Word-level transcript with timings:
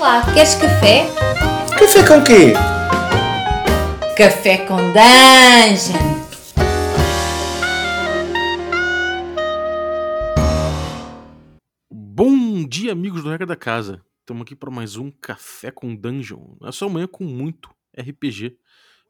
Olá, 0.00 0.24
queres 0.32 0.54
café? 0.54 1.04
Café 1.78 2.08
com 2.08 2.24
quê? 2.24 2.54
Café 4.16 4.64
com 4.64 4.78
Dungeon! 4.78 6.20
Bom 11.92 12.66
dia, 12.66 12.92
amigos 12.92 13.22
do 13.22 13.28
Regra 13.28 13.44
da 13.44 13.56
Casa. 13.56 14.02
Estamos 14.20 14.40
aqui 14.40 14.56
para 14.56 14.70
mais 14.70 14.96
um 14.96 15.10
Café 15.10 15.70
com 15.70 15.94
Dungeon. 15.94 16.56
É 16.62 16.72
só 16.72 16.88
manhã 16.88 17.06
com 17.06 17.24
muito 17.24 17.68
RPG. 17.94 18.56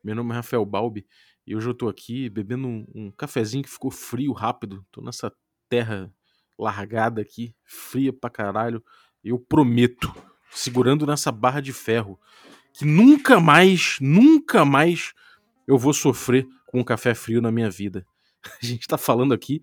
Meu 0.03 0.17
nome 0.17 0.33
é 0.33 0.35
Rafael 0.35 0.67
Balbi 0.67 1.07
e 1.47 1.55
hoje 1.55 1.69
eu 1.69 1.75
tô 1.75 1.89
aqui 1.89 2.29
bebendo 2.29 2.67
um, 2.67 2.87
um 2.93 3.11
cafezinho 3.13 3.63
que 3.63 3.71
ficou 3.71 3.93
frio 3.93 4.33
rápido. 4.33 4.85
Tô 4.91 5.01
nessa 5.01 5.33
terra 5.69 6.13
largada 6.59 7.23
aqui, 7.23 7.55
fria 7.63 8.13
pra 8.13 8.29
caralho. 8.29 8.85
Eu 9.23 9.39
prometo, 9.39 10.13
segurando 10.51 11.07
nessa 11.07 11.31
barra 11.31 11.61
de 11.61 11.73
ferro, 11.73 12.19
que 12.73 12.85
nunca 12.85 13.41
mais, 13.41 13.97
nunca 14.01 14.65
mais 14.65 15.13
eu 15.67 15.79
vou 15.79 15.93
sofrer 15.93 16.47
com 16.67 16.81
um 16.81 16.85
café 16.85 17.15
frio 17.15 17.41
na 17.41 17.51
minha 17.51 17.71
vida. 17.71 18.07
A 18.63 18.65
gente 18.65 18.87
tá 18.87 18.99
falando 18.99 19.35
aqui 19.35 19.63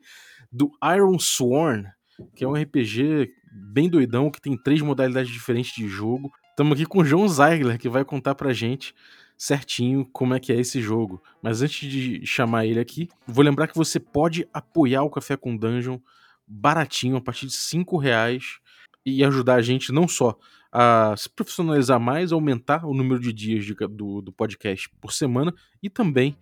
do 0.52 0.72
Iron 0.96 1.18
Sworn, 1.20 1.88
que 2.36 2.44
é 2.44 2.48
um 2.48 2.54
RPG 2.54 3.32
bem 3.52 3.90
doidão, 3.90 4.30
que 4.30 4.42
tem 4.42 4.58
três 4.58 4.82
modalidades 4.82 5.32
diferentes 5.32 5.74
de 5.74 5.88
jogo. 5.88 6.32
Estamos 6.50 6.74
aqui 6.74 6.86
com 6.86 7.00
o 7.00 7.06
João 7.06 7.28
Zeigler, 7.28 7.78
que 7.78 7.90
vai 7.90 8.04
contar 8.04 8.36
pra 8.36 8.54
gente 8.54 8.94
certinho 9.38 10.06
como 10.12 10.34
é 10.34 10.40
que 10.40 10.52
é 10.52 10.60
esse 10.60 10.82
jogo. 10.82 11.22
Mas 11.42 11.62
antes 11.62 11.90
de 11.90 12.26
chamar 12.26 12.66
ele 12.66 12.80
aqui, 12.80 13.08
vou 13.28 13.44
lembrar 13.44 13.68
que 13.68 13.76
você 13.76 14.00
pode 14.00 14.48
apoiar 14.52 15.04
o 15.04 15.10
Café 15.10 15.38
com 15.38 15.56
Dungeon 15.56 16.00
baratinho, 16.48 17.18
a 17.18 17.22
partir 17.22 17.46
de 17.46 17.54
5 17.54 17.98
reais, 17.98 18.60
e 19.06 19.24
ajudar 19.24 19.56
a 19.56 19.62
gente 19.62 19.92
não 19.92 20.08
só 20.08 20.38
a 20.80 21.16
se 21.18 21.28
profissionalizar 21.28 22.00
mais, 22.00 22.32
aumentar 22.32 22.86
o 22.86 22.94
número 22.94 23.20
de 23.20 23.34
dias 23.34 23.66
de, 23.66 23.74
do, 23.74 24.22
do 24.22 24.32
podcast 24.32 24.88
por 25.02 25.12
semana 25.12 25.52
e 25.82 25.90
também 25.90 26.38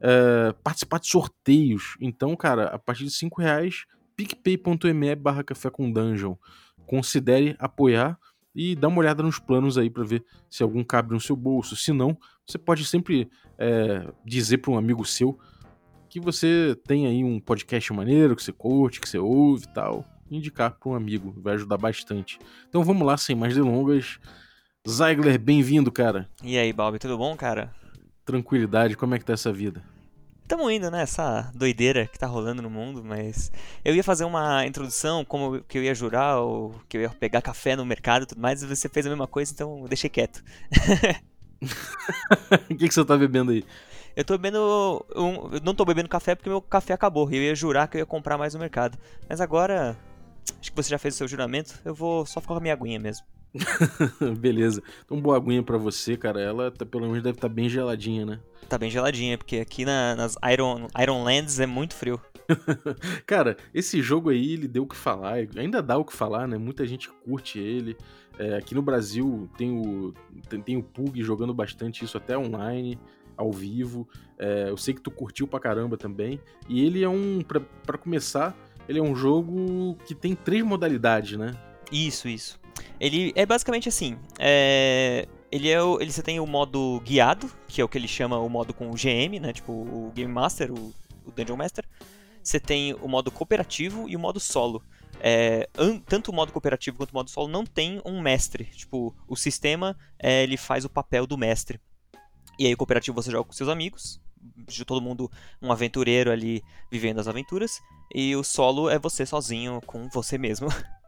é, 0.00 0.54
participar 0.62 1.00
de 1.00 1.08
sorteios. 1.08 1.96
Então, 2.00 2.36
cara, 2.36 2.66
a 2.66 2.78
partir 2.78 3.02
de 3.02 3.10
5 3.10 3.42
reais, 3.42 3.86
picpay.me 4.14 5.16
barra 5.16 5.42
café 5.42 5.70
com 5.70 5.90
dungeon. 5.90 6.36
Considere 6.86 7.56
apoiar 7.58 8.16
e 8.54 8.76
dá 8.76 8.86
uma 8.86 9.00
olhada 9.00 9.24
nos 9.24 9.40
planos 9.40 9.76
aí 9.76 9.90
para 9.90 10.04
ver 10.04 10.24
se 10.48 10.62
algum 10.62 10.84
cabe 10.84 11.12
no 11.12 11.20
seu 11.20 11.34
bolso. 11.34 11.74
Se 11.74 11.92
não, 11.92 12.16
você 12.46 12.58
pode 12.58 12.84
sempre 12.84 13.28
é, 13.58 14.06
dizer 14.24 14.58
para 14.58 14.70
um 14.70 14.78
amigo 14.78 15.04
seu 15.04 15.36
que 16.08 16.20
você 16.20 16.76
tem 16.86 17.08
aí 17.08 17.24
um 17.24 17.40
podcast 17.40 17.92
maneiro, 17.92 18.36
que 18.36 18.42
você 18.44 18.52
curte, 18.52 19.00
que 19.00 19.08
você 19.08 19.18
ouve 19.18 19.64
e 19.64 19.74
tal. 19.74 20.04
Indicar 20.30 20.70
para 20.78 20.90
um 20.90 20.94
amigo, 20.94 21.34
vai 21.38 21.54
ajudar 21.54 21.76
bastante. 21.76 22.38
Então 22.68 22.84
vamos 22.84 23.06
lá, 23.06 23.16
sem 23.16 23.34
mais 23.34 23.54
delongas. 23.54 24.18
Zeigler, 24.88 25.38
bem-vindo, 25.38 25.90
cara. 25.90 26.28
E 26.42 26.56
aí, 26.56 26.72
Balbi, 26.72 26.98
tudo 26.98 27.18
bom, 27.18 27.36
cara? 27.36 27.74
Tranquilidade, 28.24 28.96
como 28.96 29.14
é 29.14 29.18
que 29.18 29.24
tá 29.24 29.32
essa 29.32 29.52
vida? 29.52 29.82
Tamo 30.46 30.70
indo, 30.70 30.90
né? 30.90 31.02
Essa 31.02 31.50
doideira 31.54 32.06
que 32.06 32.18
tá 32.18 32.26
rolando 32.26 32.62
no 32.62 32.70
mundo, 32.70 33.04
mas 33.04 33.52
eu 33.84 33.94
ia 33.94 34.02
fazer 34.02 34.24
uma 34.24 34.66
introdução, 34.66 35.24
como 35.24 35.60
que 35.62 35.78
eu 35.78 35.82
ia 35.82 35.94
jurar, 35.94 36.38
ou 36.38 36.74
que 36.88 36.96
eu 36.96 37.02
ia 37.02 37.08
pegar 37.08 37.42
café 37.42 37.76
no 37.76 37.84
mercado 37.84 38.22
e 38.22 38.26
tudo 38.26 38.40
mais, 38.40 38.62
e 38.62 38.66
você 38.66 38.88
fez 38.88 39.06
a 39.06 39.10
mesma 39.10 39.26
coisa, 39.26 39.52
então 39.52 39.82
eu 39.82 39.88
deixei 39.88 40.10
quieto. 40.10 40.42
O 42.70 42.74
que, 42.74 42.88
que 42.88 42.94
você 42.94 43.04
tá 43.04 43.18
bebendo 43.18 43.50
aí? 43.50 43.62
Eu 44.16 44.24
tô 44.24 44.36
bebendo. 44.36 45.04
Um, 45.14 45.54
eu 45.54 45.60
não 45.62 45.74
tô 45.74 45.84
bebendo 45.84 46.08
café 46.08 46.34
porque 46.34 46.48
meu 46.48 46.60
café 46.60 46.94
acabou. 46.94 47.30
E 47.30 47.36
eu 47.36 47.42
ia 47.42 47.54
jurar 47.54 47.86
que 47.86 47.96
eu 47.96 48.00
ia 48.00 48.06
comprar 48.06 48.38
mais 48.38 48.54
no 48.54 48.60
mercado. 48.60 48.98
Mas 49.28 49.40
agora. 49.40 49.96
Acho 50.58 50.70
que 50.70 50.76
você 50.76 50.90
já 50.90 50.98
fez 50.98 51.14
o 51.14 51.18
seu 51.18 51.28
juramento. 51.28 51.78
Eu 51.84 51.94
vou 51.94 52.24
só 52.26 52.40
ficar 52.40 52.54
com 52.54 52.58
a 52.58 52.62
minha 52.62 52.74
aguinha 52.74 52.98
mesmo. 52.98 53.26
Beleza. 54.38 54.82
Então, 55.04 55.20
boa 55.20 55.36
aguinha 55.36 55.62
pra 55.62 55.76
você, 55.76 56.16
cara. 56.16 56.40
Ela 56.40 56.70
tá, 56.70 56.86
pelo 56.86 57.06
menos 57.06 57.22
deve 57.22 57.36
estar 57.36 57.48
tá 57.48 57.54
bem 57.54 57.68
geladinha, 57.68 58.24
né? 58.24 58.40
Tá 58.68 58.78
bem 58.78 58.90
geladinha, 58.90 59.36
porque 59.36 59.56
aqui 59.56 59.84
na, 59.84 60.14
nas 60.14 60.36
Iron, 60.52 60.86
Iron 61.00 61.24
Lands 61.24 61.58
é 61.58 61.66
muito 61.66 61.94
frio. 61.94 62.20
cara, 63.26 63.56
esse 63.74 64.00
jogo 64.00 64.30
aí, 64.30 64.52
ele 64.52 64.68
deu 64.68 64.84
o 64.84 64.86
que 64.86 64.96
falar. 64.96 65.34
Ainda 65.56 65.82
dá 65.82 65.98
o 65.98 66.04
que 66.04 66.12
falar, 66.12 66.46
né? 66.46 66.56
Muita 66.56 66.86
gente 66.86 67.08
curte 67.08 67.58
ele. 67.58 67.96
É, 68.38 68.56
aqui 68.56 68.74
no 68.74 68.82
Brasil 68.82 69.50
tem 69.56 69.70
o, 69.70 70.14
tem, 70.48 70.62
tem 70.62 70.76
o 70.76 70.82
Pug 70.82 71.22
jogando 71.22 71.52
bastante 71.52 72.04
isso 72.04 72.16
até 72.16 72.38
online 72.38 72.98
ao 73.36 73.50
vivo. 73.50 74.08
É, 74.38 74.68
eu 74.68 74.76
sei 74.76 74.94
que 74.94 75.00
tu 75.00 75.10
curtiu 75.10 75.46
pra 75.48 75.58
caramba 75.58 75.96
também. 75.96 76.40
E 76.68 76.84
ele 76.84 77.02
é 77.02 77.08
um, 77.08 77.40
para 77.42 77.98
começar, 77.98 78.56
ele 78.88 78.98
é 78.98 79.02
um 79.02 79.14
jogo 79.14 79.96
que 80.06 80.14
tem 80.14 80.34
três 80.34 80.64
modalidades, 80.64 81.38
né? 81.38 81.56
Isso, 81.90 82.28
isso. 82.28 82.60
Ele 82.98 83.32
é 83.34 83.44
basicamente 83.44 83.88
assim. 83.88 84.18
É... 84.38 85.26
Ele 85.52 85.68
é 85.68 85.82
o, 85.82 86.00
ele, 86.00 86.12
você 86.12 86.22
tem 86.22 86.38
o 86.38 86.46
modo 86.46 87.00
guiado, 87.04 87.50
que 87.66 87.80
é 87.80 87.84
o 87.84 87.88
que 87.88 87.98
ele 87.98 88.06
chama 88.06 88.38
o 88.38 88.48
modo 88.48 88.72
com 88.72 88.88
o 88.88 88.94
GM, 88.94 89.40
né? 89.40 89.52
Tipo 89.52 89.72
o 89.72 90.12
Game 90.14 90.32
Master, 90.32 90.70
o, 90.72 90.94
o 91.26 91.32
Dungeon 91.32 91.56
Master. 91.56 91.84
Você 92.42 92.60
tem 92.60 92.94
o 92.94 93.08
modo 93.08 93.30
cooperativo 93.30 94.08
e 94.08 94.14
o 94.14 94.18
modo 94.18 94.38
solo. 94.38 94.82
É, 95.22 95.68
tanto 96.06 96.30
o 96.30 96.34
modo 96.34 96.52
cooperativo 96.52 96.96
quanto 96.96 97.10
o 97.10 97.14
modo 97.14 97.30
solo 97.30 97.48
não 97.48 97.64
tem 97.64 98.00
um 98.04 98.20
mestre. 98.20 98.64
Tipo, 98.64 99.14
o 99.28 99.36
sistema 99.36 99.96
é, 100.18 100.44
ele 100.44 100.56
faz 100.56 100.84
o 100.84 100.88
papel 100.88 101.26
do 101.26 101.36
mestre. 101.36 101.80
E 102.58 102.66
aí 102.66 102.74
o 102.74 102.76
cooperativo 102.76 103.20
você 103.20 103.30
joga 103.30 103.44
com 103.44 103.52
seus 103.52 103.68
amigos, 103.68 104.20
de 104.40 104.84
todo 104.84 105.02
mundo 105.02 105.30
um 105.60 105.70
aventureiro 105.72 106.30
ali 106.30 106.62
vivendo 106.90 107.18
as 107.18 107.28
aventuras. 107.28 107.80
E 108.14 108.34
o 108.34 108.42
solo 108.42 108.88
é 108.88 108.98
você 108.98 109.24
sozinho 109.24 109.80
com 109.86 110.08
você 110.08 110.38
mesmo. 110.38 110.68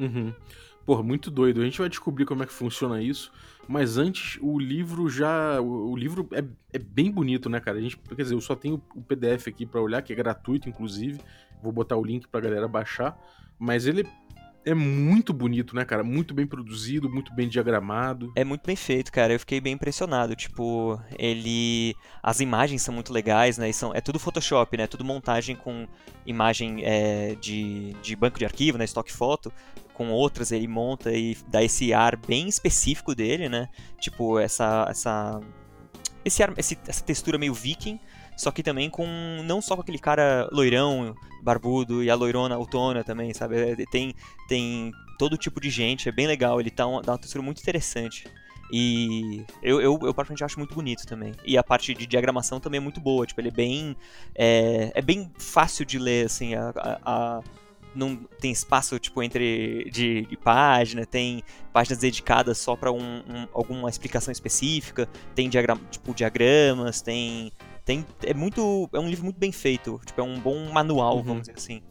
Uhum. 0.00 0.32
Porra, 0.86 1.02
muito 1.02 1.30
doido. 1.30 1.60
A 1.60 1.64
gente 1.64 1.78
vai 1.78 1.88
descobrir 1.88 2.24
como 2.24 2.42
é 2.42 2.46
que 2.46 2.52
funciona 2.52 3.02
isso. 3.02 3.30
Mas 3.68 3.98
antes, 3.98 4.38
o 4.40 4.58
livro 4.58 5.08
já. 5.08 5.60
O, 5.60 5.94
livro 5.94 6.26
é, 6.32 6.42
é, 6.72 6.78
bem 6.78 7.10
bonito, 7.10 7.48
né, 7.50 7.60
cara? 7.60 7.78
A 7.78 7.80
gente, 7.80 7.98
quer 7.98 8.22
dizer, 8.22 8.34
eu 8.34 8.40
só 8.40 8.56
tenho 8.56 8.82
o 8.96 9.02
PDF 9.02 9.46
aqui 9.46 9.66
para 9.66 9.80
olhar, 9.80 10.02
que 10.02 10.12
é 10.12 10.16
gratuito, 10.16 10.68
inclusive. 10.68 11.20
Vou 11.62 11.70
botar 11.70 11.96
o 11.96 12.04
link 12.04 12.26
pra 12.26 12.40
galera 12.40 12.66
baixar. 12.66 13.16
Mas 13.58 13.86
ele 13.86 14.08
é 14.64 14.74
muito 14.74 15.32
bonito, 15.32 15.74
né, 15.74 15.84
cara? 15.84 16.04
Muito 16.04 16.34
bem 16.34 16.46
produzido, 16.46 17.08
muito 17.08 17.32
bem 17.34 17.48
diagramado. 17.48 18.32
É 18.36 18.44
muito 18.44 18.66
bem 18.66 18.76
feito, 18.76 19.10
cara. 19.10 19.32
Eu 19.32 19.40
fiquei 19.40 19.60
bem 19.60 19.72
impressionado. 19.72 20.36
Tipo, 20.36 21.00
ele. 21.18 21.94
As 22.22 22.40
imagens 22.40 22.82
são 22.82 22.94
muito 22.94 23.12
legais, 23.12 23.56
né? 23.56 23.70
E 23.70 23.72
são... 23.72 23.94
É 23.94 24.00
tudo 24.00 24.18
Photoshop, 24.18 24.76
né? 24.76 24.86
Tudo 24.86 25.04
montagem 25.04 25.56
com 25.56 25.88
imagem 26.26 26.84
é, 26.84 27.34
de, 27.40 27.94
de 28.02 28.14
banco 28.14 28.38
de 28.38 28.44
arquivo, 28.44 28.76
né? 28.76 28.84
Stock 28.84 29.10
foto. 29.10 29.52
Com 29.94 30.10
outras 30.10 30.52
ele 30.52 30.68
monta 30.68 31.12
e 31.12 31.36
dá 31.48 31.62
esse 31.62 31.92
ar 31.92 32.16
bem 32.16 32.48
específico 32.48 33.14
dele, 33.14 33.48
né? 33.48 33.68
Tipo, 33.98 34.38
essa. 34.38 34.86
essa... 34.88 35.40
Esse 36.22 36.42
ar, 36.42 36.52
esse, 36.58 36.78
essa 36.86 37.02
textura 37.02 37.38
meio 37.38 37.54
viking, 37.54 37.98
só 38.40 38.50
que 38.50 38.62
também 38.62 38.88
com 38.88 39.06
não 39.44 39.60
só 39.60 39.76
com 39.76 39.82
aquele 39.82 39.98
cara 39.98 40.48
loirão, 40.50 41.14
barbudo 41.42 42.02
e 42.02 42.08
a 42.08 42.14
loirona 42.14 42.54
autona 42.54 43.04
também, 43.04 43.34
sabe? 43.34 43.56
É, 43.56 43.76
tem 43.90 44.14
tem 44.48 44.92
todo 45.18 45.36
tipo 45.36 45.60
de 45.60 45.68
gente, 45.68 46.08
é 46.08 46.12
bem 46.12 46.26
legal, 46.26 46.58
ele 46.58 46.70
tá 46.70 46.84
dá 46.84 47.12
uma 47.12 47.18
textura 47.18 47.42
muito 47.44 47.60
interessante. 47.60 48.24
E 48.72 49.44
eu, 49.62 49.78
eu, 49.80 49.92
eu 50.02 50.14
particularmente 50.14 50.44
acho 50.44 50.58
muito 50.58 50.74
bonito 50.74 51.04
também. 51.06 51.34
E 51.44 51.58
a 51.58 51.62
parte 51.62 51.92
de 51.92 52.06
diagramação 52.06 52.58
também 52.58 52.78
é 52.78 52.80
muito 52.80 52.98
boa, 52.98 53.26
tipo, 53.26 53.40
ele 53.42 53.48
é 53.48 53.52
bem 53.52 53.94
é, 54.34 54.90
é 54.94 55.02
bem 55.02 55.30
fácil 55.38 55.84
de 55.84 55.98
ler 55.98 56.24
assim, 56.24 56.54
a, 56.54 56.72
a, 56.76 56.98
a 57.04 57.42
não 57.94 58.16
tem 58.16 58.52
espaço 58.52 58.98
tipo 58.98 59.22
entre 59.22 59.90
de, 59.92 60.22
de 60.22 60.36
página, 60.38 61.04
tem 61.04 61.42
páginas 61.74 61.98
dedicadas 61.98 62.56
só 62.56 62.74
para 62.74 62.90
um, 62.90 63.18
um, 63.18 63.48
alguma 63.52 63.90
explicação 63.90 64.32
específica, 64.32 65.06
tem 65.34 65.50
diagram, 65.50 65.78
tipo 65.90 66.14
diagramas, 66.14 67.02
tem 67.02 67.52
tem, 67.84 68.06
é 68.24 68.34
muito. 68.34 68.88
É 68.92 68.98
um 68.98 69.08
livro 69.08 69.24
muito 69.24 69.38
bem 69.38 69.52
feito. 69.52 70.00
Tipo, 70.04 70.20
é 70.20 70.24
um 70.24 70.38
bom 70.38 70.70
manual, 70.70 71.16
uhum. 71.16 71.22
vamos 71.22 71.40
dizer 71.42 71.54
assim. 71.56 71.82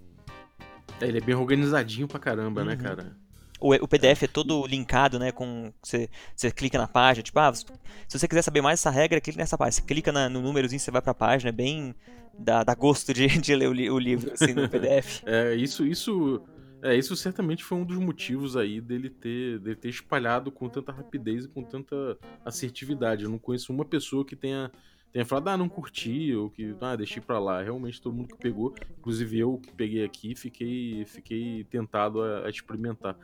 É, 1.02 1.08
ele 1.08 1.18
é 1.18 1.22
bem 1.22 1.36
organizadinho 1.36 2.08
pra 2.08 2.20
caramba, 2.20 2.64
né, 2.64 2.74
uhum. 2.74 2.78
né, 2.78 2.84
cara? 2.84 3.18
O, 3.60 3.74
o 3.74 3.88
PDF 3.88 4.24
é 4.24 4.28
todo 4.28 4.66
linkado, 4.66 5.20
né? 5.20 5.32
Com. 5.32 5.74
Você, 5.84 6.10
você 6.36 6.50
clica 6.52 6.78
na 6.78 6.88
página, 6.88 7.24
tipo, 7.24 7.38
ah, 7.40 7.54
se 7.54 7.66
você 8.10 8.28
quiser 8.28 8.42
saber 8.42 8.62
mais 8.62 8.80
dessa 8.80 8.90
regra, 8.90 9.20
clica 9.20 9.38
nessa 9.38 9.58
página. 9.58 9.74
Você 9.74 9.82
clica 9.82 10.12
na, 10.12 10.30
no 10.30 10.42
númerozinho, 10.42 10.80
você 10.80 10.92
vai 10.92 11.02
pra 11.02 11.14
página, 11.14 11.50
é 11.50 11.52
bem. 11.52 11.94
Dá, 12.38 12.64
dá 12.64 12.74
gosto 12.74 13.14
de, 13.14 13.28
de 13.28 13.54
ler 13.54 13.68
o, 13.68 13.96
o 13.96 14.00
livro, 14.00 14.32
assim, 14.32 14.54
no 14.54 14.70
PDF. 14.70 15.24
é, 15.28 15.56
isso, 15.56 15.86
isso. 15.86 16.42
É, 16.82 16.96
isso 16.96 17.14
certamente 17.18 17.62
foi 17.62 17.78
um 17.78 17.84
dos 17.84 17.98
motivos 17.98 18.56
aí 18.56 18.80
dele 18.80 19.10
ter, 19.10 19.60
dele 19.60 19.76
ter 19.76 19.90
espalhado 19.90 20.50
com 20.50 20.70
tanta 20.70 20.94
rapidez 20.94 21.44
e 21.44 21.48
com 21.50 21.62
tanta 21.62 22.18
assertividade. 22.46 23.26
Eu 23.26 23.30
não 23.30 23.38
conheço 23.38 23.74
uma 23.74 23.84
pessoa 23.84 24.24
que 24.24 24.34
tenha 24.34 24.72
tenha 25.12 25.26
falado, 25.26 25.48
ah, 25.50 25.58
não 25.58 25.68
curti, 25.68 26.34
ou 26.36 26.50
que, 26.50 26.76
ah, 26.82 26.96
deixei 26.96 27.22
pra 27.22 27.40
lá. 27.40 27.62
Realmente 27.62 28.02
todo 28.02 28.16
mundo 28.16 28.30
que 28.30 28.38
pegou, 28.38 28.74
inclusive 29.00 29.40
eu 29.40 29.58
que 29.58 29.72
peguei 29.74 30.04
aqui, 30.04 30.36
fiquei, 30.36 31.06
fiquei 31.06 31.64
tentado 31.66 32.22
a, 32.22 32.46
a 32.46 32.50
experimentar. 32.50 33.16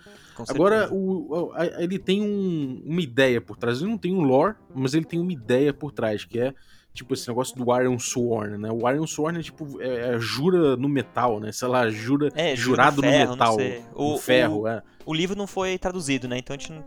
Agora, 0.48 0.92
o, 0.92 1.52
a, 1.54 1.84
ele 1.84 2.00
tem 2.00 2.22
um, 2.22 2.82
uma 2.86 3.02
ideia 3.02 3.40
por 3.40 3.58
trás. 3.58 3.82
Ele 3.82 3.92
não 3.92 3.98
tem 3.98 4.14
um 4.14 4.22
lore, 4.22 4.56
mas 4.74 4.94
ele 4.94 5.06
tem 5.06 5.20
uma 5.20 5.32
ideia 5.32 5.74
por 5.74 5.92
trás, 5.92 6.26
que 6.26 6.40
é 6.40 6.54
tipo 6.94 7.14
esse 7.14 7.28
negócio 7.28 7.56
do 7.58 7.78
Iron 7.80 8.00
Sworn, 8.00 8.58
né? 8.58 8.70
O 8.72 8.90
Iron 8.90 9.06
Sworn 9.06 9.38
é 9.38 9.44
tipo, 9.44 9.82
é, 9.82 10.16
é 10.16 10.20
jura 10.20 10.78
no 10.78 10.88
metal, 10.88 11.42
né? 11.42 11.52
Sei 11.52 11.68
lá, 11.68 11.90
jura, 11.90 12.32
É, 12.34 12.56
jurado 12.56 13.02
no, 13.02 13.02
ferro, 13.04 13.26
no 13.26 13.32
metal. 13.32 13.58
O, 13.94 14.12
no 14.14 14.18
ferro, 14.18 14.62
o, 14.62 14.68
é. 14.68 14.82
o 15.06 15.14
livro 15.14 15.38
não 15.38 15.46
foi 15.46 15.78
traduzido, 15.78 16.28
né? 16.28 16.38
Então 16.38 16.56
a 16.56 16.58
gente 16.58 16.72
não, 16.72 16.84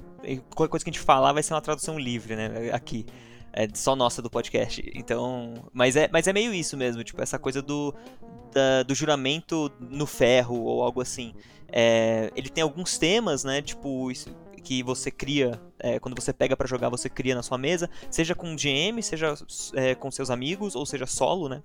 qualquer 0.54 0.70
coisa 0.70 0.84
que 0.84 0.90
a 0.90 0.92
gente 0.92 1.04
falar 1.04 1.32
vai 1.34 1.42
ser 1.42 1.52
uma 1.52 1.60
tradução 1.60 1.98
livre, 1.98 2.34
né? 2.34 2.70
Aqui. 2.72 3.04
É 3.52 3.66
só 3.74 3.96
nossa 3.96 4.20
do 4.22 4.30
podcast. 4.30 4.82
Então. 4.94 5.54
Mas 5.72 5.96
é, 5.96 6.08
mas 6.12 6.26
é 6.26 6.32
meio 6.32 6.52
isso 6.54 6.76
mesmo, 6.76 7.02
tipo, 7.02 7.20
essa 7.22 7.38
coisa 7.38 7.60
do, 7.62 7.94
da- 8.52 8.82
do 8.82 8.94
juramento 8.94 9.70
no 9.80 10.06
ferro 10.06 10.60
ou 10.60 10.82
algo 10.82 11.00
assim. 11.00 11.34
É, 11.70 12.30
ele 12.36 12.48
tem 12.48 12.62
alguns 12.62 12.98
temas, 12.98 13.44
né? 13.44 13.60
Tipo, 13.62 14.10
isso- 14.10 14.34
que 14.62 14.82
você 14.82 15.10
cria, 15.10 15.58
é, 15.78 15.98
quando 15.98 16.20
você 16.20 16.30
pega 16.32 16.54
pra 16.54 16.66
jogar, 16.66 16.90
você 16.90 17.08
cria 17.08 17.34
na 17.34 17.42
sua 17.42 17.56
mesa, 17.56 17.88
seja 18.10 18.34
com 18.34 18.54
GM, 18.54 19.00
seja 19.02 19.32
é, 19.74 19.94
com 19.94 20.10
seus 20.10 20.28
amigos, 20.30 20.74
ou 20.74 20.84
seja 20.84 21.06
solo, 21.06 21.48
né? 21.48 21.62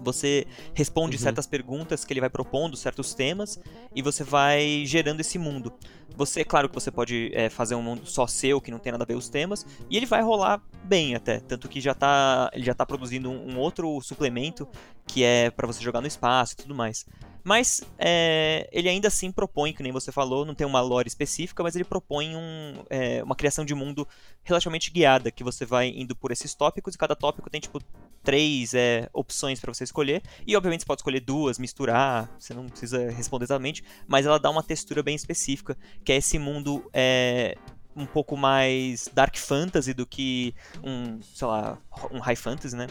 Você 0.00 0.46
responde 0.74 1.16
Uhum. 1.16 1.22
certas 1.22 1.46
perguntas 1.46 2.04
que 2.04 2.12
ele 2.12 2.20
vai 2.20 2.30
propondo, 2.30 2.76
certos 2.76 3.14
temas, 3.14 3.58
e 3.94 4.02
você 4.02 4.24
vai 4.24 4.84
gerando 4.86 5.20
esse 5.20 5.38
mundo. 5.38 5.72
Você, 6.16 6.44
claro 6.44 6.68
que 6.68 6.74
você 6.74 6.90
pode 6.90 7.30
é, 7.34 7.48
fazer 7.48 7.74
um 7.74 7.82
mundo 7.82 8.06
só 8.06 8.26
seu, 8.26 8.60
que 8.60 8.70
não 8.70 8.78
tem 8.78 8.92
nada 8.92 9.04
a 9.04 9.06
ver 9.06 9.14
com 9.14 9.18
os 9.18 9.28
temas, 9.28 9.66
e 9.90 9.96
ele 9.96 10.06
vai 10.06 10.22
rolar 10.22 10.62
bem 10.82 11.14
até, 11.14 11.40
tanto 11.40 11.68
que 11.68 11.80
já 11.80 11.94
tá, 11.94 12.50
ele 12.52 12.64
já 12.64 12.74
tá 12.74 12.86
produzindo 12.86 13.30
um, 13.30 13.52
um 13.54 13.58
outro 13.58 14.00
suplemento 14.00 14.66
que 15.06 15.22
é 15.22 15.50
pra 15.50 15.66
você 15.66 15.82
jogar 15.82 16.00
no 16.00 16.06
espaço 16.06 16.54
e 16.54 16.56
tudo 16.56 16.74
mais. 16.74 17.06
Mas 17.44 17.80
é, 17.96 18.68
ele 18.72 18.88
ainda 18.88 19.06
assim 19.06 19.30
propõe, 19.30 19.72
que 19.72 19.80
nem 19.82 19.92
você 19.92 20.10
falou, 20.10 20.44
não 20.44 20.54
tem 20.54 20.66
uma 20.66 20.80
lore 20.80 21.06
específica, 21.06 21.62
mas 21.62 21.76
ele 21.76 21.84
propõe 21.84 22.34
um, 22.34 22.74
é, 22.90 23.22
uma 23.22 23.36
criação 23.36 23.64
de 23.64 23.72
mundo 23.72 24.06
relativamente 24.42 24.90
guiada, 24.90 25.30
que 25.30 25.44
você 25.44 25.64
vai 25.64 25.88
indo 25.88 26.16
por 26.16 26.32
esses 26.32 26.54
tópicos 26.54 26.94
e 26.94 26.98
cada 26.98 27.14
tópico 27.14 27.48
tem 27.48 27.60
tipo 27.60 27.80
três 28.26 28.74
é, 28.74 29.08
opções 29.12 29.60
pra 29.60 29.72
você 29.72 29.84
escolher. 29.84 30.20
E 30.44 30.56
obviamente 30.56 30.80
você 30.80 30.86
pode 30.86 31.00
escolher 31.00 31.20
duas, 31.20 31.58
misturar, 31.60 32.28
você 32.38 32.52
não 32.52 32.66
precisa 32.66 33.08
responder 33.10 33.44
exatamente, 33.44 33.84
mas 34.08 34.26
ela 34.26 34.38
dá 34.38 34.50
uma 34.50 34.64
textura 34.64 35.00
bem 35.00 35.14
específica, 35.14 35.78
que 36.04 36.10
é 36.12 36.16
esse 36.16 36.36
mundo 36.38 36.90
é, 36.92 37.56
um 37.94 38.04
pouco 38.04 38.36
mais 38.36 39.08
dark 39.14 39.36
fantasy 39.36 39.94
do 39.94 40.04
que 40.04 40.52
um, 40.82 41.22
sei 41.22 41.46
lá, 41.46 41.78
um 42.10 42.18
high 42.18 42.36
fantasy, 42.36 42.74
né? 42.74 42.88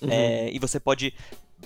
Uhum. 0.00 0.08
É, 0.10 0.50
e 0.50 0.58
você 0.58 0.80
pode 0.80 1.12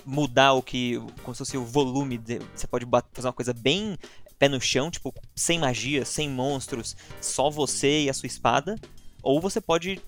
mudar 0.05 0.53
o 0.53 0.61
que. 0.61 0.97
como 1.23 1.33
se 1.33 1.39
fosse 1.39 1.57
o 1.57 1.63
volume. 1.65 2.17
de- 2.17 2.39
você 2.53 2.67
pode 2.67 2.85
fazer 3.13 3.27
uma 3.27 3.33
coisa 3.33 3.53
bem 3.53 3.97
pé 4.37 4.49
no 4.49 4.59
chão, 4.59 4.89
tipo, 4.91 5.13
sem 5.35 5.59
magia, 5.59 6.03
sem 6.03 6.29
monstros, 6.29 6.95
só 7.21 7.49
você 7.49 8.03
e 8.03 8.09
a 8.09 8.13
sua 8.13 8.27
espada. 8.27 8.75
Ou 9.23 9.39
você 9.39 9.61
pode 9.61 10.01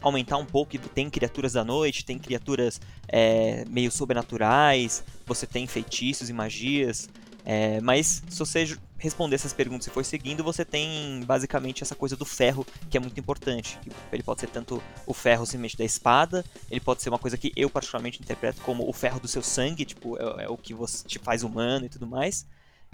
aumentar 0.00 0.36
um 0.36 0.46
pouco 0.46 0.76
e 0.76 0.78
tem 0.78 1.08
criaturas 1.10 1.52
da 1.52 1.64
noite, 1.64 2.04
tem 2.04 2.18
criaturas 2.18 2.80
é, 3.08 3.64
meio 3.68 3.90
sobrenaturais, 3.90 5.04
você 5.26 5.46
tem 5.46 5.66
feitiços 5.66 6.28
e 6.28 6.32
magias. 6.32 7.08
é, 7.44 7.80
mas 7.80 8.22
se 8.28 8.38
você 8.38 8.76
responder 8.98 9.34
essas 9.34 9.52
perguntas 9.52 9.86
e 9.86 9.90
for 9.90 10.04
seguindo, 10.04 10.42
você 10.42 10.64
tem 10.64 11.22
basicamente 11.24 11.82
essa 11.82 11.94
coisa 11.94 12.16
do 12.16 12.24
ferro, 12.24 12.66
que 12.90 12.96
é 12.96 13.00
muito 13.00 13.18
importante. 13.18 13.78
Ele 14.12 14.22
pode 14.22 14.40
ser 14.40 14.48
tanto 14.48 14.82
o 15.06 15.14
ferro 15.14 15.44
simplesmente 15.44 15.76
da 15.76 15.84
espada, 15.84 16.44
ele 16.70 16.80
pode 16.80 17.02
ser 17.02 17.08
uma 17.08 17.18
coisa 17.18 17.36
que 17.36 17.52
eu 17.54 17.68
particularmente 17.68 18.20
interpreto 18.22 18.60
como 18.62 18.88
o 18.88 18.92
ferro 18.92 19.20
do 19.20 19.28
seu 19.28 19.42
sangue, 19.42 19.84
tipo, 19.84 20.16
é, 20.18 20.44
é 20.44 20.48
o 20.48 20.56
que 20.56 20.74
você 20.74 21.06
te 21.06 21.18
faz 21.18 21.42
humano 21.42 21.86
e 21.86 21.88
tudo 21.88 22.06
mais. 22.06 22.46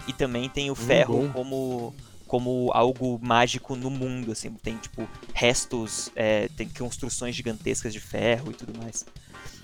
E 0.07 0.13
também 0.13 0.49
tem 0.49 0.69
o 0.69 0.75
ferro 0.75 1.27
bom. 1.27 1.31
como 1.31 1.95
como 2.33 2.71
algo 2.73 3.19
mágico 3.21 3.75
no 3.75 3.91
mundo, 3.91 4.31
assim, 4.31 4.49
tem 4.55 4.75
tipo 4.77 5.07
restos, 5.35 6.09
é, 6.15 6.47
tem 6.57 6.67
construções 6.67 7.35
gigantescas 7.35 7.93
de 7.93 7.99
ferro 7.99 8.49
e 8.49 8.55
tudo 8.55 8.75
mais. 8.75 9.05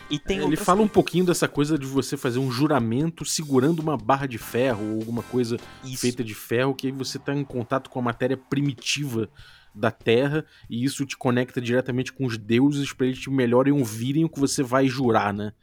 E 0.08 0.20
tem 0.20 0.38
Ele 0.38 0.56
fala 0.56 0.80
um 0.80 0.88
pouquinho 0.88 1.26
dessa 1.26 1.48
coisa 1.48 1.80
de 1.80 1.88
você 1.88 2.16
fazer 2.16 2.38
um 2.38 2.52
juramento 2.52 3.26
segurando 3.26 3.80
uma 3.80 3.98
barra 3.98 4.28
de 4.28 4.38
ferro 4.38 4.86
ou 4.86 5.00
alguma 5.00 5.24
coisa 5.24 5.58
Isso. 5.84 5.98
feita 5.98 6.24
de 6.24 6.36
ferro, 6.36 6.76
que 6.76 6.86
aí 6.86 6.94
você 6.94 7.18
tá 7.18 7.34
em 7.34 7.44
contato 7.44 7.90
com 7.90 7.98
a 7.98 8.04
matéria 8.04 8.38
primitiva 8.38 9.28
da 9.74 9.90
Terra 9.90 10.46
e 10.70 10.84
isso 10.84 11.08
te 11.08 11.18
conecta 11.18 11.60
diretamente 11.60 12.14
com 12.14 12.28
os 12.28 12.38
deuses 12.38 12.94
pra 12.94 13.08
eles 13.08 13.18
te 13.18 13.32
melhorem 13.32 13.74
ouvirem 13.74 14.26
o 14.26 14.30
que 14.30 14.40
você 14.40 14.62
vai 14.62 14.88
jurar, 14.88 15.34
né? 15.34 15.54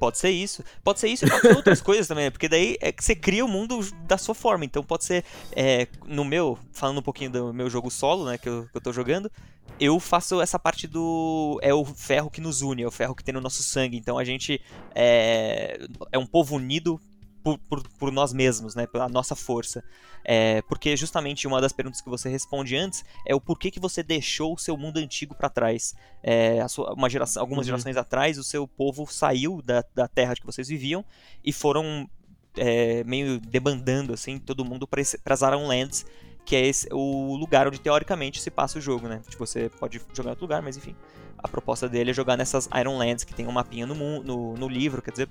Pode 0.00 0.16
ser 0.16 0.30
isso. 0.30 0.64
Pode 0.82 0.98
ser 0.98 1.08
isso 1.08 1.26
e 1.26 1.28
pode 1.28 1.42
ser 1.42 1.54
outras 1.54 1.82
coisas 1.82 2.08
também, 2.08 2.24
né? 2.24 2.30
porque 2.30 2.48
daí 2.48 2.78
é 2.80 2.90
que 2.90 3.04
você 3.04 3.14
cria 3.14 3.44
o 3.44 3.48
mundo 3.48 3.78
da 4.06 4.16
sua 4.16 4.34
forma. 4.34 4.64
Então 4.64 4.82
pode 4.82 5.04
ser, 5.04 5.22
é, 5.52 5.86
no 6.06 6.24
meu, 6.24 6.58
falando 6.72 6.98
um 6.98 7.02
pouquinho 7.02 7.30
do 7.30 7.52
meu 7.52 7.68
jogo 7.68 7.90
solo, 7.90 8.24
né, 8.24 8.38
que 8.38 8.48
eu, 8.48 8.66
que 8.72 8.78
eu 8.78 8.80
tô 8.80 8.94
jogando, 8.94 9.30
eu 9.78 10.00
faço 10.00 10.40
essa 10.40 10.58
parte 10.58 10.86
do. 10.86 11.60
É 11.62 11.74
o 11.74 11.84
ferro 11.84 12.30
que 12.30 12.40
nos 12.40 12.62
une, 12.62 12.82
é 12.82 12.86
o 12.86 12.90
ferro 12.90 13.14
que 13.14 13.22
tem 13.22 13.34
no 13.34 13.42
nosso 13.42 13.62
sangue. 13.62 13.98
Então 13.98 14.16
a 14.16 14.24
gente 14.24 14.58
é, 14.94 15.78
é 16.10 16.18
um 16.18 16.26
povo 16.26 16.56
unido 16.56 16.98
por, 17.42 17.58
por, 17.58 17.82
por 17.98 18.12
nós 18.12 18.32
mesmos, 18.32 18.74
né? 18.74 18.86
Pela 18.86 19.08
nossa 19.08 19.34
força. 19.34 19.82
É, 20.24 20.60
porque 20.62 20.96
justamente 20.96 21.46
uma 21.46 21.60
das 21.60 21.72
perguntas 21.72 22.00
que 22.00 22.08
você 22.10 22.28
responde 22.28 22.76
antes 22.76 23.04
é 23.26 23.34
o 23.34 23.40
porquê 23.40 23.70
que 23.70 23.80
você 23.80 24.02
deixou 24.02 24.54
o 24.54 24.58
seu 24.58 24.76
mundo 24.76 24.98
antigo 24.98 25.34
para 25.34 25.48
trás. 25.48 25.94
É, 26.22 26.60
a 26.60 26.68
sua- 26.68 26.92
uma 26.92 27.08
geração, 27.08 27.42
algumas 27.42 27.66
Uhum. 27.66 27.70
gerações 27.72 27.96
atrás, 27.96 28.38
o 28.38 28.44
seu 28.44 28.68
povo 28.68 29.06
saiu 29.10 29.62
da, 29.62 29.84
da 29.94 30.06
terra 30.06 30.34
que 30.34 30.44
vocês 30.46 30.68
viviam 30.68 31.04
e 31.44 31.52
foram 31.52 32.08
é, 32.56 33.04
meio 33.04 33.38
debandando 33.40 34.12
assim 34.12 34.36
todo 34.36 34.64
mundo 34.64 34.84
para 34.84 35.00
as 35.00 35.40
Lands, 35.40 36.04
que 36.44 36.56
é 36.56 36.66
esse- 36.66 36.88
o 36.92 37.36
lugar 37.36 37.68
onde 37.68 37.78
teoricamente 37.80 38.42
se 38.42 38.50
passa 38.50 38.76
o 38.78 38.80
jogo, 38.82 39.06
né? 39.06 39.22
Tipo, 39.28 39.46
você 39.46 39.70
pode 39.78 40.00
jogar 40.12 40.30
em 40.30 40.32
outro 40.32 40.44
lugar, 40.44 40.60
mas 40.60 40.76
enfim. 40.76 40.96
A 41.38 41.46
proposta 41.46 41.88
dele 41.88 42.10
é 42.10 42.12
jogar 42.14 42.36
nessas 42.36 42.68
Iron 42.78 42.98
Lands 42.98 43.22
que 43.24 43.32
tem 43.32 43.46
um 43.46 43.52
mapinha 43.52 43.86
no, 43.86 43.94
no, 44.22 44.54
no 44.54 44.68
livro, 44.68 45.00
quer 45.00 45.12
dizer. 45.12 45.28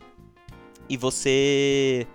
E 0.89 0.97
você 0.97 2.07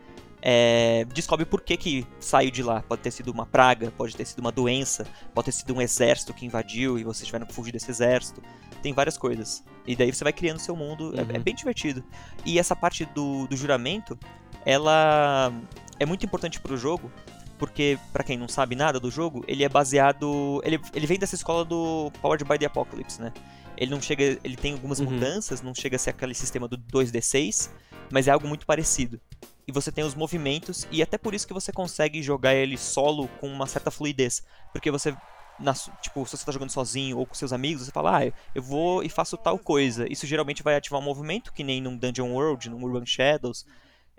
é, 0.43 1.05
descobre 1.15 1.47
por 1.47 1.61
que, 1.63 1.77
que 1.77 2.07
saiu 2.21 2.51
de 2.51 2.63
lá. 2.63 2.83
Pode 2.83 3.01
ter 3.03 3.11
sido 3.11 3.31
uma 3.31 3.47
praga, 3.47 3.91
pode 3.97 4.15
ter 4.17 4.25
sido 4.27 4.41
uma 4.41 4.51
doença, 4.53 5.07
pode 5.35 5.47
ter 5.47 5.53
sido 5.53 5.75
um 5.75 5.81
exército 5.81 6.35
que 6.35 6.45
invadiu 6.45 6.99
e 6.99 7.05
vocês 7.05 7.25
tiveram 7.27 7.47
que 7.47 7.55
fugir 7.55 7.73
desse 7.73 7.91
exército. 7.91 8.43
Tem 8.83 8.93
várias 8.93 9.17
coisas. 9.17 9.65
E 9.87 9.95
daí 9.97 10.13
você 10.13 10.25
vai 10.25 10.33
criando 10.33 10.59
seu 10.59 10.75
mundo. 10.77 11.15
é- 11.17 11.21
É, 11.21 11.37
Uhum. 11.39 11.43
bem 11.43 11.55
divertido. 11.55 12.05
E 12.45 12.59
essa 12.59 12.75
parte 12.77 13.05
do, 13.07 13.47
do 13.47 13.57
juramento, 13.57 14.19
ela 14.67 15.53
é 15.99 16.05
muito 16.07 16.25
importante 16.27 16.61
pro 16.61 16.77
jogo. 16.77 17.11
Porque, 17.57 17.97
pra 18.13 18.25
quem 18.25 18.37
não 18.37 18.49
sabe 18.49 18.75
nada 18.75 18.99
do 18.99 19.11
jogo, 19.13 19.45
ele 19.47 19.63
é 19.63 19.69
baseado. 19.69 20.61
Ele, 20.65 20.79
ele 20.93 21.07
vem 21.07 21.19
dessa 21.19 21.37
escola 21.37 21.65
do 21.65 22.11
Powered 22.21 22.45
by 22.45 22.59
the 22.59 22.67
Apocalypse, 22.67 23.21
né? 23.23 23.33
Ele 23.77 23.93
não 23.93 24.03
chega. 24.03 24.39
Ele 24.43 24.57
tem 24.57 24.73
algumas 24.73 24.99
Uhum. 24.99 25.07
mudanças, 25.13 25.63
não 25.63 25.73
chega 25.73 25.95
a 25.95 25.99
ser 25.99 26.11
aquele 26.11 26.35
sistema 26.35 26.67
do 26.67 26.77
2D6, 26.77 27.71
mas 28.11 28.29
é 28.29 28.31
algo 28.31 28.47
muito 28.47 28.67
parecido. 28.67 29.21
E 29.67 29.73
você 29.73 29.91
tem 29.91 30.05
os 30.05 30.15
movimentos, 30.15 30.87
e 30.91 31.03
até 31.03 31.17
por 31.17 31.35
isso 31.35 31.47
que 31.47 31.55
você 31.55 31.73
consegue 31.73 32.23
jogar 32.23 32.55
ele 32.55 32.77
solo 32.77 33.29
com 33.41 33.49
uma 33.49 33.67
certa 33.67 33.91
fluidez. 33.91 34.43
Porque 34.73 34.91
você. 34.91 35.17
na 35.59 35.73
tipo, 35.73 36.27
se 36.27 36.37
você 36.37 36.45
tá 36.45 36.53
jogando 36.53 36.71
sozinho 36.71 37.19
ou 37.19 37.27
com 37.27 37.35
seus 37.35 37.53
amigos, 37.53 37.85
você 37.85 37.91
fala, 37.91 38.19
ah, 38.19 38.33
eu 38.55 38.63
vou 38.63 39.03
e 39.03 39.09
faço 39.09 39.37
tal 39.39 39.59
coisa. 39.59 40.11
Isso 40.11 40.27
geralmente 40.27 40.63
vai 40.63 40.77
ativar 40.77 41.01
um 41.01 41.05
movimento, 41.05 41.53
que 41.53 41.65
nem 41.65 41.81
num 41.81 41.97
Dungeon 41.97 42.33
World, 42.33 42.69
num 42.69 42.85
Urban 42.85 43.07
Shadows. 43.07 43.65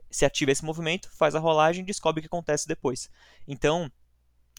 Você 0.10 0.26
ativa 0.26 0.52
esse 0.52 0.66
movimento, 0.66 1.10
faz 1.16 1.36
a 1.36 1.40
rolagem 1.40 1.84
e 1.84 1.86
descobre 1.86 2.20
o 2.20 2.22
que 2.24 2.28
acontece 2.28 2.68
depois. 2.68 3.10
Então, 3.48 3.92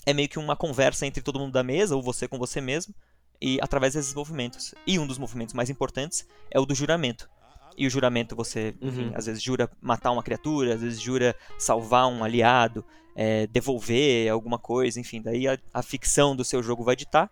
é 0.05 0.13
meio 0.13 0.29
que 0.29 0.39
uma 0.39 0.55
conversa 0.55 1.05
entre 1.05 1.23
todo 1.23 1.39
mundo 1.39 1.53
da 1.53 1.65
mesa, 1.65 1.97
ou 1.97 2.03
você 2.03 2.29
com 2.29 2.39
você 2.39 2.61
mesmo, 2.61 2.95
e 3.41 3.59
através 3.61 3.95
desses 3.95 4.15
movimentos. 4.15 4.73
E 4.87 4.99
um 4.99 5.07
dos 5.07 5.19
movimentos 5.19 5.53
mais 5.55 5.69
importantes 5.69 6.27
é 6.51 6.61
o 6.61 6.67
do 6.67 6.75
juramento. 6.75 7.29
E 7.77 7.87
o 7.87 7.91
juramento 7.91 8.35
você, 8.35 8.75
enfim, 8.81 9.07
Uhum. 9.07 9.13
às 9.15 9.27
vezes 9.27 9.43
jura 9.43 9.71
matar 9.81 10.11
uma 10.11 10.23
criatura, 10.23 10.75
às 10.75 10.81
vezes 10.81 11.01
jura 11.01 11.35
salvar 11.59 12.07
um 12.09 12.25
aliado, 12.25 12.85
é, 13.15 13.47
devolver 13.47 14.31
alguma 14.31 14.59
coisa, 14.59 14.99
enfim, 15.01 15.21
daí 15.23 15.47
a, 15.49 15.59
a 15.73 15.83
ficção 15.83 16.35
do 16.35 16.45
seu 16.45 16.63
jogo 16.63 16.83
vai 16.85 16.97
ditar. 16.97 17.31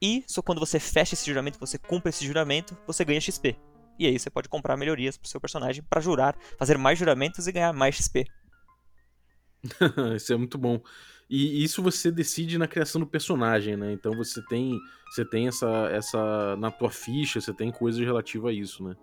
E 0.00 0.24
só 0.26 0.42
quando 0.42 0.58
você 0.58 0.80
fecha 0.80 1.14
esse 1.14 1.26
juramento, 1.26 1.58
você 1.60 1.78
cumpre 1.78 2.10
esse 2.10 2.24
juramento, 2.26 2.76
você 2.86 3.04
ganha 3.04 3.20
XP. 3.20 3.56
E 3.98 4.06
aí 4.06 4.18
você 4.18 4.30
pode 4.30 4.48
comprar 4.48 4.76
melhorias 4.76 5.16
pro 5.16 5.28
seu 5.28 5.40
personagem 5.40 5.82
para 5.88 6.00
jurar, 6.00 6.36
fazer 6.58 6.76
mais 6.78 6.98
juramentos 6.98 7.46
e 7.46 7.52
ganhar 7.52 7.72
mais 7.72 7.94
XP. 7.96 8.24
Isso 10.16 10.32
é 10.32 10.36
muito 10.36 10.58
bom. 10.58 10.80
E 11.30 11.64
isso 11.64 11.82
você 11.82 12.10
decide 12.10 12.58
na 12.58 12.68
criação 12.68 13.00
do 13.00 13.06
personagem, 13.06 13.74
né? 13.76 13.92
Então 13.92 14.12
você 14.12 14.42
tem, 14.48 14.78
você 15.10 15.24
tem 15.24 15.48
essa, 15.48 15.88
essa 15.90 16.56
na 16.56 16.70
tua 16.70 16.90
ficha, 16.90 17.40
você 17.40 17.54
tem 17.54 17.70
coisas 17.70 18.04
relativas 18.04 18.50
a 18.50 18.52
isso, 18.52 18.84
né? 18.84 18.94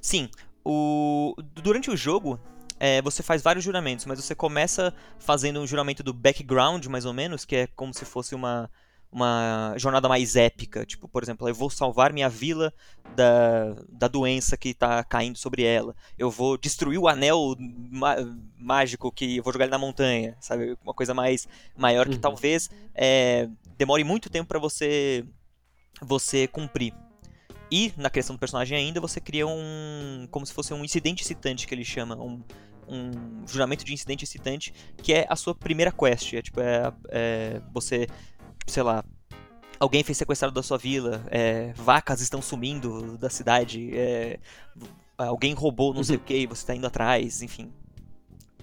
Sim, 0.00 0.28
o... 0.64 1.34
durante 1.54 1.90
o 1.90 1.96
jogo 1.96 2.38
é, 2.78 3.00
você 3.00 3.22
faz 3.22 3.42
vários 3.42 3.64
juramentos, 3.64 4.06
mas 4.06 4.18
você 4.22 4.34
começa 4.34 4.92
fazendo 5.18 5.60
um 5.60 5.66
juramento 5.66 6.02
do 6.02 6.12
background, 6.12 6.86
mais 6.86 7.04
ou 7.04 7.12
menos, 7.12 7.44
que 7.44 7.54
é 7.54 7.66
como 7.68 7.94
se 7.94 8.04
fosse 8.04 8.34
uma, 8.34 8.68
uma 9.10 9.74
jornada 9.76 10.08
mais 10.08 10.34
épica. 10.34 10.84
Tipo, 10.84 11.06
por 11.06 11.22
exemplo, 11.22 11.48
eu 11.48 11.54
vou 11.54 11.70
salvar 11.70 12.12
minha 12.12 12.28
vila 12.28 12.72
da, 13.14 13.74
da 13.88 14.08
doença 14.08 14.56
que 14.56 14.74
tá 14.74 15.04
caindo 15.04 15.38
sobre 15.38 15.62
ela. 15.62 15.94
Eu 16.18 16.30
vou 16.30 16.56
destruir 16.58 16.98
o 16.98 17.06
anel 17.06 17.54
mágico 18.58 19.12
que 19.12 19.36
eu 19.36 19.42
vou 19.44 19.52
jogar 19.52 19.66
ele 19.66 19.70
na 19.72 19.78
montanha, 19.78 20.36
sabe? 20.40 20.76
Uma 20.82 20.94
coisa 20.94 21.14
mais 21.14 21.46
maior 21.76 22.08
que 22.08 22.14
Uhum. 22.16 22.20
talvez 22.20 22.68
é, 22.94 23.48
demore 23.78 24.02
muito 24.02 24.28
tempo 24.30 24.48
para 24.48 24.58
você 24.58 25.24
você 26.00 26.48
cumprir. 26.48 26.92
E 27.72 27.90
na 27.96 28.10
criação 28.10 28.36
do 28.36 28.38
personagem 28.38 28.76
ainda, 28.76 29.00
você 29.00 29.18
cria 29.18 29.46
um. 29.46 30.28
como 30.30 30.44
se 30.44 30.52
fosse 30.52 30.74
um 30.74 30.84
incidente 30.84 31.22
excitante 31.22 31.66
que 31.66 31.74
ele 31.74 31.86
chama. 31.86 32.14
Um, 32.16 32.42
um 32.86 33.46
juramento 33.46 33.82
de 33.82 33.94
incidente 33.94 34.24
excitante, 34.24 34.74
que 34.98 35.14
é 35.14 35.26
a 35.26 35.34
sua 35.34 35.54
primeira 35.54 35.90
quest. 35.90 36.34
É 36.34 36.42
tipo, 36.42 36.60
é, 36.60 36.92
é 37.08 37.62
você, 37.72 38.06
sei 38.66 38.82
lá, 38.82 39.02
alguém 39.80 40.04
foi 40.04 40.14
sequestrado 40.14 40.52
da 40.52 40.62
sua 40.62 40.76
vila, 40.76 41.24
é, 41.30 41.72
vacas 41.72 42.20
estão 42.20 42.42
sumindo 42.42 43.16
da 43.16 43.30
cidade, 43.30 43.96
é, 43.96 44.38
alguém 45.16 45.54
roubou 45.54 45.94
não 45.94 46.04
sei 46.04 46.16
o 46.16 46.20
que 46.20 46.36
e 46.36 46.46
você 46.46 46.60
está 46.60 46.74
indo 46.74 46.86
atrás, 46.86 47.40
enfim. 47.40 47.72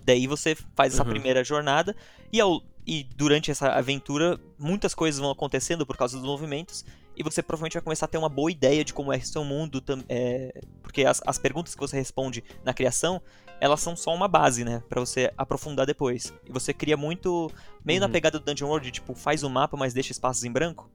Daí 0.05 0.27
você 0.27 0.55
faz 0.75 0.93
essa 0.93 1.03
uhum. 1.03 1.09
primeira 1.09 1.43
jornada 1.43 1.95
e, 2.31 2.39
ao, 2.39 2.61
e 2.85 3.03
durante 3.15 3.49
essa 3.49 3.69
aventura 3.69 4.39
muitas 4.59 4.93
coisas 4.93 5.19
vão 5.19 5.31
acontecendo 5.31 5.83
por 5.83 5.97
causa 5.97 6.15
dos 6.15 6.27
movimentos 6.27 6.85
e 7.19 7.23
você 7.23 7.43
provavelmente 7.43 7.73
vai 7.73 7.81
começar 7.81 8.05
a 8.05 8.07
ter 8.07 8.17
uma 8.17 8.29
boa 8.29 8.49
ideia 8.49 8.83
de 8.83 8.93
como 8.93 9.11
é 9.11 9.19
seu 9.19 9.43
mundo, 9.43 9.83
é, 10.07 10.61
porque 10.81 11.03
as, 11.03 11.21
as 11.27 11.37
perguntas 11.37 11.75
que 11.75 11.81
você 11.81 11.97
responde 11.97 12.41
na 12.63 12.73
criação, 12.73 13.21
elas 13.59 13.81
são 13.81 13.93
só 13.93 14.15
uma 14.15 14.29
base, 14.29 14.63
né, 14.63 14.81
para 14.87 15.01
você 15.01 15.29
aprofundar 15.37 15.85
depois. 15.85 16.33
E 16.45 16.51
você 16.51 16.73
cria 16.73 16.95
muito, 16.95 17.51
meio 17.83 17.99
uhum. 18.01 18.07
na 18.07 18.09
pegada 18.11 18.39
do 18.39 18.45
Dungeon 18.45 18.69
World, 18.69 18.89
tipo, 18.89 19.13
faz 19.13 19.43
o 19.43 19.49
mapa, 19.49 19.75
mas 19.75 19.93
deixa 19.93 20.13
espaços 20.13 20.45
em 20.45 20.51
branco. 20.51 20.89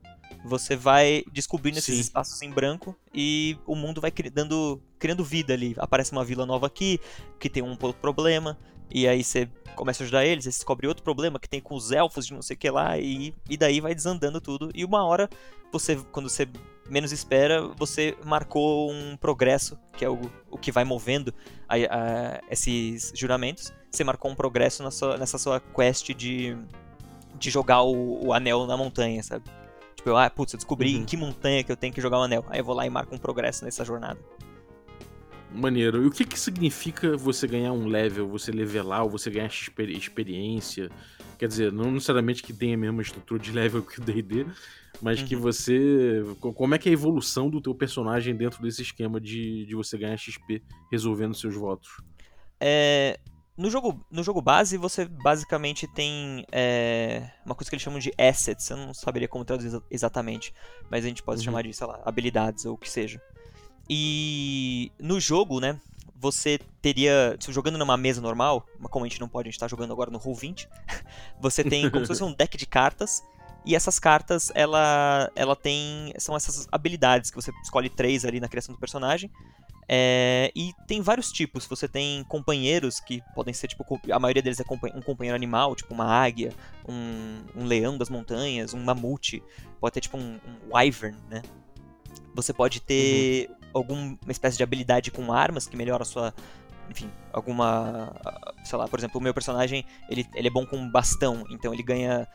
Você 0.47 0.75
vai 0.75 1.23
descobrindo 1.31 1.79
esses 1.79 1.95
Sim. 1.95 2.01
espaços 2.01 2.41
em 2.41 2.51
branco 2.51 2.97
e 3.13 3.59
o 3.67 3.77
mundo 3.77 4.01
vai 4.01 4.11
criando, 4.11 4.81
criando 4.99 5.23
vida 5.23 5.53
ali. 5.53 5.75
Aparece 5.79 6.13
uma 6.13 6.25
vila 6.25 6.47
nova 6.47 6.67
aqui, 6.67 6.99
que 7.39 7.51
tem 7.51 7.63
um 7.63 7.77
problema, 7.77 8.59
e 8.91 9.09
aí 9.09 9.25
você 9.25 9.49
começa 9.75 10.03
a 10.03 10.05
ajudar 10.05 10.25
eles, 10.25 10.45
você 10.45 10.51
descobre 10.51 10.87
outro 10.87 11.03
problema 11.03 11.39
que 11.39 11.49
tem 11.49 11.61
com 11.61 11.75
os 11.75 11.91
elfos 11.91 12.27
de 12.27 12.35
não 12.35 12.43
sei 12.43 12.55
o 12.55 12.59
que 12.59 12.71
lá, 12.71 12.99
e, 12.99 13.35
e 13.49 13.57
daí 13.57 13.81
vai 13.81 13.95
desandando 13.95 14.41
tudo. 14.41 14.71
E 14.75 14.85
uma 14.85 15.05
hora, 15.05 15.29
você, 15.73 15.97
quando 16.13 16.29
você 16.29 16.49
menos 16.89 17.13
espera, 17.13 17.67
você 17.77 18.17
marcou 18.25 18.91
um 18.91 19.17
progresso, 19.17 19.79
que 19.97 20.05
é 20.05 20.09
o, 20.09 20.21
o 20.51 20.59
que 20.59 20.71
vai 20.71 20.85
movendo 20.85 21.33
a, 21.69 21.75
a, 21.75 22.41
esses 22.51 23.13
juramentos. 23.15 23.73
Você 23.91 24.05
marcou 24.05 24.31
um 24.31 24.35
progresso 24.35 24.89
sua, 24.91 25.17
nessa 25.17 25.39
sua 25.39 25.61
quest 25.61 26.11
de, 26.15 26.57
de 27.39 27.51
jogar 27.51 27.83
o, 27.83 28.27
o, 28.27 28.33
anel 28.33 28.67
na 28.67 28.77
montanha, 28.77 29.23
sabe? 29.23 29.45
Tipo, 29.97 30.15
ah, 30.17 30.29
putz, 30.29 30.53
eu 30.53 30.59
descobri 30.59 30.95
uhum. 30.95 31.03
em 31.03 31.05
que 31.05 31.17
montanha 31.17 31.65
que 31.65 31.73
eu 31.73 31.77
tenho 31.77 31.93
que 31.93 32.01
jogar 32.01 32.19
o 32.19 32.23
anel. 32.23 32.45
Aí 32.49 32.61
eu 32.61 32.65
vou 32.65 32.75
lá 32.75 32.87
e 32.87 32.91
marco 32.91 33.15
um 33.15 33.19
progresso 33.19 33.65
nessa 33.65 33.85
jornada. 33.85 34.19
Maneiro. 35.55 36.03
E 36.03 36.07
o 36.07 36.11
que 36.11 36.25
que 36.25 36.39
significa 36.39 37.17
você 37.17 37.47
ganhar 37.47 37.73
um 37.73 37.87
level, 37.87 38.29
você 38.29 38.51
levelar, 38.51 39.05
ou 39.05 39.11
você 39.11 39.31
ganhar 39.31 39.47
experiência? 39.47 40.91
Quer 41.39 41.47
dizer, 41.47 41.73
não 41.73 41.93
necessariamente 41.93 42.43
que 42.43 42.53
tenha 42.53 42.75
a 42.75 42.79
mesma 42.79 43.03
estrutura 43.03 43.41
de 43.41 43.53
level 43.53 43.83
que 43.83 44.01
o 44.01 44.03
D&D, 44.03 44.47
mas 45.01 45.21
uhum. 45.21 45.27
que 45.27 45.37
você... 45.37 46.25
Como 46.41 46.75
é 46.75 46.79
que 46.79 46.89
é 46.89 46.91
a 46.91 46.93
evolução 46.93 47.49
do 47.49 47.61
teu 47.61 47.75
personagem 47.75 48.35
dentro 48.35 48.61
desse 48.61 48.83
esquema 48.83 49.21
de, 49.21 49.65
de 49.65 49.75
você 49.77 49.97
ganhar 49.97 50.17
XP 50.17 50.61
resolvendo 50.91 51.35
seus 51.35 51.55
votos? 51.55 52.03
É... 52.61 53.21
No 53.57 53.71
jogo, 53.71 54.05
no 54.11 54.25
jogo 54.25 54.43
base, 54.43 54.77
você 54.77 55.05
basicamente 55.05 55.87
tem 55.87 56.45
é, 56.51 57.31
uma 57.47 57.55
coisa 57.55 57.71
que 57.71 57.77
eles 57.77 57.85
chamam 57.85 58.01
de 58.01 58.13
assets. 58.19 58.69
Eu 58.69 58.77
não 58.77 58.93
saberia 58.93 59.29
como 59.29 59.45
traduzir 59.45 59.81
exatamente, 59.89 60.53
mas 60.91 61.05
a 61.05 61.09
gente 61.09 61.23
pode 61.23 61.39
uhum. 61.39 61.45
chamar 61.45 61.63
de, 61.63 61.73
sei 61.73 61.87
lá, 61.87 62.03
habilidades 62.05 62.65
ou 62.65 62.75
o 62.75 62.77
que 62.77 62.91
seja. 62.91 63.23
E 63.89 64.91
no 64.99 65.21
jogo, 65.21 65.61
né, 65.61 65.79
você 66.25 66.59
teria, 66.81 67.37
jogando 67.49 67.77
numa 67.77 67.97
mesa 67.97 68.21
normal, 68.21 68.67
como 68.91 69.05
a 69.05 69.09
gente 69.09 69.21
não 69.21 69.29
pode, 69.29 69.49
a 69.49 69.51
gente 69.51 69.61
tá 69.61 69.69
jogando 69.69 69.93
agora 69.93 70.11
no 70.11 70.19
Roll20, 70.19 70.67
você 71.41 71.63
tem 71.63 71.91
como 71.91 72.05
se 72.05 72.09
fosse 72.09 72.25
um 72.25 72.33
deck 72.33 72.57
de 72.57 72.67
cartas, 72.67 73.23
e 73.67 73.75
essas 73.75 73.99
cartas, 73.99 74.51
ela, 74.55 75.31
ela 75.35 75.57
tem, 75.57 76.13
são 76.19 76.37
essas 76.37 76.67
habilidades 76.71 77.31
que 77.31 77.37
você 77.37 77.51
escolhe 77.63 77.89
três 77.89 78.25
ali 78.25 78.41
na 78.41 78.49
criação 78.49 78.75
do 78.75 78.79
personagem, 78.79 79.31
é, 79.87 80.51
e 80.57 80.73
tem 80.87 81.03
vários 81.03 81.31
tipos. 81.31 81.67
Você 81.67 81.87
tem 81.87 82.25
companheiros 82.25 83.01
que 83.01 83.23
podem 83.35 83.53
ser, 83.53 83.69
tipo, 83.69 83.85
a 84.11 84.19
maioria 84.19 84.43
deles 84.43 84.59
é 84.59 84.65
um 84.95 85.03
companheiro 85.03 85.37
animal, 85.37 85.75
tipo 85.75 85.93
uma 85.93 86.07
águia, 86.07 86.55
um, 86.89 87.43
um 87.55 87.67
leão 87.67 87.99
das 87.99 88.09
montanhas, 88.09 88.73
um 88.73 88.83
mamute, 88.83 89.43
pode 89.79 89.93
ter 89.93 90.01
tipo 90.01 90.17
um, 90.17 90.41
um 90.47 90.75
wyvern, 90.75 91.17
né? 91.29 91.43
Você 92.35 92.55
pode 92.55 92.81
ter 92.81 93.51
uhum 93.51 93.64
alguma 93.75 94.17
espécie 94.29 94.57
de 94.57 94.63
habilidade 94.63 95.11
com 95.11 95.33
armas 95.33 95.67
que 95.67 95.77
melhora 95.77 96.03
a 96.03 96.07
sua. 96.07 96.35
Enfim, 96.91 97.11
alguma. 97.33 98.13
Sei 98.65 98.79
lá, 98.79 98.87
por 98.87 98.99
exemplo, 98.99 99.21
o 99.21 99.23
meu 99.23 99.35
personagem 99.35 99.85
ele, 100.09 100.27
ele 100.35 100.49
é 100.49 100.51
bom 100.51 100.65
com 100.65 100.89
bastão, 100.89 101.45
então 101.51 101.73
ele 101.73 101.83
ganha 101.83 102.29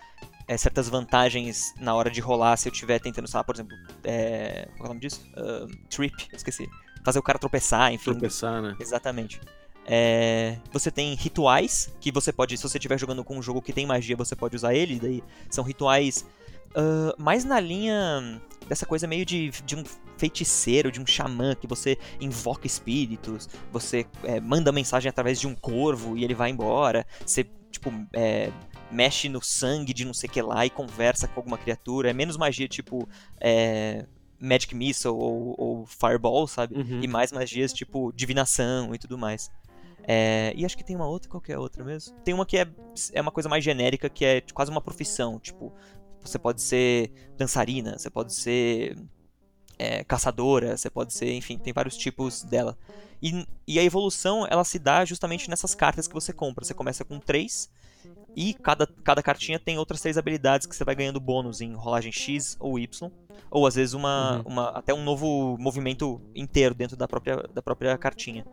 é, 0.47 0.57
certas 0.57 0.89
vantagens 0.89 1.73
na 1.79 1.93
hora 1.93 2.09
de 2.09 2.19
rolar 2.19 2.57
se 2.57 2.67
eu 2.67 2.73
estiver 2.73 2.99
tentando, 2.99 3.27
sei 3.27 3.37
lá, 3.37 3.43
por 3.43 3.55
exemplo. 3.55 3.77
É, 4.03 4.67
qual 4.77 4.81
é 4.81 4.85
o 4.85 4.87
nome 4.89 4.99
disso? 4.99 5.23
Uh, 5.37 5.67
trip, 5.87 6.27
esqueci. 6.33 6.67
Fazer 7.03 7.19
o 7.19 7.23
cara 7.23 7.39
tropeçar, 7.39 7.93
enfim. 7.93 8.11
Tropeçar, 8.11 8.61
né? 8.61 8.75
Exatamente. 8.79 9.39
É, 9.85 10.57
você 10.71 10.91
tem 10.91 11.15
rituais, 11.15 11.91
que 11.99 12.11
você 12.11 12.31
pode, 12.31 12.55
se 12.57 12.63
você 12.63 12.77
estiver 12.77 12.99
jogando 12.99 13.23
com 13.23 13.37
um 13.37 13.41
jogo 13.41 13.61
que 13.61 13.73
tem 13.73 13.85
magia, 13.85 14.15
você 14.15 14.35
pode 14.35 14.55
usar 14.55 14.73
ele, 14.73 14.99
daí 14.99 15.23
são 15.49 15.63
rituais 15.63 16.27
uh, 16.71 17.21
mais 17.21 17.43
na 17.43 17.59
linha 17.59 18.39
dessa 18.69 18.85
coisa 18.85 19.07
meio 19.07 19.25
de, 19.25 19.49
de 19.65 19.75
um 19.75 19.83
feiticeiro, 20.15 20.91
de 20.91 21.01
um 21.01 21.07
xamã, 21.07 21.55
que 21.55 21.67
você 21.67 21.97
invoca 22.21 22.67
espíritos, 22.67 23.49
você 23.71 24.05
é, 24.23 24.39
manda 24.39 24.71
mensagem 24.71 25.09
através 25.09 25.39
de 25.39 25.47
um 25.47 25.55
corvo 25.55 26.15
e 26.15 26.23
ele 26.23 26.35
vai 26.35 26.51
embora, 26.51 27.05
você, 27.25 27.45
tipo, 27.71 27.91
é, 28.13 28.51
mexe 28.91 29.27
no 29.27 29.41
sangue 29.41 29.91
de 29.91 30.05
não 30.05 30.13
sei 30.13 30.29
que 30.29 30.41
lá 30.41 30.65
e 30.65 30.69
conversa 30.69 31.27
com 31.27 31.39
alguma 31.39 31.57
criatura, 31.57 32.11
é 32.11 32.13
menos 32.13 32.37
magia 32.37 32.67
tipo. 32.67 33.09
É, 33.41 34.05
Magic 34.41 34.73
Missile 34.73 35.13
ou, 35.13 35.53
ou 35.57 35.85
Fireball, 35.85 36.47
sabe? 36.47 36.73
Uhum. 36.73 37.01
E 37.03 37.07
mais 37.09 37.29
magias 37.29 37.73
tipo 37.73 38.13
divinação 38.13 38.95
e 38.95 38.97
tudo 38.97 39.17
mais. 39.17 39.51
É, 40.11 40.53
e 40.55 40.65
acho 40.65 40.77
que 40.77 40.83
tem 40.83 40.95
uma 40.95 41.07
outra, 41.07 41.29
qual 41.29 41.41
que 41.41 41.51
é 41.51 41.55
a 41.55 41.59
outra 41.59 41.83
mesmo? 41.83 42.15
Tem 42.23 42.33
uma 42.33 42.45
que 42.45 42.57
é, 42.57 42.67
é 43.13 43.21
uma 43.21 43.31
coisa 43.31 43.47
mais 43.47 43.63
genérica, 43.63 44.09
que 44.09 44.25
é 44.25 44.41
quase 44.53 44.71
uma 44.71 44.81
profissão, 44.81 45.39
tipo, 45.39 45.71
você 46.21 46.39
pode 46.39 46.61
ser 46.61 47.11
dançarina, 47.37 47.97
você 47.97 48.09
pode 48.09 48.33
ser 48.33 48.97
é, 49.77 50.03
caçadora, 50.03 50.75
você 50.75 50.89
pode 50.89 51.13
ser, 51.13 51.33
enfim, 51.33 51.57
tem 51.57 51.71
vários 51.71 51.95
tipos 51.95 52.43
dela. 52.43 52.77
E, 53.21 53.45
e, 53.67 53.79
a 53.79 53.83
evolução, 53.83 54.45
ela 54.49 54.63
se 54.63 54.79
dá 54.79 55.03
justamente 55.05 55.49
nessas 55.49 55.75
cartas 55.75 56.07
que 56.07 56.13
você 56.13 56.31
compra. 56.31 56.63
Você 56.63 56.73
começa 56.73 57.03
com 57.03 57.19
três 57.19 57.69
e 58.35 58.53
cada, 58.53 58.87
cada 59.03 59.21
cartinha 59.21 59.59
tem 59.59 59.77
outras 59.77 60.01
três 60.01 60.17
habilidades 60.17 60.65
que 60.67 60.75
você 60.75 60.83
vai 60.83 60.95
ganhando 60.95 61.19
bônus 61.19 61.61
em 61.61 61.73
rolagem 61.73 62.11
X 62.11 62.55
ou 62.59 62.79
Y. 62.79 63.11
Ou 63.51 63.65
às 63.65 63.75
vezes 63.75 63.93
uma, 63.93 64.37
uhum. 64.37 64.43
uma 64.51 64.69
até 64.69 64.93
um 64.93 65.03
novo 65.03 65.57
movimento 65.57 66.21
inteiro 66.35 66.75
dentro 66.75 66.95
da 66.95 67.07
própria, 67.07 67.37
da 67.53 67.61
própria 67.61 67.97
cartinha. 67.97 68.45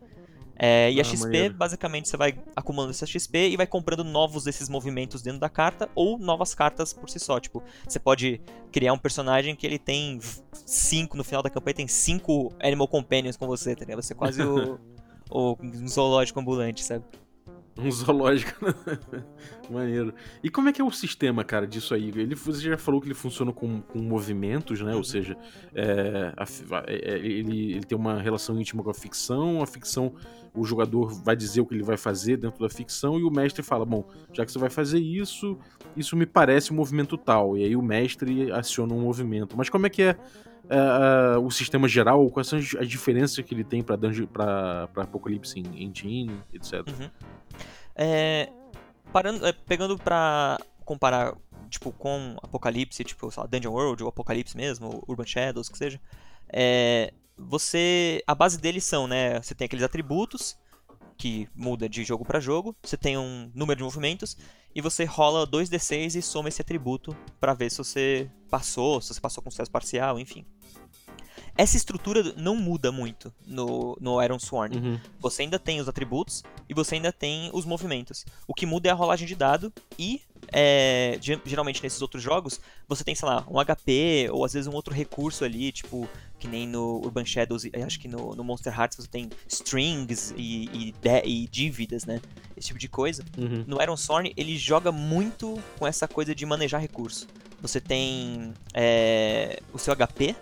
É, 0.59 0.91
e 0.91 0.99
a 0.99 1.03
ah, 1.03 1.05
XP, 1.05 1.25
maneiro. 1.25 1.55
basicamente, 1.55 2.09
você 2.09 2.17
vai 2.17 2.39
acumulando 2.55 2.91
essa 2.91 3.07
XP 3.07 3.51
e 3.51 3.57
vai 3.57 3.67
comprando 3.67 4.03
novos 4.03 4.45
desses 4.45 4.69
movimentos 4.69 5.21
dentro 5.21 5.39
da 5.39 5.49
carta 5.49 5.89
ou 5.95 6.19
novas 6.19 6.55
cartas 6.55 6.93
por 6.93 7.11
si 7.11 7.19
só. 7.19 7.39
Tipo, 7.39 7.63
você 7.87 7.99
pode 7.99 8.41
criar 8.73 8.93
um 8.93 8.99
personagem 8.99 9.55
que 9.55 9.67
ele 9.67 9.79
tem 9.79 10.19
cinco, 10.53 11.17
no 11.17 11.25
final 11.25 11.43
da 11.43 11.51
campanha 11.51 11.75
tem 11.75 11.89
cinco 11.89 12.53
Animal 12.61 12.89
Companions 12.89 13.37
com 13.37 13.47
você, 13.47 13.75
tá 13.75 13.85
ligado? 13.85 14.03
Você 14.03 14.15
é 14.15 14.17
quase 14.17 14.43
o, 14.43 14.79
o 15.31 15.57
um 15.63 15.87
zoológico 15.87 16.41
ambulante, 16.41 16.83
sabe? 16.83 17.05
Um 17.79 17.91
zoológico. 17.91 18.53
Maneiro. 19.71 20.15
E 20.43 20.49
como 20.49 20.69
é 20.69 20.73
que 20.73 20.81
é 20.81 20.85
o 20.85 20.91
sistema, 20.91 21.45
cara, 21.45 21.67
disso 21.67 21.95
aí? 21.95 22.09
Ele, 22.09 22.35
você 22.35 22.61
já 22.61 22.79
falou 22.79 23.01
que 23.01 23.07
ele 23.07 23.15
funciona 23.15 23.53
com, 23.53 23.83
com 23.83 23.99
movimentos, 23.99 24.81
né? 24.81 24.93
Uhum. 24.93 24.99
Ou 24.99 25.05
seja, 25.05 25.37
é, 25.75 26.33
a, 26.37 26.45
é, 26.87 27.19
ele, 27.19 27.73
ele 27.73 27.85
tem 27.85 27.97
uma 27.97 28.21
relação 28.21 28.59
íntima 28.59 28.83
com 28.83 28.91
a 28.91 28.95
ficção. 28.95 29.63
A 29.63 29.67
ficção, 29.67 30.15
o 30.55 30.65
jogador 30.65 31.13
vai 31.23 31.37
dizer 31.37 31.61
o 31.61 31.67
que 31.67 31.75
ele 31.75 31.83
vai 31.83 31.99
fazer 31.99 32.39
dentro 32.39 32.61
da 32.61 32.71
ficção 32.71 33.19
e 33.19 33.25
o 33.25 33.31
mestre 33.31 33.63
fala: 33.63 33.85
Bom, 33.85 34.09
já 34.33 34.47
que 34.47 34.53
você 34.53 34.59
vai 34.59 34.71
fazer 34.71 34.99
isso, 34.99 35.59
isso 35.95 36.17
me 36.17 36.25
parece 36.25 36.73
um 36.73 36.77
movimento 36.77 37.19
tal. 37.19 37.59
E 37.59 37.65
aí 37.65 37.77
o 37.77 37.83
mestre 37.83 38.51
aciona 38.53 38.95
um 38.95 39.01
movimento. 39.01 39.57
Mas 39.57 39.69
como 39.69 39.87
é 39.87 39.91
que 39.91 40.03
é 40.03 40.17
Uh, 40.67 41.39
o 41.41 41.51
sistema 41.51 41.87
geral, 41.87 42.29
quais 42.31 42.49
são 42.49 42.59
as 42.59 42.89
diferenças 42.89 43.45
que 43.45 43.55
ele 43.55 43.63
tem 43.63 43.83
para 43.83 44.89
Apocalipse 44.97 45.61
Engine, 45.61 46.41
etc. 46.53 46.87
Uhum. 46.89 47.11
É, 47.95 48.49
parando, 49.13 49.47
é, 49.47 49.53
pegando 49.53 49.97
pra 49.97 50.59
comparar 50.85 51.37
tipo, 51.69 51.93
com 51.93 52.37
Apocalipse, 52.43 53.05
tipo, 53.05 53.31
sei 53.31 53.41
lá, 53.41 53.47
Dungeon 53.47 53.73
World, 53.73 54.03
ou 54.03 54.09
Apocalipse 54.09 54.57
mesmo, 54.57 55.03
Urban 55.09 55.27
Shadows, 55.27 55.69
que 55.69 55.79
seja, 55.79 56.01
é, 56.53 57.13
você. 57.37 58.23
A 58.27 58.35
base 58.35 58.59
deles 58.59 58.85
são, 58.85 59.07
né? 59.07 59.41
Você 59.41 59.55
tem 59.55 59.67
aqueles 59.67 59.85
atributos 59.85 60.57
que 61.17 61.49
muda 61.55 61.89
de 61.89 62.05
jogo 62.05 62.25
para 62.25 62.41
jogo, 62.41 62.77
você 62.83 62.97
tem 62.97 63.17
um 63.17 63.51
número 63.55 63.79
de 63.79 63.85
movimentos 63.85 64.37
e 64.75 64.83
você 64.83 65.05
rola 65.05 65.47
2d6 65.47 66.15
e 66.15 66.23
soma 66.23 66.51
esse 66.51 66.61
atributo 66.61 67.17
para 67.41 67.55
ver 67.55 67.71
se 67.71 67.79
você 67.79 68.31
passou, 68.51 69.01
se 69.01 69.15
você 69.15 69.21
passou 69.21 69.43
com 69.43 69.51
sucesso 69.51 69.71
parcial, 69.71 70.19
enfim. 70.19 70.45
Essa 71.57 71.77
estrutura 71.77 72.35
não 72.37 72.55
muda 72.57 72.93
muito 72.93 73.33
no, 73.47 73.97
no 74.01 74.23
Iron 74.23 74.39
Sworn. 74.39 74.77
Uhum. 74.77 75.01
Você 75.21 75.43
ainda 75.43 75.59
tem 75.59 75.81
os 75.81 75.89
atributos 75.89 76.43
e 76.69 76.75
você 76.75 76.97
ainda 76.97 77.13
tem 77.13 77.51
os 77.53 77.65
movimentos. 77.65 78.25
O 78.47 78.55
que 78.55 78.67
muda 78.67 78.89
é 78.89 78.93
a 78.93 78.95
rolagem 78.95 79.27
de 79.27 79.35
dado 79.35 79.73
e, 79.99 80.21
é, 80.53 81.19
ge- 81.21 81.41
geralmente 81.45 81.83
nesses 81.83 82.03
outros 82.03 82.23
jogos, 82.23 82.61
você 82.89 83.03
tem, 83.03 83.15
sei 83.15 83.27
lá, 83.29 83.45
um 83.51 83.59
HP 83.65 84.29
ou 84.33 84.45
às 84.45 84.53
vezes 84.53 84.67
um 84.67 84.75
outro 84.75 84.93
recurso 84.95 85.45
ali, 85.45 85.73
tipo, 85.73 86.09
que 86.39 86.47
nem 86.47 86.67
no 86.69 87.01
Urban 87.05 87.25
Shadows, 87.25 87.63
acho 87.87 87.99
que 88.01 88.09
no, 88.09 88.35
no 88.35 88.45
Monster 88.45 88.79
Hearts 88.79 88.97
você 88.99 89.09
tem 89.09 89.31
strings 89.49 90.35
e, 90.37 90.65
e, 90.73 90.93
de- 90.93 91.23
e 91.25 91.47
dívidas, 91.49 92.05
né? 92.05 92.21
Esse 92.57 92.69
tipo 92.69 92.79
de 92.79 92.89
coisa. 92.89 93.25
Uhum. 93.37 93.65
No 93.67 93.81
Iron 93.83 93.97
Sworn, 93.97 94.33
ele 94.37 94.57
joga 94.59 94.93
muito 94.93 95.59
com 95.79 95.87
essa 95.87 96.07
coisa 96.07 96.35
de 96.35 96.45
manejar 96.47 96.79
recurso. 96.81 97.27
Você 97.63 97.81
tem 97.81 98.53
é, 98.75 99.61
o 99.73 99.79
seu 99.79 99.95
HP, 99.97 100.37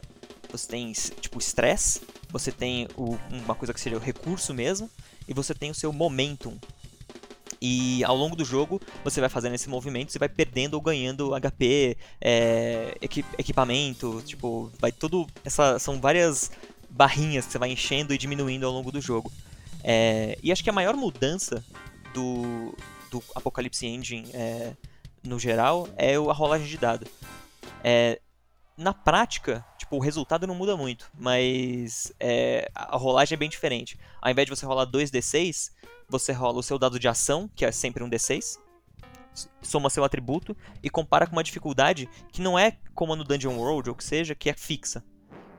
você 0.56 0.68
tem, 0.68 0.92
tipo, 0.92 1.38
stress, 1.38 2.00
você 2.28 2.50
tem 2.52 2.88
o- 2.96 3.18
uma 3.30 3.54
coisa 3.54 3.72
que 3.74 3.80
seria 3.80 3.98
o 3.98 4.00
recurso 4.00 4.52
mesmo, 4.54 4.90
e 5.28 5.34
você 5.34 5.54
tem 5.54 5.70
o 5.70 5.74
seu 5.74 5.92
momentum. 5.92 6.58
E 7.60 8.04
ao 8.04 8.14
longo 8.16 8.36
do 8.36 8.44
jogo, 8.44 8.80
você 9.02 9.20
vai 9.20 9.28
fazendo 9.30 9.54
esse 9.54 9.68
movimento, 9.68 10.12
você 10.12 10.18
vai 10.18 10.28
perdendo 10.28 10.74
ou 10.74 10.80
ganhando 10.80 11.34
HP, 11.34 11.96
é, 12.20 12.96
equi- 13.00 13.24
equipamento, 13.38 14.22
tipo, 14.26 14.70
vai 14.78 14.92
tudo. 14.92 15.26
Essa, 15.44 15.78
são 15.78 15.98
várias 16.00 16.50
barrinhas 16.90 17.46
que 17.46 17.52
você 17.52 17.58
vai 17.58 17.70
enchendo 17.70 18.12
e 18.12 18.18
diminuindo 18.18 18.66
ao 18.66 18.72
longo 18.72 18.92
do 18.92 19.00
jogo. 19.00 19.32
É, 19.82 20.38
e 20.42 20.52
acho 20.52 20.62
que 20.62 20.68
a 20.70 20.74
maior 20.74 20.94
mudança 20.94 21.64
do, 22.12 22.74
do 23.10 23.22
Apocalypse 23.34 23.86
Engine 23.86 24.26
é, 24.34 24.72
no 25.22 25.38
geral 25.38 25.88
é 25.96 26.16
a 26.16 26.32
rolagem 26.32 26.66
de 26.66 26.76
dado. 26.76 27.06
É, 27.82 28.20
na 28.76 28.92
prática, 28.92 29.64
tipo, 29.78 29.96
o 29.96 30.00
resultado 30.00 30.46
não 30.46 30.54
muda 30.54 30.76
muito, 30.76 31.10
mas 31.18 32.12
é, 32.18 32.68
a 32.74 32.96
rolagem 32.96 33.36
é 33.36 33.38
bem 33.38 33.48
diferente. 33.48 33.98
Ao 34.20 34.30
invés 34.30 34.46
de 34.46 34.54
você 34.54 34.66
rolar 34.66 34.86
2d6, 34.86 35.70
você 36.08 36.32
rola 36.32 36.58
o 36.58 36.62
seu 36.62 36.78
dado 36.78 36.98
de 36.98 37.06
ação, 37.08 37.48
que 37.54 37.64
é 37.64 37.70
sempre 37.72 38.02
um 38.02 38.10
d6, 38.10 38.58
s- 39.32 39.48
soma 39.62 39.88
seu 39.90 40.02
atributo 40.04 40.56
e 40.82 40.90
compara 40.90 41.26
com 41.26 41.32
uma 41.34 41.44
dificuldade 41.44 42.08
que 42.32 42.42
não 42.42 42.58
é 42.58 42.76
como 42.94 43.14
no 43.14 43.24
Dungeon 43.24 43.56
World 43.56 43.90
ou 43.90 43.94
que 43.96 44.04
seja, 44.04 44.34
que 44.34 44.50
é 44.50 44.54
fixa. 44.54 45.04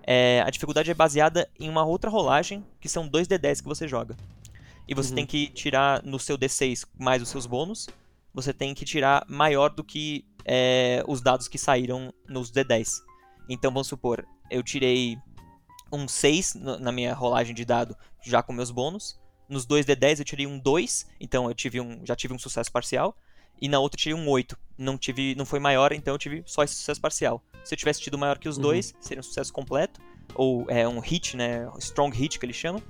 É, 0.07 0.43
a 0.45 0.49
dificuldade 0.49 0.91
é 0.91 0.93
baseada 0.93 1.49
em 1.59 1.67
uma 1.69 1.83
outra 1.83 2.09
rolagem, 2.11 2.63
que 2.79 2.87
são 2.89 3.07
2d10 3.09 3.61
que 3.61 3.67
você 3.67 3.87
joga. 3.87 4.15
E 4.87 4.93
você 4.93 5.09
Uhum. 5.09 5.15
tem 5.15 5.25
que 5.25 5.47
tirar 5.47 6.03
no 6.03 6.19
seu 6.19 6.37
d6 6.37 6.85
mais 6.99 7.21
os 7.21 7.29
seus 7.29 7.47
bônus, 7.47 7.87
você 8.33 8.53
tem 8.53 8.73
que 8.75 8.85
tirar 8.85 9.25
maior 9.27 9.69
do 9.69 9.83
que 9.83 10.25
é, 10.47 11.03
os 11.07 11.21
dados 11.21 11.47
que 11.47 11.57
saíram 11.57 12.13
nos 12.29 12.51
D10. 12.51 13.01
Então 13.49 13.71
vamos 13.71 13.87
supor, 13.87 14.25
eu 14.49 14.63
tirei 14.63 15.17
um 15.91 16.07
6 16.07 16.55
no- 16.55 16.79
na 16.79 16.91
minha 16.91 17.13
rolagem 17.13 17.53
de 17.53 17.63
dado 17.63 17.95
já 18.23 18.41
com 18.41 18.51
meus 18.53 18.71
bônus. 18.71 19.19
Nos 19.47 19.65
dois 19.65 19.85
D10 19.85 20.19
eu 20.19 20.25
tirei 20.25 20.47
um 20.47 20.57
2, 20.57 21.05
então 21.19 21.47
eu 21.47 21.53
tive 21.53 21.79
um, 21.79 22.03
já 22.03 22.15
tive 22.15 22.33
um 22.33 22.39
sucesso 22.39 22.71
parcial. 22.71 23.15
E 23.61 23.69
na 23.69 23.79
outra 23.79 23.95
eu 23.97 24.01
tirei 24.01 24.13
um 24.19 24.27
8. 24.27 24.57
Não, 24.77 24.97
tive, 24.97 25.35
não 25.35 25.45
foi 25.45 25.59
maior, 25.59 25.93
então 25.93 26.13
eu 26.15 26.17
tive 26.17 26.43
só 26.45 26.63
esse 26.63 26.73
sucesso 26.75 26.99
parcial. 26.99 27.41
Se 27.63 27.73
eu 27.73 27.77
tivesse 27.77 28.01
tido 28.01 28.17
maior 28.17 28.37
que 28.37 28.49
os 28.49 28.57
Uhum. 28.57 28.63
dois, 28.63 28.93
seria 28.99 29.19
um 29.19 29.23
sucesso 29.23 29.53
completo. 29.53 30.01
Ou 30.33 30.65
é 30.69 30.85
um 30.87 30.99
hit, 30.99 31.37
né? 31.37 31.69
Strong 31.79 32.17
hit 32.17 32.37
que 32.39 32.45
eles 32.45 32.55
chamam. 32.55 32.81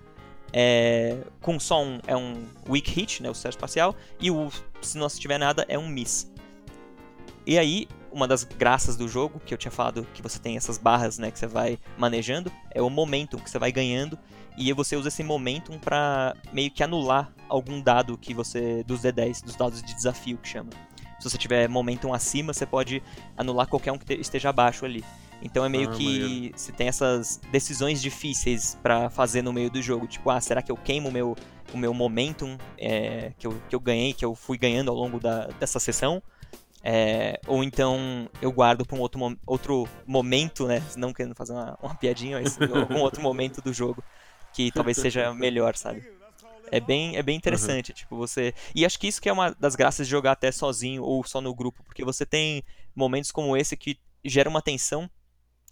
É, 0.54 1.18
com 1.42 1.60
só 1.60 1.84
um, 1.84 2.00
é 2.08 2.16
um 2.16 2.48
weak 2.68 2.90
hit, 2.90 3.22
né? 3.22 3.30
O 3.30 3.36
sucesso 3.36 3.58
parcial. 3.58 3.94
E 4.20 4.32
o, 4.32 4.50
se 4.82 4.98
não 4.98 5.08
tiver 5.10 5.38
nada, 5.38 5.66
é 5.68 5.78
um 5.78 5.88
miss. 5.88 6.32
E 7.46 7.60
aí, 7.60 7.88
uma 8.16 8.28
das 8.28 8.44
graças 8.46 8.96
do 8.96 9.08
jogo, 9.10 9.42
que 9.46 9.54
eu 9.54 9.58
tinha 9.58 9.72
falado 9.72 10.08
que 10.14 10.22
você 10.22 10.40
tem 10.40 10.56
essas 10.56 10.78
barras, 10.78 11.18
né, 11.20 11.30
que 11.30 11.38
você 11.38 11.48
vai 11.48 11.78
manejando, 11.98 12.50
é 12.72 12.82
o 12.82 12.90
momentum 12.90 13.38
que 13.38 13.50
você 13.50 13.60
vai 13.60 13.72
ganhando, 13.72 14.18
e 14.58 14.72
você 14.72 14.96
usa 14.96 15.10
esse 15.10 15.22
momentum 15.22 15.78
pra 15.78 16.34
meio 16.54 16.72
que 16.72 16.82
anular 16.82 17.32
algum 17.50 17.82
dado 17.82 18.18
que 18.18 18.34
você 18.34 18.84
dos 18.86 19.02
D10, 19.02 19.44
dos 19.44 19.56
dados 19.58 19.84
de 19.84 19.94
desafio 19.94 20.38
que 20.38 20.48
chama. 20.48 20.70
Se 21.20 21.30
você 21.30 21.38
tiver 21.38 21.68
momentum 21.68 22.14
acima, 22.14 22.54
você 22.54 22.66
pode 22.66 23.04
anular 23.38 23.68
qualquer 23.68 23.92
um 23.92 23.98
que 23.98 24.06
te- 24.06 24.20
esteja 24.20 24.50
abaixo 24.50 24.86
ali. 24.86 25.04
Então 25.42 25.66
é 25.66 25.70
meio 25.70 25.90
Ah, 25.90 25.94
que 25.94 26.06
maneiro. 26.06 26.58
você 26.58 26.72
tem 26.72 26.88
essas 26.88 27.40
decisões 27.52 28.02
difíceis 28.02 28.78
pra 28.82 29.10
fazer 29.10 29.42
no 29.42 29.52
meio 29.52 29.70
do 29.70 29.82
jogo, 29.82 30.08
tipo, 30.08 30.30
ah, 30.30 30.40
será 30.40 30.62
que 30.62 30.72
eu 30.72 30.78
queimo 30.78 31.10
o 31.10 31.12
meu 31.12 31.36
o 31.74 31.78
meu 31.78 31.94
momentum 31.94 32.58
é, 32.78 33.34
que, 33.38 33.46
eu, 33.48 33.60
que 33.68 33.76
eu 33.76 33.80
ganhei, 33.80 34.14
que 34.14 34.24
eu 34.24 34.34
fui 34.36 34.58
ganhando 34.58 34.90
ao 34.92 34.96
longo 34.96 35.20
da, 35.20 35.48
dessa 35.60 35.80
sessão? 35.80 36.22
É, 36.88 37.40
ou 37.48 37.64
então 37.64 38.30
eu 38.42 38.52
guardo 38.52 38.86
para 38.86 38.96
um 38.96 39.02
outro, 39.02 39.20
mo- 39.20 39.38
outro 39.48 39.90
momento, 40.06 40.68
né? 40.68 40.84
Não 40.96 41.12
querendo 41.14 41.34
fazer 41.36 41.54
uma, 41.54 41.76
uma 41.82 41.96
piadinha, 41.96 42.38
mas 42.38 42.60
algum 42.70 43.00
outro 43.00 43.22
momento 43.24 43.60
do 43.62 43.74
jogo 43.74 44.04
que 44.54 44.72
talvez 44.72 44.98
seja 44.98 45.34
melhor, 45.34 45.76
sabe? 45.76 46.06
É 46.72 46.80
bem, 46.80 47.16
é 47.18 47.24
bem 47.24 47.38
interessante, 47.38 47.94
tipo, 47.94 48.16
você. 48.18 48.54
E 48.76 48.86
acho 48.86 49.00
que 49.00 49.08
isso 49.08 49.22
que 49.22 49.30
é 49.30 49.34
uma 49.34 49.52
das 49.60 49.76
graças 49.76 50.08
de 50.08 50.12
jogar 50.12 50.34
até 50.34 50.52
sozinho 50.52 51.04
ou 51.04 51.24
só 51.24 51.42
no 51.42 51.54
grupo, 51.56 51.84
porque 51.84 52.04
você 52.04 52.26
tem 52.26 52.64
momentos 52.96 53.32
como 53.32 53.56
esse 53.58 53.78
que 53.78 54.00
geram 54.24 54.52
uma 54.52 54.62
tensão 54.62 55.10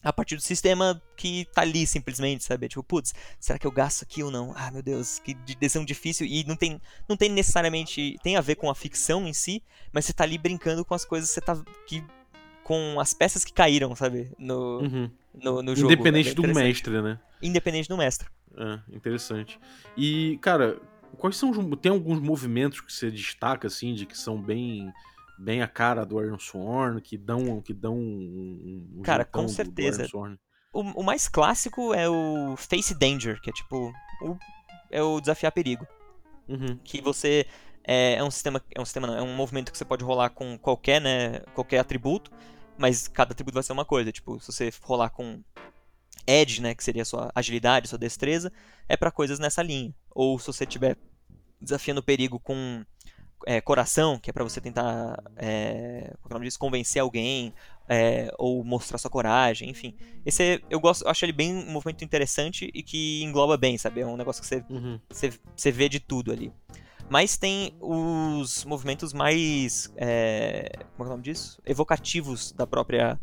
a 0.04 0.12
partir 0.12 0.36
do 0.36 0.42
sistema 0.42 1.02
que 1.16 1.46
tá 1.54 1.62
ali 1.62 1.88
simplesmente, 1.88 2.44
sabe? 2.44 2.68
Tipo, 2.68 2.84
putz, 2.84 3.14
será 3.40 3.58
que 3.58 3.66
eu 3.66 3.72
gasto 3.72 4.04
aqui 4.04 4.22
ou 4.22 4.30
não? 4.30 4.54
Ah, 4.56 4.70
meu 4.72 4.82
Deus, 4.84 5.20
que 5.20 5.34
de- 5.34 5.56
decisão 5.56 5.86
difícil. 5.86 6.26
E 6.28 6.44
não 6.46 6.56
tem, 6.56 6.82
não 7.08 7.16
tem 7.16 7.30
necessariamente. 7.30 8.18
Tem 8.24 8.36
a 8.36 8.42
ver 8.42 8.56
com 8.56 8.70
a 8.70 8.76
ficção 8.76 9.28
em 9.28 9.34
si, 9.34 9.64
mas 9.92 10.06
você 10.06 10.14
tá 10.14 10.24
ali 10.24 10.38
brincando 10.38 10.84
com 10.84 10.94
as 10.94 11.06
coisas, 11.06 11.30
você 11.30 11.40
tá. 11.42 11.60
Que, 11.88 12.04
com 12.64 13.00
as 13.00 13.14
peças 13.14 13.44
que 13.44 13.52
caíram, 13.54 13.94
sabe? 13.96 14.32
No, 14.40 14.80
Uhum. 14.80 15.12
no, 15.34 15.62
no 15.62 15.76
jogo. 15.76 15.92
Independente 15.92 16.30
É 16.30 16.34
bem 16.34 16.48
do 16.48 16.54
mestre, 16.54 17.02
né? 17.02 17.20
Independente 17.42 17.90
do 17.90 17.98
mestre. 17.98 18.28
É, 18.58 18.80
interessante. 18.96 19.60
E, 19.98 20.38
cara, 20.42 20.80
quais 21.18 21.36
são 21.36 21.50
os. 21.52 21.58
Tem 21.82 21.92
alguns 21.92 22.20
movimentos 22.20 22.80
que 22.82 22.92
você 22.94 23.12
destaca, 23.12 23.68
assim, 23.68 23.94
de 23.94 24.06
que 24.06 24.18
são 24.18 24.42
bem. 24.42 24.92
Bem 25.38 25.62
a 25.62 25.68
cara 25.68 26.06
do 26.06 26.24
Iron 26.24 26.40
Sworn, 26.40 27.02
que 27.02 27.18
dão, 27.18 27.62
que 27.62 27.74
dão 27.74 27.96
um, 27.98 28.88
um 28.98 29.02
Cara, 29.02 29.26
com 29.26 29.48
certeza. 29.48 30.08
O, 30.72 30.82
o 30.82 31.04
mais 31.04 31.28
clássico 31.28 31.94
é 31.94 32.10
o 32.10 32.56
Face 32.58 32.94
Danger, 32.94 33.42
que 33.42 33.50
é 33.50 33.54
tipo. 33.54 33.94
O, 34.22 34.38
é 34.92 35.02
o 35.02 35.20
desafiar 35.20 35.52
perigo. 35.52 35.88
Uhum. 36.48 36.78
que 36.84 37.02
você 37.02 37.48
é, 37.86 38.16
é 38.16 38.24
um 38.24 38.30
sistema 38.30 38.62
é 38.76 38.82
um 38.82 38.84
sistema 38.84 39.08
não, 39.08 39.16
é 39.16 39.22
um 39.22 39.34
movimento 39.34 39.72
que 39.72 39.78
você 39.78 39.86
pode 39.86 40.04
rolar 40.04 40.30
com 40.30 40.58
qualquer 40.58 41.00
né 41.00 41.40
qualquer 41.54 41.80
atributo 41.80 42.30
mas 42.78 43.08
cada 43.08 43.32
atributo 43.32 43.54
vai 43.54 43.64
ser 43.64 43.72
uma 43.72 43.86
coisa 43.86 44.12
tipo 44.12 44.38
se 44.42 44.52
você 44.52 44.70
rolar 44.82 45.10
com 45.10 45.42
edge 46.28 46.62
né 46.62 46.76
que 46.76 46.84
seria 46.84 47.04
a 47.04 47.06
sua 47.06 47.32
agilidade 47.34 47.88
sua 47.88 47.98
destreza 47.98 48.52
é 48.90 48.98
para 48.98 49.10
coisas 49.10 49.40
nessa 49.40 49.64
linha 49.64 49.96
ou 50.12 50.38
se 50.38 50.48
você 50.48 50.66
tiver 50.66 50.98
desafiando 51.62 52.02
o 52.02 52.04
perigo 52.04 52.38
com 52.40 52.86
é, 53.46 53.60
coração 53.62 54.18
que 54.20 54.30
é 54.30 54.34
para 54.34 54.44
você 54.44 54.60
tentar 54.62 55.18
é, 55.36 56.14
como 56.22 56.32
é 56.32 56.34
nome 56.36 56.46
disso? 56.46 56.60
convencer 56.60 57.02
alguém 57.02 57.54
é, 57.88 58.32
ou 58.38 58.64
mostrar 58.64 58.98
sua 58.98 59.10
coragem 59.12 59.70
enfim 59.70 59.96
esse 60.26 60.42
é- 60.44 60.62
eu 60.70 60.80
gosto 60.80 61.04
eu 61.04 61.10
acho 61.12 61.26
ele 61.26 61.34
bem 61.34 61.54
um 61.54 61.72
movimento 61.72 62.04
interessante 62.04 62.70
e 62.74 62.82
que 62.82 63.22
engloba 63.24 63.58
bem 63.58 63.78
sabe 63.78 64.02
é 64.02 64.06
um 64.06 64.18
negócio 64.18 64.42
que 64.42 64.48
você 64.48 64.64
Uhum. 64.70 65.00
você 65.10 65.32
você 65.56 65.72
vê 65.72 65.90
de 65.90 66.00
tudo 66.00 66.32
ali. 66.32 66.52
Mas 67.10 67.38
tem 67.38 67.76
os 67.82 68.64
movimentos 68.66 69.12
mais. 69.14 69.92
é, 69.98 70.72
como 70.96 71.04
é 71.04 71.08
o 71.08 71.10
nome 71.12 71.24
disso? 71.24 71.62
Evocativos 71.66 72.54
da 72.54 72.66
própria, 72.66 73.20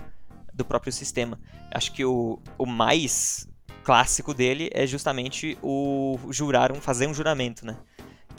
do 0.52 0.64
próprio 0.64 0.92
sistema. 0.92 1.40
Acho 1.72 1.90
que 1.92 2.04
o, 2.04 2.38
o 2.58 2.66
mais 2.66 3.48
clássico 3.82 4.34
dele 4.34 4.70
é 4.74 4.86
justamente 4.86 5.56
o 5.62 6.18
jurar, 6.30 6.70
um, 6.70 6.74
fazer 6.76 7.06
um 7.06 7.14
juramento, 7.14 7.64
né? 7.64 7.78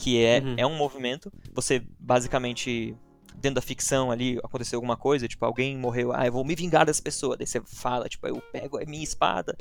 Que 0.02 0.24
é, 0.24 0.40
Uhum. 0.40 0.56
é 0.58 0.66
um 0.66 0.76
movimento. 0.76 1.32
Você 1.54 1.84
basicamente. 2.00 2.96
Dentro 3.36 3.56
da 3.56 3.62
ficção 3.62 4.12
ali 4.12 4.38
aconteceu 4.44 4.78
alguma 4.78 4.96
coisa, 4.98 5.28
tipo, 5.28 5.44
alguém 5.44 5.76
morreu, 5.76 6.12
ah, 6.14 6.28
eu 6.28 6.32
vou 6.32 6.46
me 6.46 6.54
vingar 6.54 6.86
dessa 6.86 7.02
pessoa. 7.02 7.36
Daí 7.36 7.48
você 7.48 7.60
fala, 7.66 8.08
tipo, 8.08 8.28
eu 8.28 8.40
pego 8.52 8.78
a 8.78 8.86
minha 8.86 9.04
espada, 9.04 9.58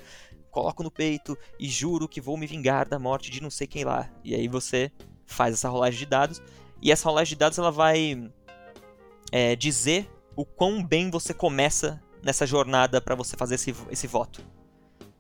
coloco 0.51 0.83
no 0.83 0.91
peito 0.91 1.39
e 1.59 1.67
juro 1.67 2.07
que 2.07 2.21
vou 2.21 2.37
me 2.37 2.47
vingar 2.47 2.87
da 2.87 2.99
morte 2.99 3.31
de 3.31 3.41
não 3.43 3.49
sei 3.49 3.67
quem 3.67 3.85
lá. 3.85 4.11
E 4.23 4.35
aí 4.35 4.49
você 4.49 4.91
faz 5.25 5.55
essa 5.55 5.69
rolagem 5.71 5.99
de 5.99 6.05
dados. 6.05 6.43
E 6.83 6.93
essa 6.93 7.09
rolagem 7.09 7.31
de 7.35 7.39
dados 7.39 7.59
ela 7.59 7.71
vai 7.71 8.31
é, 9.33 9.57
dizer 9.57 10.11
o 10.37 10.45
quão 10.45 10.85
bem 10.85 11.09
você 11.11 11.33
começa 11.33 12.03
nessa 12.23 12.47
jornada 12.47 13.01
para 13.01 13.15
você 13.15 13.35
fazer 13.35 13.55
esse, 13.55 13.75
esse 13.91 14.07
voto. 14.07 14.43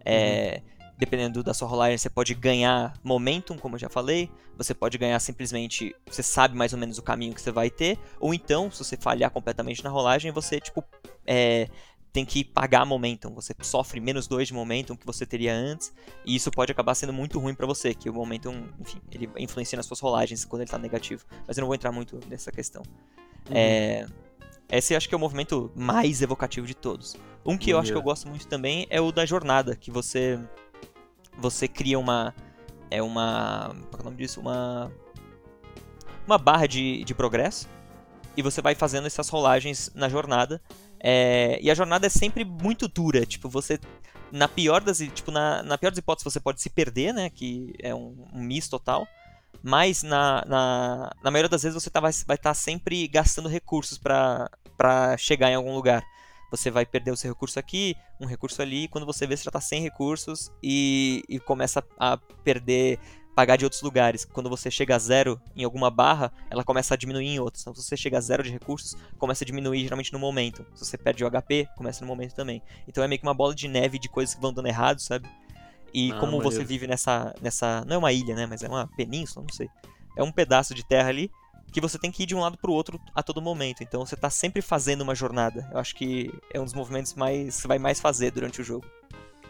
É, 0.04 0.60
Dependendo 1.00 1.42
da 1.42 1.54
sua 1.54 1.66
rolagem, 1.66 1.96
você 1.96 2.10
pode 2.10 2.34
ganhar 2.34 2.92
momentum, 3.02 3.56
como 3.56 3.76
eu 3.76 3.78
já 3.78 3.88
falei. 3.88 4.30
Você 4.58 4.74
pode 4.74 4.98
ganhar 4.98 5.18
simplesmente. 5.18 5.96
Você 6.06 6.22
sabe 6.22 6.54
mais 6.54 6.74
ou 6.74 6.78
menos 6.78 6.98
o 6.98 7.02
caminho 7.02 7.34
que 7.34 7.40
você 7.40 7.50
vai 7.50 7.70
ter. 7.70 7.98
Ou 8.20 8.34
então, 8.34 8.70
se 8.70 8.84
você 8.84 8.98
falhar 8.98 9.30
completamente 9.30 9.82
na 9.82 9.88
rolagem, 9.88 10.30
você, 10.30 10.60
tipo, 10.60 10.84
é, 11.26 11.70
tem 12.12 12.26
que 12.26 12.44
pagar 12.44 12.84
momentum. 12.84 13.32
Você 13.34 13.54
sofre 13.62 13.98
menos 13.98 14.26
2 14.26 14.48
de 14.48 14.52
momentum 14.52 14.94
que 14.94 15.06
você 15.06 15.24
teria 15.24 15.54
antes. 15.54 15.90
E 16.22 16.36
isso 16.36 16.50
pode 16.50 16.70
acabar 16.70 16.94
sendo 16.94 17.14
muito 17.14 17.38
ruim 17.38 17.54
pra 17.54 17.66
você, 17.66 17.94
que 17.94 18.10
o 18.10 18.12
momentum, 18.12 18.64
enfim, 18.78 19.00
ele 19.10 19.30
influencia 19.38 19.78
nas 19.78 19.86
suas 19.86 20.00
rolagens 20.00 20.44
quando 20.44 20.60
ele 20.60 20.70
tá 20.70 20.76
negativo. 20.76 21.24
Mas 21.48 21.56
eu 21.56 21.62
não 21.62 21.66
vou 21.66 21.74
entrar 21.74 21.92
muito 21.92 22.20
nessa 22.28 22.52
questão. 22.52 22.82
Uhum. 23.48 23.56
É, 23.56 24.06
esse 24.70 24.94
acho 24.94 25.08
que 25.08 25.14
é 25.14 25.16
o 25.16 25.20
movimento 25.20 25.72
mais 25.74 26.22
evocativo 26.22 26.66
de 26.66 26.74
todos. 26.74 27.16
Um 27.44 27.56
que 27.56 27.70
eu 27.70 27.78
acho 27.78 27.90
que 27.90 27.98
eu 27.98 28.02
gosto 28.02 28.28
muito 28.28 28.46
também 28.46 28.86
é 28.90 29.00
o 29.00 29.10
da 29.10 29.24
jornada, 29.24 29.74
que 29.74 29.90
você 29.90 30.38
você 31.40 31.66
cria 31.66 31.98
uma 31.98 32.34
é 32.90 33.02
uma 33.02 33.74
qual 33.90 33.98
é 33.98 34.02
o 34.02 34.04
nome 34.04 34.16
disso? 34.16 34.40
Uma 34.40 34.90
uma 36.26 36.38
barra 36.38 36.66
de, 36.66 37.02
de 37.04 37.14
progresso 37.14 37.68
e 38.36 38.42
você 38.42 38.62
vai 38.62 38.74
fazendo 38.74 39.06
essas 39.06 39.28
rolagens 39.28 39.90
na 39.94 40.08
jornada. 40.08 40.60
É, 41.02 41.58
e 41.62 41.70
a 41.70 41.74
jornada 41.74 42.06
é 42.06 42.10
sempre 42.10 42.44
muito 42.44 42.86
dura, 42.86 43.24
tipo, 43.24 43.48
você 43.48 43.78
na 44.30 44.46
pior 44.46 44.80
das 44.80 44.98
tipo 44.98 45.30
na, 45.30 45.62
na 45.62 45.76
pior 45.76 45.90
das 45.90 45.98
hipóteses 45.98 46.32
você 46.32 46.38
pode 46.38 46.60
se 46.60 46.70
perder, 46.70 47.12
né, 47.12 47.30
que 47.30 47.74
é 47.80 47.94
um, 47.94 48.26
um 48.32 48.42
misto 48.42 48.70
total. 48.70 49.06
Mas 49.62 50.02
na, 50.02 50.44
na, 50.46 51.12
na 51.22 51.30
maioria 51.30 51.48
das 51.48 51.62
vezes 51.62 51.82
você 51.82 51.90
tá, 51.90 52.00
vai 52.00 52.10
estar 52.10 52.54
sempre 52.54 53.06
gastando 53.08 53.48
recursos 53.48 53.98
para 53.98 55.16
chegar 55.18 55.50
em 55.50 55.54
algum 55.54 55.74
lugar. 55.74 56.02
Você 56.50 56.70
vai 56.70 56.84
perder 56.84 57.12
o 57.12 57.16
seu 57.16 57.30
recurso 57.30 57.58
aqui, 57.58 57.96
um 58.20 58.26
recurso 58.26 58.60
ali, 58.60 58.84
e 58.84 58.88
quando 58.88 59.06
você 59.06 59.26
vê, 59.26 59.36
você 59.36 59.44
já 59.44 59.50
tá 59.50 59.60
sem 59.60 59.82
recursos 59.82 60.50
e, 60.62 61.22
e 61.28 61.38
começa 61.38 61.84
a 61.98 62.16
perder, 62.16 62.98
pagar 63.34 63.56
de 63.56 63.64
outros 63.64 63.82
lugares. 63.82 64.24
Quando 64.24 64.50
você 64.50 64.70
chega 64.70 64.96
a 64.96 64.98
zero 64.98 65.40
em 65.54 65.64
alguma 65.64 65.90
barra, 65.90 66.32
ela 66.50 66.64
começa 66.64 66.94
a 66.94 66.96
diminuir 66.96 67.28
em 67.28 67.38
outros. 67.38 67.62
Então, 67.62 67.74
se 67.74 67.82
você 67.82 67.96
chega 67.96 68.18
a 68.18 68.20
zero 68.20 68.42
de 68.42 68.50
recursos, 68.50 68.96
começa 69.18 69.44
a 69.44 69.46
diminuir 69.46 69.82
geralmente 69.84 70.12
no 70.12 70.18
momento. 70.18 70.66
Se 70.74 70.84
você 70.84 70.98
perde 70.98 71.24
o 71.24 71.30
HP, 71.30 71.68
começa 71.76 72.00
no 72.00 72.08
momento 72.08 72.34
também. 72.34 72.60
Então 72.88 73.02
é 73.02 73.08
meio 73.08 73.20
que 73.20 73.26
uma 73.26 73.34
bola 73.34 73.54
de 73.54 73.68
neve 73.68 73.98
de 73.98 74.08
coisas 74.08 74.34
que 74.34 74.40
vão 74.40 74.52
dando 74.52 74.66
errado, 74.66 75.00
sabe? 75.00 75.28
E 75.94 76.12
Ah, 76.12 76.18
como 76.18 76.40
você 76.40 76.64
vive 76.64 76.86
nessa, 76.86 77.34
nessa. 77.40 77.84
Não 77.84 77.96
é 77.96 77.98
uma 77.98 78.12
ilha, 78.12 78.34
né? 78.34 78.46
Mas 78.46 78.62
é 78.62 78.68
uma 78.68 78.86
península, 78.86 79.44
não 79.48 79.54
sei. 79.54 79.68
É 80.16 80.22
um 80.22 80.32
pedaço 80.32 80.74
de 80.74 80.84
terra 80.84 81.08
ali 81.08 81.30
que 81.72 81.80
você 81.80 81.98
tem 81.98 82.10
que 82.10 82.22
ir 82.24 82.26
de 82.26 82.34
um 82.34 82.40
lado 82.40 82.58
pro 82.58 82.72
outro 82.72 83.00
a 83.14 83.22
todo 83.22 83.40
momento. 83.40 83.82
Então 83.82 84.04
você 84.04 84.16
tá 84.16 84.30
sempre 84.30 84.60
fazendo 84.62 85.02
uma 85.02 85.14
jornada. 85.14 85.68
Eu 85.72 85.78
acho 85.78 85.94
que 85.94 86.32
é 86.52 86.60
um 86.60 86.64
dos 86.64 86.74
movimentos 86.74 87.14
mais 87.14 87.54
você 87.54 87.68
vai 87.68 87.78
mais 87.78 88.00
fazer 88.00 88.30
durante 88.30 88.60
o 88.60 88.64
jogo. 88.64 88.86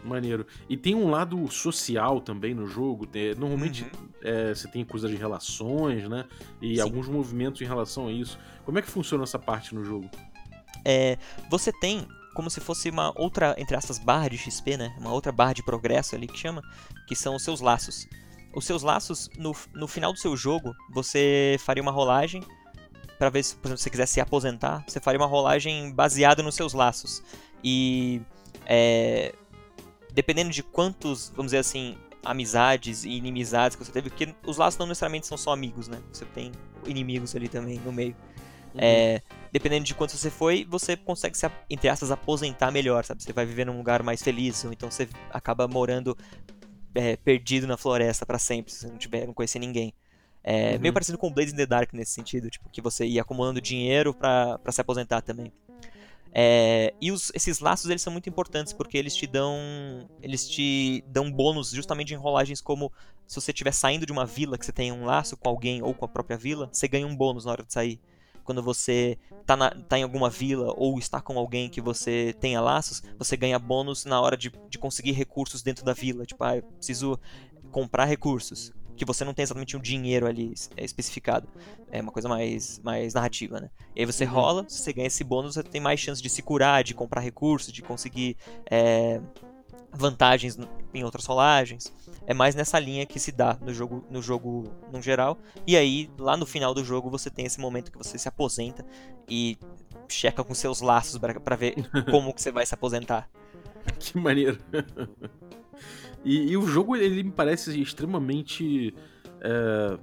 Maneiro. 0.03 0.47
E 0.67 0.75
tem 0.75 0.95
um 0.95 1.09
lado 1.09 1.47
social 1.51 2.19
também 2.21 2.53
no 2.55 2.65
jogo. 2.65 3.07
normalmente 3.37 3.85
é, 4.23 4.53
você 4.53 4.67
tem 4.67 4.83
coisa 4.83 5.07
de 5.07 5.15
relações, 5.15 6.09
né? 6.09 6.25
E 6.59 6.69
Uhum. 6.69 6.75
Sim. 6.75 6.81
alguns 6.81 7.07
movimentos 7.07 7.61
em 7.61 7.65
relação 7.65 8.07
a 8.07 8.11
isso. 8.11 8.37
Como 8.65 8.79
é 8.79 8.81
que 8.81 8.89
funciona 8.89 9.23
essa 9.23 9.37
parte 9.37 9.75
no 9.75 9.83
jogo? 9.85 10.09
É, 10.83 11.17
você 11.49 11.71
tem 11.71 12.07
como 12.33 12.49
se 12.49 12.61
fosse 12.61 12.89
uma 12.89 13.11
outra, 13.19 13.53
entre 13.57 13.75
essas 13.75 13.99
barras 13.99 14.31
de 14.31 14.37
XP, 14.37 14.77
né? 14.77 14.95
Uma 14.97 15.11
outra 15.11 15.31
barra 15.31 15.53
de 15.53 15.63
progresso 15.63 16.15
ali 16.15 16.27
que 16.27 16.37
chama, 16.37 16.61
que 17.07 17.15
são 17.15 17.35
os 17.35 17.43
seus 17.43 17.59
laços. 17.59 18.07
Os 18.53 18.65
seus 18.65 18.83
laços, 18.83 19.29
no, 19.37 19.55
no 19.73 19.87
final 19.87 20.11
do 20.11 20.19
seu 20.19 20.35
jogo, 20.35 20.75
você 20.89 21.57
faria 21.59 21.81
uma 21.81 21.91
rolagem 21.91 22.43
para 23.17 23.29
ver 23.29 23.43
se, 23.43 23.55
por 23.55 23.67
exemplo, 23.67 23.77
se 23.77 23.83
você 23.83 23.89
quiser 23.89 24.05
se 24.07 24.19
aposentar, 24.19 24.83
você 24.87 24.99
faria 24.99 25.19
uma 25.19 25.27
rolagem 25.27 25.91
baseada 25.93 26.41
nos 26.41 26.55
seus 26.55 26.73
laços. 26.73 27.23
E 27.63 28.21
é, 28.65 29.33
dependendo 30.13 30.49
de 30.49 30.63
quantos, 30.63 31.29
vamos 31.29 31.51
dizer 31.51 31.59
assim, 31.59 31.97
amizades 32.23 33.03
e 33.03 33.11
inimizades 33.11 33.75
que 33.75 33.83
você 33.83 33.91
teve, 33.91 34.09
porque 34.09 34.33
os 34.45 34.57
laços 34.57 34.77
não 34.79 34.87
necessariamente 34.87 35.27
são 35.27 35.37
só 35.37 35.51
amigos, 35.51 35.87
né? 35.87 35.99
Você 36.11 36.25
tem 36.25 36.51
inimigos 36.85 37.35
ali 37.35 37.47
também 37.47 37.79
no 37.79 37.91
meio. 37.91 38.15
É, 38.75 39.21
dependendo 39.51 39.85
de 39.85 39.93
quanto 39.93 40.15
você 40.15 40.29
foi, 40.29 40.65
você 40.69 40.95
consegue 40.95 41.37
se, 41.37 41.49
entre 41.69 41.89
aspas, 41.89 42.09
aposentar 42.11 42.71
melhor, 42.71 43.03
sabe? 43.03 43.21
Você 43.21 43.33
vai 43.33 43.45
viver 43.45 43.65
num 43.65 43.77
lugar 43.77 44.01
mais 44.01 44.21
feliz, 44.21 44.63
ou 44.63 44.71
então 44.71 44.89
você 44.89 45.09
acaba 45.29 45.67
morando 45.67 46.17
é, 46.95 47.15
perdido 47.17 47.67
na 47.67 47.77
floresta 47.77 48.25
pra 48.25 48.39
sempre, 48.39 48.71
se 48.73 48.79
você 48.79 48.87
não 48.87 48.97
tiver, 48.97 49.25
não 49.27 49.33
conhecer 49.33 49.59
ninguém. 49.59 49.93
É 50.43 50.73
Uhum. 50.75 50.79
meio 50.81 50.93
parecido 50.93 51.17
com 51.17 51.31
Blades 51.31 51.53
in 51.53 51.57
the 51.57 51.65
Dark 51.65 51.93
nesse 51.93 52.11
sentido, 52.13 52.49
tipo, 52.49 52.67
que 52.69 52.81
você 52.81 53.05
ia 53.05 53.21
acumulando 53.21 53.61
dinheiro 53.61 54.13
pra, 54.13 54.57
pra 54.59 54.71
se 54.71 54.81
aposentar 54.81 55.21
também. 55.21 55.51
É, 56.33 56.93
e 57.01 57.11
os- 57.11 57.29
esses 57.35 57.59
laços 57.59 57.89
eles 57.89 58.01
são 58.01 58.11
muito 58.11 58.29
importantes 58.29 58.71
porque 58.71 58.97
eles 58.97 59.13
te 59.13 59.27
dão 59.27 59.53
eles 60.21 60.47
te 60.47 61.03
dão 61.07 61.29
bônus 61.29 61.71
justamente 61.71 62.13
em 62.13 62.17
rolagens 62.17 62.61
como 62.61 62.89
se 63.27 63.35
você 63.39 63.51
estiver 63.51 63.73
saindo 63.73 64.05
de 64.05 64.13
uma 64.13 64.25
vila 64.25 64.57
que 64.57 64.65
você 64.65 64.71
tem 64.71 64.93
um 64.93 65.03
laço 65.05 65.35
com 65.35 65.49
alguém 65.49 65.81
ou 65.83 65.93
com 65.93 66.05
a 66.05 66.07
própria 66.07 66.37
vila, 66.37 66.69
você 66.71 66.87
ganha 66.87 67.05
um 67.05 67.15
bônus 67.15 67.43
na 67.45 67.51
hora 67.51 67.63
de 67.63 67.73
sair. 67.73 67.99
Quando 68.51 68.61
você 68.61 69.17
tá, 69.45 69.55
na- 69.55 69.69
tá 69.87 69.97
em 69.97 70.03
alguma 70.03 70.29
vila 70.29 70.73
ou 70.75 70.99
está 70.99 71.21
com 71.21 71.37
alguém 71.39 71.69
que 71.69 71.79
você 71.79 72.35
tenha 72.37 72.59
laços, 72.59 73.01
você 73.17 73.37
ganha 73.37 73.57
bônus 73.57 74.03
na 74.03 74.19
hora 74.19 74.35
de, 74.35 74.51
de 74.69 74.77
conseguir 74.77 75.13
recursos 75.13 75.63
dentro 75.63 75.85
da 75.85 75.93
vila. 75.93 76.25
Tipo, 76.25 76.43
ah, 76.43 76.57
eu 76.57 76.63
preciso 76.63 77.17
comprar 77.71 78.03
recursos. 78.03 78.73
Que 78.97 79.05
você 79.05 79.23
não 79.23 79.33
tem 79.33 79.43
exatamente 79.43 79.77
um 79.77 79.79
dinheiro 79.79 80.27
ali 80.27 80.53
é, 80.75 80.83
especificado. 80.83 81.47
É 81.89 82.01
uma 82.01 82.11
coisa 82.11 82.27
mais, 82.27 82.77
mais 82.83 83.13
narrativa, 83.13 83.61
né? 83.61 83.69
E 83.95 84.01
aí 84.01 84.05
você 84.05 84.25
Uhum. 84.25 84.31
rola, 84.31 84.65
se 84.67 84.79
você 84.79 84.91
ganha 84.91 85.07
esse 85.07 85.23
bônus, 85.23 85.53
você 85.55 85.63
tem 85.63 85.79
mais 85.79 86.01
chance 86.01 86.21
de 86.21 86.29
se 86.29 86.41
curar, 86.41 86.83
de 86.83 86.93
comprar 86.93 87.21
recursos, 87.21 87.71
de 87.71 87.81
conseguir 87.81 88.35
é, 88.69 89.21
vantagens 89.93 90.57
em 90.93 91.03
outras 91.03 91.25
rolagens. 91.25 91.93
É 92.25 92.33
mais 92.33 92.55
nessa 92.55 92.79
linha 92.79 93.05
que 93.05 93.19
se 93.19 93.31
dá 93.31 93.57
no 93.61 93.73
jogo, 93.73 94.05
no 94.09 94.21
jogo 94.21 94.71
no 94.91 95.01
geral. 95.01 95.37
E 95.67 95.75
aí, 95.75 96.09
lá 96.17 96.37
no 96.37 96.45
final 96.45 96.73
do 96.73 96.83
jogo, 96.83 97.09
você 97.09 97.29
tem 97.29 97.45
esse 97.45 97.59
momento 97.59 97.91
que 97.91 97.97
você 97.97 98.17
se 98.17 98.27
aposenta 98.27 98.85
e 99.29 99.57
checa 100.07 100.43
com 100.43 100.53
seus 100.53 100.81
laços 100.81 101.17
pra 101.17 101.39
pra 101.39 101.55
ver 101.55 101.75
como 102.09 102.33
que 102.33 102.41
você 102.41 102.51
vai 102.51 102.65
se 102.65 102.73
aposentar. 102.73 103.29
Que 103.99 104.17
maneiro. 104.17 104.57
e, 106.23 106.51
e 106.51 106.57
o 106.57 106.65
jogo, 106.67 106.95
ele 106.95 107.23
me 107.23 107.31
parece 107.31 107.79
extremamente 107.81 108.93
é, 109.41 109.97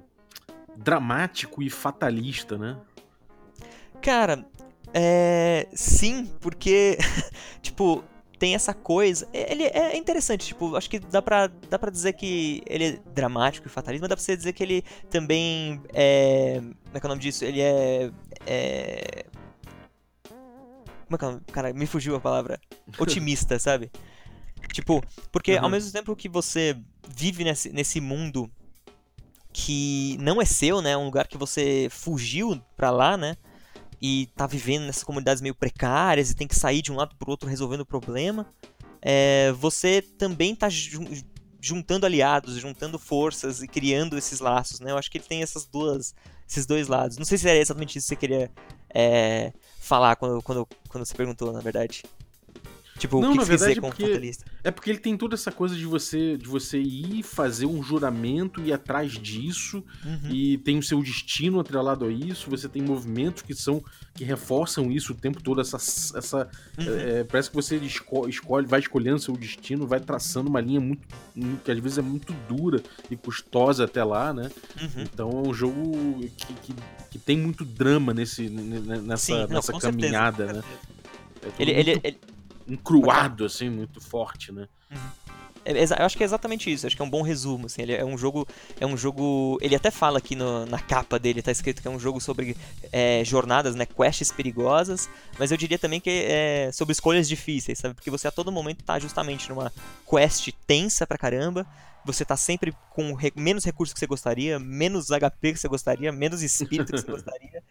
dramático 0.75 1.61
e 1.61 1.69
fatalista, 1.69 2.57
né? 2.57 2.77
Cara, 4.01 4.45
é. 4.93 5.67
Sim, 5.73 6.25
porque. 6.39 6.97
tipo, 7.61 8.03
tem 8.39 8.55
essa 8.55 8.73
coisa. 8.73 9.27
é- 9.33 9.51
Ele 9.51 9.63
é 9.65 9.95
interessante, 9.97 10.47
tipo, 10.47 10.75
acho 10.75 10.89
que 10.89 10.97
dá 10.99 11.21
pra, 11.21 11.47
dá 11.47 11.77
pra 11.77 11.91
dizer 11.91 12.13
que 12.13 12.63
ele 12.65 12.85
é 12.85 12.99
dramático 13.13 13.67
e 13.67 13.69
fatalista, 13.69 14.03
mas 14.03 14.09
dá 14.09 14.15
pra 14.15 14.23
você 14.23 14.35
dizer 14.37 14.53
que 14.53 14.63
ele 14.63 14.83
também 15.09 15.81
é. 15.93 16.59
Como 16.61 16.95
é 16.95 16.99
que 16.99 17.05
é 17.05 17.07
o 17.07 17.09
nome 17.09 17.21
disso? 17.21 17.43
Ele 17.45 17.61
é. 17.61 18.09
é... 18.47 19.25
Como 21.05 21.15
é 21.15 21.17
que 21.17 21.25
é 21.25 21.27
o 21.27 21.31
nome? 21.31 21.41
Cara, 21.51 21.73
me 21.73 21.85
fugiu 21.85 22.15
a 22.15 22.19
palavra. 22.19 22.59
Otimista, 22.97 23.59
sabe? 23.59 23.91
Tipo, 24.73 25.03
porque 25.31 25.53
ao 25.53 25.63
Uhum. 25.65 25.69
mesmo 25.71 25.91
tempo 25.91 26.15
que 26.15 26.29
você 26.29 26.77
vive 27.07 27.43
nesse, 27.43 27.69
nesse 27.71 27.99
mundo 27.99 28.49
que 29.51 30.15
não 30.19 30.41
é 30.41 30.45
seu, 30.45 30.81
né? 30.81 30.95
Um 30.95 31.05
lugar 31.05 31.27
que 31.27 31.37
você 31.37 31.87
fugiu 31.89 32.61
pra 32.77 32.91
lá, 32.91 33.17
né? 33.17 33.35
E 34.01 34.27
tá 34.35 34.47
vivendo 34.47 34.85
nessas 34.85 35.03
comunidades 35.03 35.41
meio 35.41 35.53
precárias 35.55 36.29
e 36.31 36.35
tem 36.35 36.47
que 36.47 36.55
sair 36.55 36.81
de 36.81 36.91
um 36.91 36.95
lado 36.95 37.15
pro 37.17 37.29
outro 37.31 37.49
resolvendo 37.49 37.81
o 37.81 37.85
problema. 37.85 38.45
é, 39.01 39.51
você 39.53 40.01
também 40.01 40.53
tá 40.55 40.69
jun- 40.69 41.05
juntando 41.61 42.05
aliados, 42.05 42.55
juntando 42.55 42.97
forças 42.99 43.61
e 43.61 43.67
criando 43.67 44.17
esses 44.17 44.39
laços, 44.39 44.79
né? 44.79 44.91
Eu 44.91 44.97
acho 44.97 45.09
que 45.11 45.17
ele 45.17 45.25
tem 45.25 45.41
essas 45.41 45.65
duas, 45.65 46.13
esses 46.47 46.65
dois 46.65 46.87
lados. 46.87 47.17
Não 47.17 47.25
sei 47.25 47.37
se 47.37 47.47
era 47.47 47.57
exatamente 47.59 47.97
isso 47.97 48.07
que 48.07 48.09
você 48.09 48.15
queria 48.15 48.51
é, 48.93 49.53
falar 49.79 50.15
quando, 50.15 50.41
quando, 50.41 50.67
quando 50.87 51.05
você 51.05 51.13
perguntou, 51.15 51.51
na 51.51 51.59
verdade. 51.59 52.03
Tipo, 52.99 53.21
Não, 53.21 53.29
o 53.29 53.31
que, 53.31 53.37
na 53.37 53.43
que 53.43 53.49
verdade, 53.49 53.79
com 53.81 53.89
porque-? 53.89 54.31
É 54.63 54.69
porque 54.69 54.89
ele 54.89 54.99
tem 54.99 55.15
toda 55.17 55.33
essa 55.33 55.51
coisa 55.51 55.73
de 55.75 55.85
você 55.85 56.37
de 56.37 56.45
você 56.45 56.77
ir 56.79 57.23
fazer 57.23 57.65
um 57.65 57.81
juramento 57.81 58.61
e 58.61 58.67
ir 58.67 58.73
atrás 58.73 59.13
disso 59.13 59.81
Uhum. 60.05 60.29
e 60.29 60.57
tem 60.59 60.77
o 60.77 60.83
seu 60.83 61.01
destino 61.01 61.59
atrelado 61.61 62.03
a 62.05 62.11
isso. 62.11 62.49
Você 62.49 62.67
tem 62.67 62.81
movimentos 62.81 63.41
que 63.41 63.53
são 63.55 63.81
que 64.13 64.25
reforçam 64.25 64.91
isso 64.91 65.13
o 65.13 65.15
tempo 65.15 65.41
todo. 65.41 65.61
Essa, 65.61 65.77
essa 65.77 66.49
Uhum. 66.77 66.85
é, 66.99 67.23
parece 67.23 67.49
que 67.49 67.55
você 67.55 67.77
esco- 67.77 68.27
escolhe, 68.27 68.67
vai 68.67 68.81
escolhendo 68.81 69.17
seu 69.17 69.35
destino, 69.37 69.87
vai 69.87 70.01
traçando 70.01 70.49
uma 70.49 70.59
linha 70.59 70.81
muito 70.81 71.07
que 71.63 71.71
às 71.71 71.79
vezes 71.79 71.97
é 71.97 72.01
muito 72.01 72.33
dura 72.49 72.83
e 73.09 73.15
custosa 73.15 73.85
até 73.85 74.03
lá, 74.03 74.33
né? 74.33 74.51
Uhum. 74.81 75.03
Então 75.03 75.29
é 75.45 75.47
um 75.47 75.53
jogo 75.53 76.19
que, 76.35 76.53
que, 76.53 76.75
que 77.11 77.17
tem 77.17 77.37
muito 77.37 77.63
drama 77.63 78.13
nesse 78.13 78.49
nessa, 78.49 79.17
Sim, 79.25 79.33
não, 79.39 79.47
nessa 79.47 79.71
certeza, 79.71 79.89
caminhada, 79.91 80.45
né? 80.47 80.53
certeza. 80.53 80.89
É 81.41 81.45
tudo 81.49 81.61
Ele, 81.61 81.71
ele, 81.71 81.91
muito 81.93 82.05
ele, 82.05 82.17
encruado 82.69 83.45
assim, 83.45 83.69
muito 83.69 83.99
forte, 84.01 84.51
né? 84.51 84.67
É, 85.65 85.77
exa- 85.77 85.97
eu 85.99 86.05
acho 86.05 86.15
que 86.17 86.23
é 86.23 86.25
exatamente 86.25 86.71
isso, 86.71 86.87
acho 86.87 86.95
que 86.95 87.01
é 87.01 87.05
um 87.05 87.09
bom 87.09 87.21
resumo, 87.21 87.65
assim, 87.65 87.81
ele 87.81 87.93
é 87.93 88.03
um 88.05 88.17
jogo, 88.17 88.47
é 88.79 88.85
um 88.85 88.95
jogo, 88.95 89.57
ele 89.61 89.75
até 89.75 89.91
fala 89.91 90.17
aqui 90.17 90.33
no- 90.35 90.65
na 90.65 90.79
capa 90.79 91.19
dele, 91.19 91.41
tá 91.41 91.51
escrito 91.51 91.81
que 91.81 91.87
é 91.87 91.91
um 91.91 91.99
jogo 91.99 92.19
sobre 92.21 92.55
é, 92.93 93.23
jornadas, 93.25 93.75
né, 93.75 93.85
quests 93.85 94.31
perigosas, 94.31 95.09
mas 95.37 95.51
eu 95.51 95.57
diria 95.57 95.77
também 95.77 95.99
que 95.99 96.09
é 96.09 96.71
sobre 96.71 96.93
escolhas 96.93 97.27
difíceis, 97.27 97.77
sabe, 97.77 97.93
porque 97.93 98.09
você 98.09 98.27
a 98.27 98.31
todo 98.31 98.51
momento 98.51 98.83
tá 98.83 98.97
justamente 98.99 99.49
numa 99.49 99.71
quest 100.09 100.49
tensa 100.65 101.05
pra 101.05 101.17
caramba, 101.17 101.67
você 102.05 102.23
tá 102.23 102.37
sempre 102.37 102.73
com 102.89 103.13
re- 103.13 103.33
menos 103.35 103.65
recursos 103.65 103.93
que 103.93 103.99
você 103.99 104.07
gostaria, 104.07 104.57
menos 104.57 105.11
HP 105.11 105.53
que 105.53 105.59
você 105.59 105.67
gostaria, 105.67 106.11
menos 106.11 106.41
espírito 106.41 106.93
que 106.93 106.99
você 107.01 107.05
gostaria, 107.11 107.61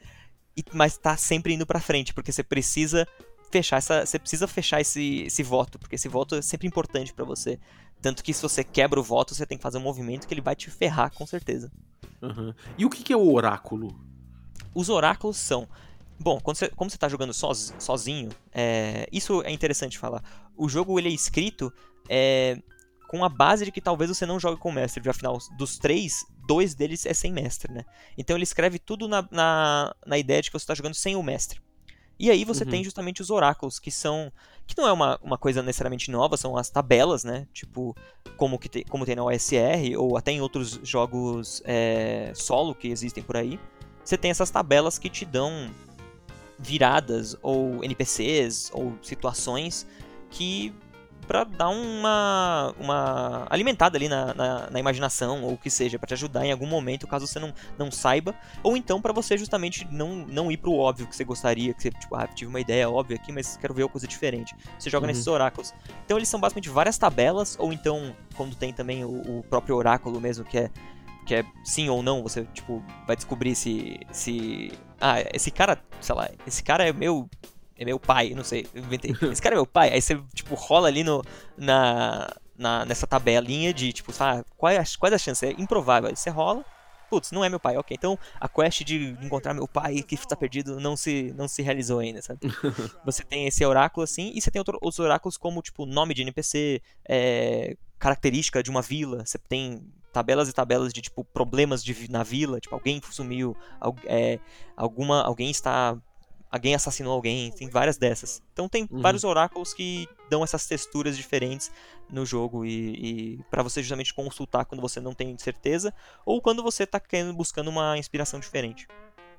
e- 0.54 0.62
mas 0.74 0.98
tá 0.98 1.16
sempre 1.16 1.54
indo 1.54 1.66
pra 1.66 1.80
frente, 1.80 2.12
porque 2.12 2.30
você 2.30 2.42
precisa 2.42 3.08
fechar 3.50 3.78
essa, 3.78 4.04
você 4.04 4.18
precisa 4.18 4.46
fechar 4.46 4.80
esse, 4.80 5.22
esse 5.22 5.42
voto, 5.42 5.78
porque 5.78 5.94
esse 5.94 6.08
voto 6.08 6.36
é 6.36 6.42
sempre 6.42 6.66
importante 6.66 7.12
pra 7.12 7.24
você. 7.24 7.58
Tanto 8.00 8.22
que 8.22 8.32
se 8.32 8.42
você 8.42 8.62
quebra 8.62 9.00
o 9.00 9.02
voto, 9.02 9.34
você 9.34 9.46
tem 9.46 9.58
que 9.58 9.62
fazer 9.62 9.78
um 9.78 9.82
movimento 9.82 10.26
que 10.26 10.34
ele 10.34 10.40
vai 10.40 10.54
te 10.54 10.70
ferrar, 10.70 11.12
com 11.12 11.26
certeza. 11.26 11.70
Aham. 12.22 12.54
E 12.76 12.84
o 12.84 12.90
que, 12.90 13.02
que 13.02 13.12
é 13.12 13.16
o 13.16 13.32
oráculo? 13.32 13.98
Os 14.74 14.88
oráculos 14.88 15.36
são 15.36 15.68
Bom, 16.20 16.40
quando 16.40 16.56
você, 16.56 16.68
como 16.70 16.90
você 16.90 16.98
tá 16.98 17.08
jogando 17.08 17.32
soz, 17.32 17.72
sozinho, 17.78 18.30
é, 18.52 19.06
isso 19.12 19.40
é 19.42 19.52
interessante 19.52 19.98
falar. 19.98 20.22
O 20.56 20.68
jogo 20.68 20.98
ele 20.98 21.08
é 21.08 21.12
escrito 21.12 21.72
é, 22.08 22.60
com 23.08 23.24
a 23.24 23.28
base 23.28 23.64
de 23.64 23.70
que 23.70 23.80
talvez 23.80 24.10
você 24.10 24.26
não 24.26 24.40
jogue 24.40 24.60
com 24.60 24.72
mestre, 24.72 25.00
porque 25.00 25.10
afinal, 25.10 25.38
dos 25.56 25.78
três, 25.78 26.26
dois 26.46 26.74
deles 26.74 27.06
é 27.06 27.14
sem 27.14 27.32
mestre, 27.32 27.72
né? 27.72 27.84
Então 28.16 28.36
ele 28.36 28.42
escreve 28.42 28.80
tudo 28.80 29.06
na, 29.06 29.26
na, 29.30 29.94
na 30.04 30.18
ideia 30.18 30.42
de 30.42 30.50
que 30.50 30.58
você 30.58 30.64
está 30.64 30.74
jogando 30.74 30.94
sem 30.94 31.14
o 31.14 31.22
mestre. 31.22 31.60
E 32.18 32.30
aí 32.30 32.44
você 32.44 32.64
uhum. 32.64 32.70
tem 32.70 32.84
justamente 32.84 33.22
os 33.22 33.30
oráculos, 33.30 33.78
que 33.78 33.90
são. 33.90 34.32
que 34.66 34.76
não 34.76 34.88
é 34.88 34.92
uma, 34.92 35.18
uma 35.22 35.38
coisa 35.38 35.62
necessariamente 35.62 36.10
nova, 36.10 36.36
são 36.36 36.56
as 36.56 36.68
tabelas, 36.68 37.22
né? 37.22 37.46
Tipo, 37.52 37.96
como, 38.36 38.58
que 38.58 38.68
te, 38.68 38.84
como 38.84 39.06
tem 39.06 39.14
na 39.14 39.24
OSR, 39.24 39.96
ou 39.96 40.16
até 40.16 40.32
em 40.32 40.40
outros 40.40 40.80
jogos 40.82 41.62
é, 41.64 42.32
solo 42.34 42.74
que 42.74 42.88
existem 42.88 43.22
por 43.22 43.36
aí. 43.36 43.58
Você 44.04 44.16
tem 44.16 44.30
essas 44.30 44.50
tabelas 44.50 44.98
que 44.98 45.08
te 45.08 45.24
dão 45.24 45.70
viradas, 46.58 47.36
ou 47.40 47.84
NPCs, 47.84 48.70
ou 48.72 48.98
situações 49.02 49.86
que 50.30 50.74
para 51.28 51.44
dar 51.44 51.68
uma, 51.68 52.74
uma 52.80 53.46
alimentada 53.50 53.98
ali 53.98 54.08
na, 54.08 54.32
na, 54.32 54.70
na, 54.70 54.80
imaginação, 54.80 55.44
ou 55.44 55.52
o 55.52 55.58
que 55.58 55.68
seja, 55.68 55.98
para 55.98 56.06
te 56.06 56.14
ajudar 56.14 56.46
em 56.46 56.50
algum 56.50 56.66
momento, 56.66 57.06
caso 57.06 57.26
você 57.26 57.38
não, 57.38 57.52
não 57.76 57.90
saiba, 57.92 58.34
ou 58.62 58.78
então 58.78 59.00
para 59.00 59.12
você 59.12 59.36
justamente 59.36 59.86
não, 59.92 60.16
não 60.26 60.50
ir 60.50 60.56
pro 60.56 60.72
óbvio 60.72 61.06
que 61.06 61.14
você 61.14 61.24
gostaria, 61.24 61.74
que 61.74 61.82
você, 61.82 61.90
tipo, 61.90 62.16
ah, 62.16 62.26
tive 62.26 62.48
uma 62.48 62.60
ideia 62.60 62.88
óbvia 62.88 63.16
aqui, 63.16 63.30
mas 63.30 63.58
quero 63.58 63.74
ver 63.74 63.82
uma 63.82 63.90
coisa 63.90 64.08
diferente. 64.08 64.56
Você 64.78 64.88
joga 64.88 65.04
uhum. 65.04 65.08
nesses 65.08 65.26
oráculos. 65.26 65.74
Então 66.06 66.16
eles 66.16 66.30
são 66.30 66.40
basicamente 66.40 66.70
várias 66.70 66.96
tabelas, 66.96 67.56
ou 67.60 67.74
então, 67.74 68.16
quando 68.34 68.56
tem 68.56 68.72
também 68.72 69.04
o, 69.04 69.38
o 69.38 69.44
próprio 69.50 69.76
oráculo 69.76 70.18
mesmo, 70.18 70.46
que 70.46 70.56
é 70.56 70.70
que 71.26 71.34
é 71.34 71.44
sim 71.62 71.90
ou 71.90 72.02
não, 72.02 72.22
você, 72.22 72.46
tipo, 72.54 72.82
vai 73.06 73.14
descobrir 73.14 73.54
se, 73.54 74.00
se... 74.10 74.72
Ah, 74.98 75.16
esse 75.34 75.50
cara, 75.50 75.78
sei 76.00 76.14
lá, 76.14 76.26
esse 76.46 76.62
cara 76.62 76.88
é 76.88 76.92
meu 76.92 77.28
é 77.78 77.84
meu 77.84 77.98
pai, 78.00 78.30
não 78.34 78.42
sei, 78.42 78.66
inventei. 78.74 79.14
Esse 79.30 79.40
cara 79.40 79.54
é 79.54 79.58
meu 79.58 79.66
pai. 79.66 79.90
Aí 79.90 80.02
você, 80.02 80.20
tipo, 80.34 80.54
rola 80.56 80.88
ali 80.88 81.04
no, 81.04 81.24
na, 81.56 82.28
na, 82.56 82.84
nessa 82.84 83.06
tabelinha 83.06 83.72
de, 83.72 83.92
tipo, 83.92 84.12
sabe, 84.12 84.44
quais, 84.56 84.96
quais 84.96 85.14
as 85.14 85.22
chances? 85.22 85.44
É 85.44 85.52
improvável. 85.52 86.10
Aí 86.10 86.16
você 86.16 86.28
rola, 86.28 86.64
putz, 87.08 87.30
não 87.30 87.44
é 87.44 87.48
meu 87.48 87.60
pai, 87.60 87.76
ok. 87.76 87.96
Então 87.96 88.18
a 88.40 88.48
quest 88.48 88.82
de 88.82 89.16
encontrar 89.22 89.54
meu 89.54 89.68
pai 89.68 90.02
que 90.02 90.16
está 90.16 90.34
perdido 90.34 90.80
não 90.80 90.96
se, 90.96 91.32
não 91.36 91.46
se 91.46 91.62
realizou 91.62 92.00
ainda, 92.00 92.20
sabe? 92.20 92.40
você 93.04 93.22
tem 93.22 93.46
esse 93.46 93.64
oráculo 93.64 94.02
assim, 94.02 94.32
e 94.34 94.40
você 94.40 94.50
tem 94.50 94.58
outro, 94.58 94.76
outros 94.82 94.98
oráculos 94.98 95.36
como, 95.36 95.62
tipo, 95.62 95.86
nome 95.86 96.14
de 96.14 96.22
NPC, 96.22 96.82
é, 97.08 97.76
característica 97.96 98.60
de 98.60 98.70
uma 98.70 98.82
vila, 98.82 99.24
você 99.24 99.38
tem 99.38 99.80
tabelas 100.12 100.48
e 100.48 100.52
tabelas 100.52 100.92
de, 100.92 101.00
tipo, 101.00 101.22
problemas 101.22 101.84
de, 101.84 102.10
na 102.10 102.24
vila, 102.24 102.58
tipo, 102.60 102.74
alguém 102.74 103.00
sumiu, 103.08 103.56
é, 104.06 104.40
alguma, 104.76 105.22
alguém 105.22 105.50
está 105.50 105.96
alguém 106.50 106.74
assassinou 106.74 107.12
alguém, 107.12 107.50
tem 107.52 107.68
várias 107.68 107.96
dessas. 107.96 108.42
Então 108.52 108.68
tem 108.68 108.88
uhum. 108.90 109.00
vários 109.00 109.24
oráculos 109.24 109.74
que 109.74 110.08
dão 110.30 110.42
essas 110.42 110.66
texturas 110.66 111.16
diferentes 111.16 111.70
no 112.10 112.24
jogo 112.24 112.64
e, 112.64 113.36
e 113.36 113.40
para 113.50 113.62
você 113.62 113.82
justamente 113.82 114.14
consultar 114.14 114.64
quando 114.64 114.80
você 114.80 115.00
não 115.00 115.14
tem 115.14 115.36
certeza 115.38 115.92
ou 116.24 116.40
quando 116.40 116.62
você 116.62 116.84
está 116.84 116.98
querendo 116.98 117.34
buscando 117.34 117.68
uma 117.68 117.98
inspiração 117.98 118.40
diferente. 118.40 118.86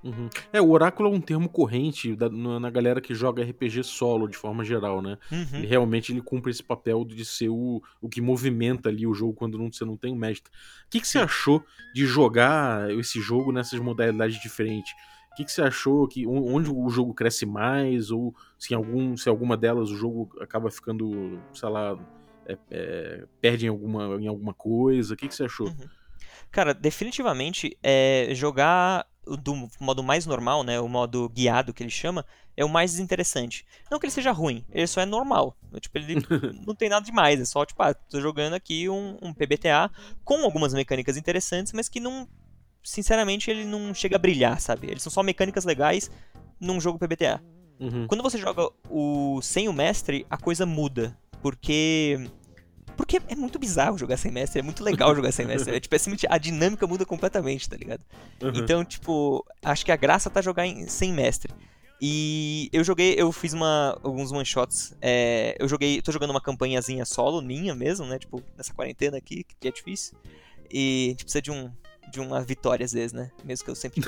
Uhum. 0.03 0.29
É, 0.53 0.61
o 0.61 0.69
oráculo 0.69 1.09
é 1.09 1.11
um 1.11 1.19
termo 1.19 1.49
corrente 1.49 2.15
da, 2.15 2.29
na 2.29 2.69
galera 2.69 3.01
que 3.01 3.13
joga 3.13 3.43
RPG 3.43 3.83
solo, 3.83 4.27
de 4.27 4.37
forma 4.37 4.63
geral, 4.63 5.01
né? 5.01 5.17
Uhum. 5.31 5.47
Ele 5.53 5.67
realmente 5.67 6.11
ele 6.11 6.21
cumpre 6.21 6.51
esse 6.51 6.63
papel 6.63 7.03
de 7.03 7.25
ser 7.25 7.49
o, 7.49 7.83
o 8.01 8.07
que 8.07 8.21
movimenta 8.21 8.89
ali 8.89 9.05
o 9.05 9.13
jogo 9.13 9.33
quando 9.33 9.57
não, 9.57 9.71
você 9.71 9.83
não 9.83 9.97
tem 9.97 10.13
um 10.13 10.17
mestre. 10.17 10.51
O 10.85 10.89
que, 10.89 11.01
que 11.01 11.07
você 11.07 11.19
achou 11.19 11.63
de 11.93 12.05
jogar 12.05 12.89
esse 12.91 13.19
jogo 13.19 13.51
nessas 13.51 13.79
modalidades 13.79 14.41
diferentes? 14.41 14.93
O 15.39 15.41
que, 15.41 15.45
que 15.45 15.51
você 15.53 15.61
achou? 15.61 16.05
Que, 16.05 16.27
onde 16.27 16.69
o 16.69 16.89
jogo 16.89 17.13
cresce 17.13 17.45
mais? 17.45 18.11
Ou 18.11 18.35
se, 18.57 18.73
algum, 18.73 19.15
se 19.15 19.29
alguma 19.29 19.55
delas 19.55 19.89
o 19.89 19.95
jogo 19.95 20.29
acaba 20.41 20.69
ficando, 20.69 21.41
sei 21.53 21.69
lá, 21.69 21.97
é, 22.45 22.57
é, 22.69 23.25
perde 23.39 23.65
em 23.65 23.69
alguma, 23.69 24.21
em 24.21 24.27
alguma 24.27 24.53
coisa? 24.53 25.13
O 25.13 25.17
que, 25.17 25.29
que 25.29 25.33
você 25.33 25.45
achou? 25.45 25.67
Uhum. 25.67 25.87
Cara, 26.51 26.73
definitivamente 26.73 27.77
é, 27.81 28.27
jogar 28.33 29.07
do 29.37 29.69
modo 29.79 30.03
mais 30.03 30.25
normal, 30.25 30.61
né, 30.63 30.77
o 30.77 30.89
modo 30.89 31.29
guiado 31.29 31.73
que 31.73 31.83
ele 31.83 31.89
chama, 31.89 32.25
é 32.57 32.65
o 32.65 32.69
mais 32.69 32.91
desinteressante. 32.91 33.65
Não 33.89 33.97
que 33.97 34.07
ele 34.07 34.11
seja 34.11 34.33
ruim, 34.33 34.65
ele 34.69 34.87
só 34.87 34.99
é 34.99 35.05
normal. 35.05 35.55
Tipo, 35.79 35.99
ele 35.99 36.15
não 36.67 36.75
tem 36.75 36.89
nada 36.89 37.05
demais, 37.05 37.39
é 37.39 37.45
só, 37.45 37.65
tipo, 37.65 37.81
ah, 37.81 37.93
tô 37.93 38.19
jogando 38.19 38.55
aqui 38.55 38.89
um, 38.89 39.17
um 39.21 39.33
PBTA 39.33 39.89
com 40.25 40.43
algumas 40.43 40.73
mecânicas 40.73 41.15
interessantes, 41.15 41.71
mas 41.71 41.87
que 41.87 42.01
não 42.01 42.27
sinceramente, 42.83 43.49
ele 43.49 43.65
não 43.65 43.93
chega 43.93 44.15
a 44.15 44.19
brilhar, 44.19 44.59
sabe? 44.59 44.87
Eles 44.87 45.03
são 45.03 45.11
só 45.11 45.23
mecânicas 45.23 45.65
legais 45.65 46.09
num 46.59 46.79
jogo 46.79 46.99
PBTA. 46.99 47.41
Uhum. 47.79 48.07
Quando 48.07 48.21
você 48.21 48.37
joga 48.37 48.69
o 48.89 49.41
sem 49.41 49.69
o 49.69 49.73
mestre, 49.73 50.25
a 50.29 50.37
coisa 50.37 50.65
muda. 50.65 51.17
Porque. 51.41 52.29
Porque 52.97 53.21
é 53.29 53.35
muito 53.35 53.57
bizarro 53.57 53.97
jogar 53.97 54.17
sem 54.17 54.29
mestre, 54.29 54.59
é 54.59 54.61
muito 54.61 54.83
legal 54.83 55.15
jogar 55.15 55.31
sem 55.31 55.45
mestre. 55.45 55.73
É, 55.73 55.79
tipo, 55.79 55.95
é 55.95 55.99
a 56.29 56.37
dinâmica 56.37 56.85
muda 56.85 57.05
completamente, 57.05 57.69
tá 57.69 57.77
ligado? 57.77 58.01
Uhum. 58.41 58.51
Então, 58.55 58.83
tipo, 58.83 59.45
acho 59.63 59.85
que 59.85 59.91
a 59.91 59.95
graça 59.95 60.29
tá 60.29 60.41
jogar 60.41 60.67
em, 60.67 60.85
sem 60.87 61.13
mestre. 61.13 61.53
E 62.01 62.69
eu 62.73 62.83
joguei, 62.83 63.15
eu 63.17 63.31
fiz 63.31 63.53
uma, 63.53 63.97
alguns 64.03 64.31
one 64.31 64.45
shots. 64.45 64.95
É, 65.01 65.55
eu 65.59 65.67
joguei, 65.67 66.01
tô 66.01 66.11
jogando 66.11 66.31
uma 66.31 66.41
campanhazinha 66.41 67.05
solo, 67.05 67.41
minha 67.41 67.73
mesmo, 67.73 68.05
né? 68.05 68.19
Tipo, 68.19 68.43
nessa 68.57 68.73
quarentena 68.73 69.17
aqui, 69.17 69.45
que 69.59 69.67
é 69.67 69.71
difícil. 69.71 70.17
E 70.69 71.07
a 71.07 71.09
gente 71.11 71.23
precisa 71.23 71.41
de 71.41 71.51
um, 71.51 71.71
de 72.11 72.19
uma 72.19 72.41
vitória 72.41 72.83
às 72.83 72.91
vezes, 72.91 73.13
né? 73.13 73.31
Mesmo 73.43 73.65
que 73.65 73.71
eu 73.71 73.75
sempre. 73.75 74.01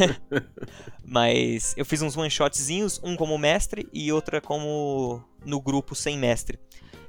Mas 1.04 1.74
eu 1.76 1.84
fiz 1.84 2.02
uns 2.02 2.16
one 2.16 2.30
shotzinhos, 2.30 3.00
um 3.02 3.16
como 3.16 3.36
mestre 3.38 3.88
e 3.92 4.12
outra 4.12 4.40
como 4.40 5.22
no 5.44 5.60
grupo 5.60 5.94
sem 5.94 6.18
mestre. 6.18 6.58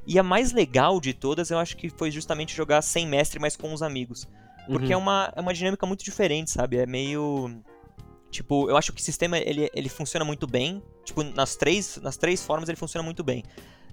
E 0.05 0.17
a 0.17 0.23
mais 0.23 0.51
legal 0.51 0.99
de 0.99 1.13
todas, 1.13 1.51
eu 1.51 1.59
acho 1.59 1.77
que 1.77 1.89
foi 1.89 2.09
justamente 2.09 2.55
jogar 2.55 2.81
sem 2.81 3.07
mestre, 3.07 3.39
mas 3.39 3.55
com 3.55 3.71
os 3.73 3.83
amigos. 3.83 4.27
Porque 4.65 4.87
uhum. 4.87 4.93
é, 4.93 4.97
uma, 4.97 5.33
é 5.35 5.41
uma 5.41 5.53
dinâmica 5.53 5.85
muito 5.85 6.03
diferente, 6.03 6.51
sabe? 6.51 6.77
É 6.77 6.85
meio. 6.85 7.61
Tipo, 8.31 8.69
eu 8.69 8.77
acho 8.77 8.93
que 8.93 9.01
o 9.01 9.03
sistema 9.03 9.37
ele, 9.37 9.69
ele 9.73 9.89
funciona 9.89 10.23
muito 10.23 10.47
bem. 10.47 10.81
Tipo, 11.03 11.23
nas 11.23 11.55
três, 11.55 11.97
nas 11.97 12.17
três 12.17 12.43
formas 12.43 12.69
ele 12.69 12.75
funciona 12.75 13.03
muito 13.03 13.23
bem. 13.23 13.43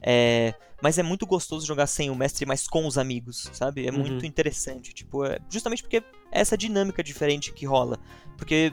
É, 0.02 0.54
mas 0.82 0.98
é 0.98 1.02
muito 1.02 1.26
gostoso 1.26 1.66
jogar 1.66 1.86
sem 1.86 2.10
o 2.10 2.14
mestre, 2.14 2.46
mas 2.46 2.68
com 2.68 2.86
os 2.86 2.98
amigos, 2.98 3.48
sabe? 3.52 3.86
É 3.86 3.90
uhum. 3.90 3.98
muito 3.98 4.26
interessante. 4.26 4.92
Tipo, 4.92 5.24
é, 5.24 5.38
justamente 5.48 5.82
porque 5.82 5.98
é 5.98 6.04
essa 6.30 6.56
dinâmica 6.56 7.02
diferente 7.02 7.52
que 7.52 7.66
rola. 7.66 7.98
Porque, 8.36 8.72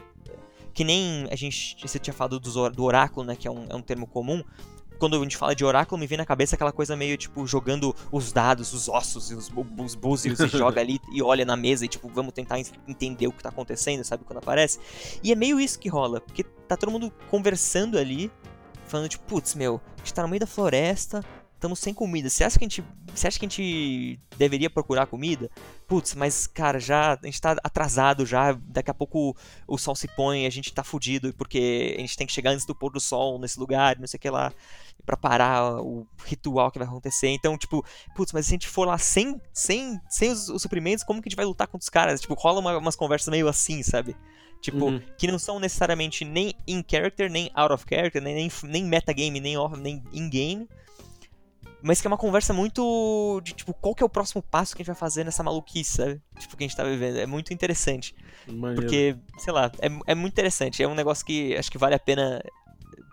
que 0.73 0.83
nem 0.83 1.27
a 1.31 1.35
gente. 1.35 1.77
Você 1.81 1.99
tinha 1.99 2.13
falado 2.13 2.39
do, 2.39 2.69
do 2.69 2.83
oráculo, 2.83 3.25
né? 3.25 3.35
Que 3.35 3.47
é 3.47 3.51
um, 3.51 3.65
é 3.69 3.75
um 3.75 3.81
termo 3.81 4.05
comum 4.05 4.43
quando 5.03 5.17
a 5.17 5.19
gente 5.19 5.35
fala 5.35 5.53
de 5.53 5.65
oráculo, 5.65 5.99
me 5.99 6.07
vem 6.07 6.17
na 6.17 6.25
cabeça 6.25 6.55
aquela 6.55 6.71
coisa 6.71 6.95
meio, 6.95 7.17
tipo, 7.17 7.45
jogando 7.45 7.93
os 8.09 8.31
dados, 8.31 8.71
os 8.71 8.87
ossos 8.87 9.31
e 9.31 9.35
os, 9.35 9.51
os 9.77 9.95
búzios 9.95 10.39
e 10.39 10.47
joga 10.47 10.79
ali 10.79 10.97
e 11.11 11.21
olha 11.21 11.43
na 11.43 11.57
mesa 11.57 11.83
e, 11.83 11.89
tipo, 11.89 12.07
vamos 12.07 12.31
tentar 12.31 12.57
entender 12.87 13.27
o 13.27 13.33
que 13.33 13.43
tá 13.43 13.49
acontecendo, 13.49 14.01
sabe, 14.05 14.23
quando 14.23 14.37
aparece. 14.37 14.79
E 15.21 15.33
é 15.33 15.35
meio 15.35 15.59
isso 15.59 15.77
que 15.77 15.89
rola, 15.89 16.21
porque 16.21 16.43
tá 16.43 16.77
todo 16.77 16.89
mundo 16.89 17.11
conversando 17.29 17.97
ali, 17.97 18.31
falando, 18.93 19.09
tipo, 19.09 19.23
putz, 19.25 19.55
meu, 19.55 19.81
a 19.95 19.97
gente 19.97 20.13
tá 20.13 20.21
no 20.21 20.27
meio 20.27 20.39
da 20.39 20.45
floresta, 20.45 21.25
estamos 21.55 21.79
sem 21.79 21.95
comida. 21.95 22.29
Você 22.29 22.43
acha 22.43 22.59
que 22.59 22.63
a 22.63 22.67
gente, 22.67 22.83
você 23.11 23.27
acha 23.27 23.39
que 23.39 23.45
a 23.45 23.49
gente 23.49 24.19
deveria 24.37 24.69
procurar 24.69 25.07
comida? 25.07 25.49
Putz, 25.87 26.13
mas 26.13 26.45
cara, 26.45 26.79
já 26.79 27.13
a 27.13 27.25
gente 27.25 27.41
tá 27.41 27.57
atrasado 27.63 28.23
já, 28.23 28.51
daqui 28.51 28.91
a 28.91 28.93
pouco 28.93 29.35
o 29.67 29.79
sol 29.79 29.95
se 29.95 30.07
põe, 30.09 30.45
a 30.45 30.49
gente 30.51 30.71
tá 30.71 30.83
fudido 30.83 31.33
porque 31.33 31.95
a 31.97 32.01
gente 32.01 32.15
tem 32.15 32.27
que 32.27 32.33
chegar 32.33 32.51
antes 32.51 32.67
do 32.67 32.75
pôr 32.75 32.91
do 32.91 32.99
sol 32.99 33.39
nesse 33.39 33.59
lugar, 33.59 33.97
não 33.97 34.05
sei 34.05 34.19
o 34.19 34.21
que 34.21 34.29
lá, 34.29 34.53
para 35.03 35.17
parar 35.17 35.81
o 35.81 36.05
ritual 36.23 36.69
que 36.69 36.77
vai 36.77 36.87
acontecer. 36.87 37.29
Então, 37.29 37.57
tipo, 37.57 37.83
putz, 38.15 38.31
mas 38.31 38.45
se 38.45 38.51
a 38.51 38.55
gente 38.55 38.67
for 38.67 38.85
lá 38.85 38.99
sem 38.99 39.41
sem 39.51 39.99
sem 40.07 40.29
os, 40.29 40.49
os 40.49 40.61
suprimentos, 40.61 41.03
como 41.03 41.19
que 41.19 41.29
a 41.29 41.31
gente 41.31 41.37
vai 41.37 41.45
lutar 41.45 41.65
contra 41.65 41.83
os 41.83 41.89
caras? 41.89 42.21
Tipo, 42.21 42.35
rola 42.35 42.59
uma, 42.59 42.77
umas 42.77 42.95
conversas 42.95 43.29
meio 43.29 43.47
assim, 43.47 43.81
sabe? 43.81 44.15
Tipo, 44.63 44.85
uhum. 44.85 45.01
que 45.17 45.27
não 45.27 45.37
são 45.37 45.59
necessariamente 45.59 46.23
nem 46.23 46.53
in 46.65 46.81
character, 46.89 47.29
nem 47.29 47.51
out 47.53 47.73
of 47.73 47.83
character, 47.87 48.21
nem, 48.21 48.33
nem, 48.33 48.51
nem 48.63 48.85
metagame, 48.85 49.41
nem, 49.41 49.57
off, 49.57 49.77
nem 49.77 50.01
in-game. 50.13 50.69
Mas 51.81 51.99
que 51.99 52.07
é 52.07 52.09
uma 52.09 52.17
conversa 52.17 52.53
muito 52.53 53.41
de, 53.43 53.51
tipo, 53.51 53.73
qual 53.73 53.93
que 53.93 54.01
é 54.01 54.05
o 54.05 54.09
próximo 54.09 54.41
passo 54.41 54.73
que 54.73 54.81
a 54.81 54.83
gente 54.83 54.87
vai 54.87 54.95
fazer 54.95 55.25
nessa 55.25 55.43
maluquice, 55.43 55.97
sabe? 55.97 56.21
Tipo, 56.39 56.55
que 56.55 56.63
a 56.63 56.67
gente 56.67 56.77
tá 56.77 56.85
vivendo. 56.85 57.17
É 57.17 57.25
muito 57.25 57.53
interessante. 57.53 58.15
Maneiro. 58.47 58.83
Porque, 58.83 59.17
sei 59.37 59.51
lá, 59.51 59.69
é, 59.79 59.89
é 60.13 60.15
muito 60.15 60.31
interessante. 60.31 60.81
É 60.81 60.87
um 60.87 60.95
negócio 60.95 61.25
que 61.25 61.57
acho 61.57 61.69
que 61.69 61.77
vale 61.77 61.95
a 61.95 61.99
pena 61.99 62.41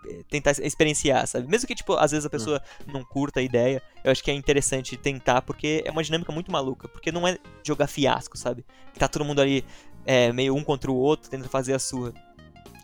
eh, 0.07 0.23
tentar 0.29 0.51
experienciar, 0.51 1.27
sabe? 1.27 1.49
Mesmo 1.49 1.67
que, 1.67 1.75
tipo, 1.75 1.95
às 1.95 2.11
vezes 2.11 2.25
a 2.25 2.29
pessoa 2.29 2.63
uhum. 2.87 2.93
não 2.93 3.03
curta 3.03 3.41
a 3.41 3.43
ideia, 3.43 3.83
eu 4.05 4.09
acho 4.09 4.23
que 4.23 4.31
é 4.31 4.33
interessante 4.33 4.95
tentar, 4.95 5.41
porque 5.41 5.83
é 5.85 5.91
uma 5.91 6.01
dinâmica 6.01 6.31
muito 6.31 6.49
maluca. 6.49 6.87
Porque 6.87 7.11
não 7.11 7.27
é 7.27 7.37
jogar 7.61 7.87
fiasco, 7.87 8.37
sabe? 8.37 8.65
Tá 8.97 9.09
todo 9.09 9.25
mundo 9.25 9.41
ali 9.41 9.65
é, 10.05 10.31
meio 10.31 10.55
um 10.55 10.63
contra 10.63 10.91
o 10.91 10.95
outro, 10.95 11.29
tentando 11.29 11.49
fazer 11.49 11.73
a 11.73 11.79
sua. 11.79 12.13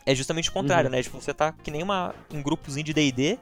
É 0.05 0.15
justamente 0.15 0.49
o 0.49 0.53
contrário, 0.53 0.89
uhum. 0.89 0.95
né? 0.95 1.03
Tipo, 1.03 1.19
você 1.19 1.33
tá 1.33 1.51
que 1.51 1.69
nem 1.69 1.83
uma, 1.83 2.15
um 2.33 2.41
grupozinho 2.41 2.85
de 2.85 2.93
D&D, 2.93 3.37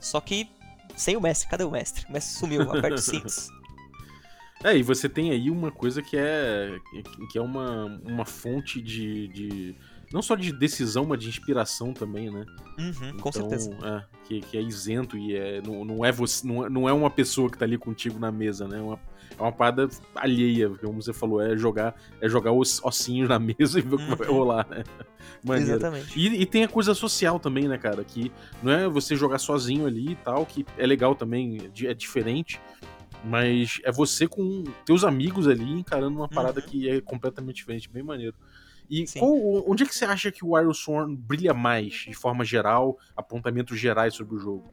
só 0.00 0.20
que 0.20 0.48
sem 0.96 1.16
o 1.16 1.20
mestre. 1.20 1.48
Cadê 1.48 1.64
o 1.64 1.70
mestre? 1.70 2.04
O 2.08 2.12
mestre 2.12 2.38
sumiu, 2.38 2.62
aperta 2.70 2.94
os 2.94 3.04
cintos. 3.04 3.48
É, 4.64 4.76
e 4.76 4.82
você 4.82 5.08
tem 5.08 5.30
aí 5.30 5.50
uma 5.50 5.70
coisa 5.70 6.02
que 6.02 6.16
é 6.16 6.76
que 7.30 7.38
é 7.38 7.40
uma, 7.40 7.84
uma 8.04 8.24
fonte 8.24 8.82
de, 8.82 9.28
de 9.28 9.76
não 10.12 10.22
só 10.22 10.34
de 10.34 10.52
decisão, 10.52 11.04
mas 11.04 11.18
de 11.20 11.28
inspiração 11.28 11.92
também, 11.92 12.30
né? 12.30 12.44
Uhum, 12.78 13.16
com 13.18 13.32
certeza. 13.32 13.70
É, 13.82 14.04
que, 14.26 14.40
que 14.40 14.56
é 14.56 14.62
isento 14.62 15.16
e 15.16 15.36
é, 15.36 15.60
não, 15.60 15.84
não, 15.84 16.04
é 16.04 16.10
você, 16.12 16.46
não, 16.46 16.66
é, 16.66 16.70
não 16.70 16.88
é 16.88 16.92
uma 16.92 17.10
pessoa 17.10 17.50
que 17.50 17.58
tá 17.58 17.64
ali 17.64 17.76
contigo 17.78 18.18
na 18.18 18.30
mesa, 18.32 18.66
né? 18.66 18.78
É 18.78 18.82
uma, 18.82 18.98
é 19.38 19.42
uma 19.42 19.52
parada 19.52 19.88
alheia, 20.14 20.70
como 20.70 21.02
você 21.02 21.12
falou, 21.12 21.40
é 21.40 21.56
jogar, 21.56 21.94
é 22.20 22.28
jogar 22.28 22.52
os 22.52 22.82
ossinhos 22.82 23.28
na 23.28 23.38
mesa 23.40 23.78
e 23.78 23.82
ver 23.82 23.94
o 23.94 23.98
que 23.98 24.14
vai 24.14 24.28
Uhum. 24.28 24.34
rolar, 24.34 24.66
né? 24.68 24.84
Maneiro. 25.44 25.70
Exatamente. 25.72 26.18
E, 26.18 26.42
e 26.42 26.46
tem 26.46 26.64
a 26.64 26.68
coisa 26.68 26.94
social 26.94 27.38
também, 27.38 27.68
né, 27.68 27.76
cara? 27.78 28.02
Que 28.02 28.32
não 28.62 28.72
é 28.72 28.88
você 28.88 29.14
jogar 29.14 29.38
sozinho 29.38 29.86
ali 29.86 30.12
e 30.12 30.16
tal, 30.16 30.44
que 30.46 30.64
é 30.76 30.86
legal 30.86 31.14
também, 31.14 31.70
é 31.80 31.86
é 31.86 31.94
diferente. 31.94 32.60
Mas 33.24 33.80
é 33.84 33.90
você 33.90 34.28
com 34.28 34.62
teus 34.84 35.02
amigos 35.02 35.48
ali 35.48 35.68
encarando 35.72 36.16
uma 36.16 36.28
parada 36.28 36.60
Uhum. 36.60 36.66
que 36.66 36.88
é 36.88 37.00
completamente 37.00 37.56
diferente, 37.56 37.90
bem 37.90 38.02
maneiro. 38.02 38.34
E 38.88 39.06
qual- 39.18 39.70
onde 39.70 39.82
é 39.82 39.86
que 39.86 39.94
você 39.94 40.04
acha 40.04 40.30
que 40.32 40.44
o 40.44 40.58
Iron 40.58 40.72
Sworn 40.72 41.14
brilha 41.16 41.52
mais, 41.52 41.92
de 42.08 42.14
forma 42.14 42.44
geral, 42.44 42.98
apontamentos 43.16 43.78
gerais 43.78 44.14
sobre 44.14 44.36
o 44.36 44.38
jogo? 44.38 44.64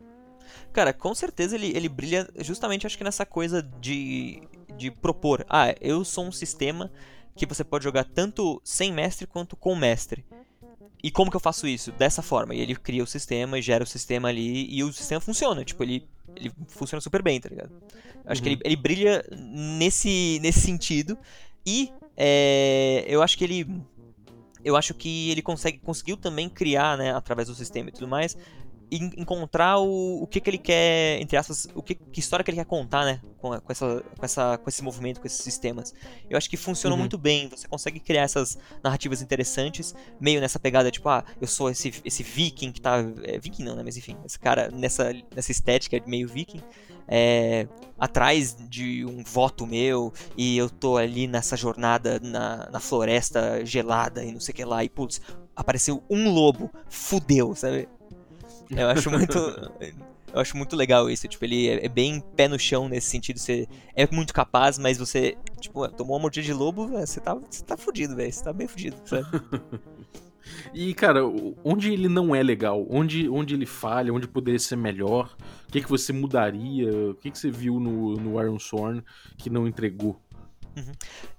Cara, 0.72 0.94
com 0.94 1.14
certeza 1.14 1.56
ele, 1.56 1.76
ele 1.76 1.90
brilha 1.90 2.28
justamente, 2.40 2.86
acho 2.88 2.98
que 2.98 3.04
nessa 3.04 3.26
coisa 3.26 3.62
de, 3.62 4.42
de 4.78 4.90
propor. 4.92 5.46
Ah, 5.50 5.74
eu 5.82 6.04
sou 6.06 6.26
um 6.26 6.32
sistema 6.32 6.92
que 7.36 7.46
você 7.46 7.64
pode 7.64 7.84
jogar 7.84 8.06
tanto 8.06 8.62
sem 8.64 8.92
mestre 8.94 9.28
quanto 9.28 9.56
com 9.58 9.76
mestre. 9.76 10.26
E 11.04 11.12
como 11.12 11.30
que 11.30 11.36
eu 11.38 11.42
faço 11.42 11.68
isso? 11.68 11.92
Dessa 11.92 12.22
forma. 12.22 12.56
E 12.56 12.62
ele 12.62 12.76
cria 12.76 13.04
o 13.04 13.08
sistema, 13.08 13.62
gera 13.62 13.84
o 13.84 13.88
sistema 13.88 14.30
ali 14.30 14.68
e 14.74 14.84
o 14.84 14.92
sistema 14.94 15.20
funciona. 15.22 15.64
Tipo, 15.64 15.84
ele, 15.84 16.08
ele 16.36 16.52
funciona 16.68 17.00
super 17.02 17.22
bem, 17.22 17.40
tá 17.40 17.50
ligado? 17.50 17.72
Acho 18.26 18.42
que 18.42 18.50
Uhum. 18.50 18.54
ele, 18.56 18.62
ele 18.66 18.76
brilha 18.76 19.24
nesse, 19.32 20.40
nesse 20.42 20.62
sentido. 20.62 21.18
E 21.66 21.92
é, 22.18 23.06
eu 23.08 23.22
acho 23.22 23.38
que 23.38 23.44
ele. 23.44 23.68
Eu 24.66 24.76
acho 24.76 24.96
que 24.96 25.30
ele 25.30 25.44
consegue, 25.44 25.78
conseguiu 25.78 26.18
também 26.18 26.50
criar, 26.50 26.98
né, 26.98 27.14
através 27.14 27.48
do 27.48 27.54
sistema 27.54 27.90
e 27.90 27.92
tudo 27.92 28.08
mais, 28.08 28.36
encontrar 28.92 29.80
o, 29.80 30.24
o 30.24 30.28
que, 30.28 30.40
que 30.40 30.50
ele 30.50 30.58
quer, 30.58 31.20
entre 31.22 31.38
aspas, 31.38 31.68
o 31.74 31.82
que, 31.82 31.96
que 31.96 32.20
história 32.20 32.44
que 32.44 32.52
ele 32.52 32.58
quer 32.58 32.66
contar, 32.66 33.06
né? 33.06 33.22
Com, 33.38 33.60
com, 33.60 33.72
essa, 33.72 34.04
com, 34.18 34.26
essa, 34.26 34.58
com 34.58 34.70
esse 34.70 34.84
movimento, 34.84 35.20
com 35.20 35.28
esses 35.28 35.42
sistemas. 35.42 35.94
Eu 36.30 36.38
acho 36.38 36.50
que 36.50 36.58
funciona 36.58 36.94
Uhum. 36.96 37.00
muito 37.00 37.18
bem. 37.18 37.50
Você 37.50 37.68
consegue 37.68 38.00
criar 38.00 38.24
essas 38.24 38.58
narrativas 38.84 39.22
interessantes, 39.22 39.94
meio 40.20 40.40
nessa 40.40 40.60
pegada, 40.60 40.90
tipo, 40.92 41.10
ah, 41.10 41.24
eu 41.42 41.48
sou 41.48 41.70
esse, 41.70 41.94
esse 42.04 42.24
viking 42.24 42.72
que 42.72 42.82
tá. 42.82 42.98
É, 43.24 43.38
viking 43.40 43.64
não, 43.64 43.76
né? 43.76 43.84
Mas 43.84 43.98
enfim, 43.98 44.16
esse 44.26 44.40
cara 44.40 44.70
nessa, 44.72 45.12
nessa 45.36 45.52
estética 45.52 46.02
meio 46.06 46.28
viking. 46.28 46.62
É, 47.08 47.68
atrás 48.00 48.58
de 48.68 49.06
um 49.06 49.24
voto 49.24 49.68
meu 49.68 50.12
e 50.36 50.58
eu 50.58 50.68
tô 50.68 50.98
ali 50.98 51.28
nessa 51.28 51.56
jornada 51.56 52.20
na, 52.20 52.68
na 52.72 52.80
floresta 52.80 53.64
gelada 53.64 54.24
e 54.24 54.32
não 54.32 54.40
sei 54.40 54.54
o 54.54 54.56
que 54.56 54.66
lá 54.66 54.84
e 54.84 54.90
putz, 54.90 55.22
apareceu 55.56 56.04
um 56.10 56.32
lobo, 56.32 56.72
fudeu, 56.90 57.54
sabe? 57.56 57.88
Eu 58.76 58.90
acho 58.90 59.12
muito. 59.12 59.38
Eu 60.34 60.42
acho 60.42 60.58
muito 60.58 60.76
legal 60.76 61.10
isso. 61.10 61.28
Tipo, 61.28 61.46
ele 61.46 61.70
é 61.70 61.86
é 61.86 61.90
bem 61.90 62.20
pé 62.36 62.48
no 62.48 62.60
chão 62.60 62.90
nesse 62.90 63.08
sentido. 63.08 63.40
Você 63.40 63.68
é 63.96 64.08
muito 64.12 64.34
capaz, 64.34 64.78
mas 64.78 64.98
você, 64.98 65.38
tipo, 65.60 65.88
tomou 65.90 66.16
uma 66.16 66.24
mordida 66.24 66.46
de 66.46 66.54
lobo, 66.54 66.88
velho, 66.88 67.08
você 67.08 67.20
tá, 67.20 67.34
você 67.36 67.64
tá 67.64 67.78
fudido, 67.78 68.16
velho. 68.16 68.32
Você 68.32 68.44
tá 68.44 68.52
bem 68.52 68.68
fudido, 68.68 68.98
sabe? 69.06 69.26
E, 70.74 70.94
cara, 70.94 71.22
onde 71.64 71.92
ele 71.92 72.08
não 72.08 72.36
é 72.36 72.44
legal? 72.44 72.86
Onde, 72.90 73.28
onde 73.30 73.56
ele 73.56 73.66
falha? 73.66 74.14
Onde 74.14 74.28
poderia 74.28 74.60
ser 74.60 74.76
melhor? 74.76 75.36
O 75.68 75.72
que, 75.72 75.82
que 75.82 75.90
você 75.90 76.14
mudaria? 76.14 77.10
O 77.10 77.16
que, 77.16 77.32
que 77.32 77.40
você 77.40 77.50
viu 77.50 77.80
no, 77.80 78.14
no 78.16 78.42
Iron 78.42 78.60
Sworn 78.60 79.04
que 79.38 79.50
não 79.50 79.68
entregou? 79.68 80.20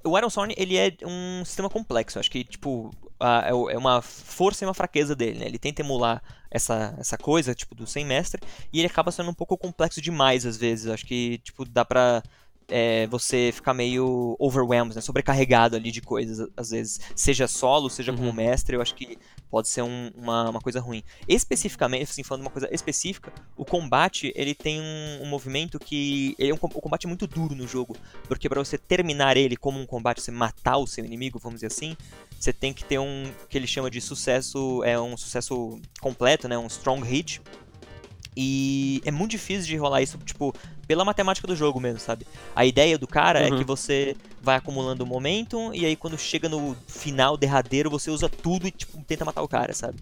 O 0.02 0.16
Iron 0.16 0.30
Sworn, 0.30 0.54
ele 0.56 0.76
é 0.76 0.96
um 1.04 1.44
sistema 1.44 1.68
complexo. 1.68 2.18
Acho 2.18 2.30
que, 2.30 2.42
tipo, 2.44 2.90
é 3.20 3.50
é 3.74 3.78
uma 3.78 4.02
força 4.02 4.64
e 4.64 4.66
uma 4.66 4.74
fraqueza 4.74 5.14
dele, 5.16 5.38
né? 5.38 5.46
Ele 5.46 5.58
tenta 5.58 5.82
emular 5.82 6.22
essa, 6.50 6.94
essa 6.98 7.16
coisa, 7.18 7.54
tipo, 7.54 7.74
do 7.74 7.86
sem 7.86 8.04
mestre, 8.04 8.40
e 8.72 8.78
ele 8.78 8.86
acaba 8.86 9.10
sendo 9.10 9.30
um 9.30 9.34
pouco 9.34 9.56
complexo 9.56 10.00
demais, 10.00 10.46
às 10.46 10.56
vezes. 10.56 10.86
Acho 10.86 11.06
que, 11.06 11.38
tipo, 11.38 11.64
dá 11.64 11.84
pra 11.84 12.22
é, 12.68 13.06
você 13.06 13.50
ficar 13.52 13.72
meio 13.74 14.36
overwhelmed, 14.38 14.94
né? 14.94 15.00
Sobrecarregado 15.00 15.76
ali 15.76 15.90
de 15.90 16.00
coisas, 16.00 16.48
às 16.56 16.70
vezes. 16.70 17.00
Seja 17.14 17.46
solo, 17.46 17.88
seja 17.88 18.12
como 18.12 18.28
Uhum. 18.28 18.32
mestre, 18.34 18.76
eu 18.76 18.82
acho 18.82 18.94
que 18.94 19.18
pode 19.50 19.68
ser 19.68 19.82
um- 19.82 20.10
uma, 20.16 20.50
uma 20.50 20.60
coisa 20.60 20.80
ruim. 20.80 21.02
Especificamente, 21.28 22.10
assim, 22.10 22.22
falando 22.22 22.42
de 22.42 22.46
uma 22.48 22.52
coisa 22.52 22.68
específica, 22.72 23.32
o 23.56 23.64
combate, 23.64 24.32
ele 24.34 24.54
tem 24.54 24.80
um, 24.80 25.22
um 25.22 25.26
movimento 25.26 25.78
que... 25.78 26.34
Ele 26.38 26.50
é 26.50 26.54
um, 26.54 26.58
o 26.60 26.80
combate 26.80 27.04
é 27.06 27.08
muito 27.08 27.26
duro 27.26 27.54
no 27.54 27.66
jogo, 27.68 27.96
porque 28.26 28.48
pra 28.48 28.62
você 28.62 28.76
terminar 28.76 29.36
ele 29.36 29.56
como 29.56 29.78
um 29.80 29.86
combate, 29.86 30.20
você 30.20 30.30
matar 30.32 30.78
o 30.78 30.86
seu 30.86 31.04
inimigo, 31.04 31.38
vamos 31.38 31.58
dizer 31.58 31.68
assim, 31.68 31.96
você 32.38 32.52
tem 32.52 32.72
que 32.72 32.84
ter 32.84 32.98
um 32.98 33.24
que 33.48 33.56
ele 33.56 33.66
chama 33.66 33.90
de 33.90 34.00
sucesso, 34.00 34.82
é 34.84 34.98
um 35.00 35.16
sucesso 35.16 35.80
completo, 36.00 36.48
né, 36.48 36.58
um 36.58 36.66
strong 36.66 37.02
hit. 37.06 37.40
E 38.36 39.00
é 39.04 39.10
muito 39.10 39.30
difícil 39.30 39.66
de 39.66 39.76
rolar 39.76 40.02
isso, 40.02 40.18
tipo, 40.18 40.54
pela 40.86 41.04
matemática 41.04 41.46
do 41.46 41.56
jogo 41.56 41.80
mesmo, 41.80 41.98
sabe? 41.98 42.26
A 42.54 42.66
ideia 42.66 42.98
do 42.98 43.06
cara 43.06 43.40
é 43.40 43.50
Uhum. 43.50 43.58
que 43.58 43.64
você 43.64 44.14
vai 44.42 44.56
acumulando 44.56 45.06
momentum 45.06 45.72
e 45.72 45.86
aí 45.86 45.96
quando 45.96 46.18
chega 46.18 46.48
no 46.48 46.76
final 46.86 47.36
derradeiro, 47.36 47.88
você 47.90 48.10
usa 48.10 48.28
tudo 48.28 48.68
e 48.68 48.70
tipo 48.70 49.02
tenta 49.04 49.24
matar 49.24 49.42
o 49.42 49.48
cara, 49.48 49.72
sabe? 49.72 49.96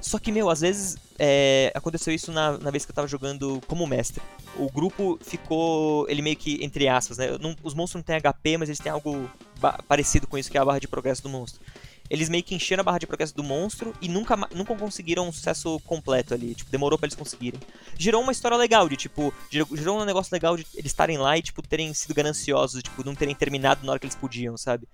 Só 0.00 0.18
que, 0.18 0.30
meu, 0.30 0.50
às 0.50 0.60
vezes 0.60 0.96
é, 1.18 1.72
aconteceu 1.74 2.12
isso 2.12 2.30
na, 2.30 2.58
na 2.58 2.70
vez 2.70 2.84
que 2.84 2.90
eu 2.90 2.94
tava 2.94 3.08
jogando 3.08 3.58
como 3.66 3.86
mestre. 3.86 4.20
O 4.58 4.70
grupo 4.70 5.18
ficou. 5.22 6.06
Ele 6.10 6.20
meio 6.20 6.36
que, 6.36 6.62
entre 6.62 6.86
aspas, 6.88 7.16
né? 7.16 7.38
não- 7.40 7.56
os 7.62 7.72
monstros 7.72 8.00
não 8.00 8.02
têm 8.02 8.16
HP, 8.16 8.58
mas 8.58 8.68
eles 8.68 8.78
têm 8.78 8.92
algo 8.92 9.30
parecido 9.88 10.26
com 10.26 10.36
isso, 10.36 10.50
que 10.50 10.58
é 10.58 10.60
a 10.60 10.64
barra 10.64 10.78
de 10.78 10.86
progresso 10.88 11.22
do 11.22 11.30
monstro. 11.30 11.58
Eles 12.14 12.28
meio 12.28 12.44
que 12.44 12.54
encheram 12.54 12.80
a 12.80 12.84
barra 12.84 12.98
de 12.98 13.06
progresso 13.06 13.34
do 13.34 13.42
monstro 13.42 13.94
e 14.00 14.08
nunca, 14.08 14.36
nunca 14.54 14.74
conseguiram 14.74 15.28
um 15.28 15.32
sucesso 15.32 15.80
completo 15.80 16.32
ali. 16.32 16.54
Tipo, 16.54 16.70
demorou 16.70 16.98
pra 16.98 17.06
eles 17.06 17.16
conseguirem. 17.16 17.60
Gerou 17.98 18.22
uma 18.22 18.32
história 18.32 18.56
legal 18.56 18.88
de, 18.88 18.96
tipo, 18.96 19.34
gerou 19.50 20.00
um 20.00 20.04
negócio 20.04 20.32
legal 20.32 20.56
de 20.56 20.66
eles 20.74 20.92
estarem 20.92 21.18
lá 21.18 21.36
e, 21.36 21.42
tipo, 21.42 21.60
terem 21.60 21.92
sido 21.92 22.14
gananciosos, 22.14 22.82
tipo, 22.82 23.04
não 23.04 23.14
terem 23.14 23.34
terminado 23.34 23.84
na 23.84 23.92
hora 23.92 23.98
que 23.98 24.06
eles 24.06 24.16
podiam, 24.16 24.56
sabe? 24.56 24.86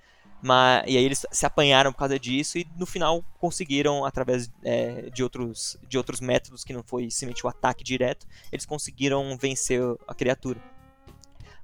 Mas, 0.43 0.85
e 0.87 0.97
aí 0.97 1.05
eles 1.05 1.27
se 1.31 1.45
apanharam 1.45 1.93
por 1.93 1.99
causa 1.99 2.19
disso 2.19 2.57
e 2.57 2.67
no 2.77 2.87
final 2.87 3.23
conseguiram, 3.39 4.05
através 4.05 4.51
é, 4.65 5.11
de, 5.11 5.23
outros, 5.23 5.77
de 5.87 5.99
outros 5.99 6.21
métodos 6.21 6.65
que 6.65 6.73
não 6.73 6.83
foi 6.83 7.11
simplesmente 7.11 7.45
o 7.45 7.49
ataque 7.49 7.85
direto, 7.85 8.27
eles 8.51 8.65
conseguiram 8.65 9.37
vencer 9.37 9.83
a 10.09 10.15
criatura. 10.15 10.59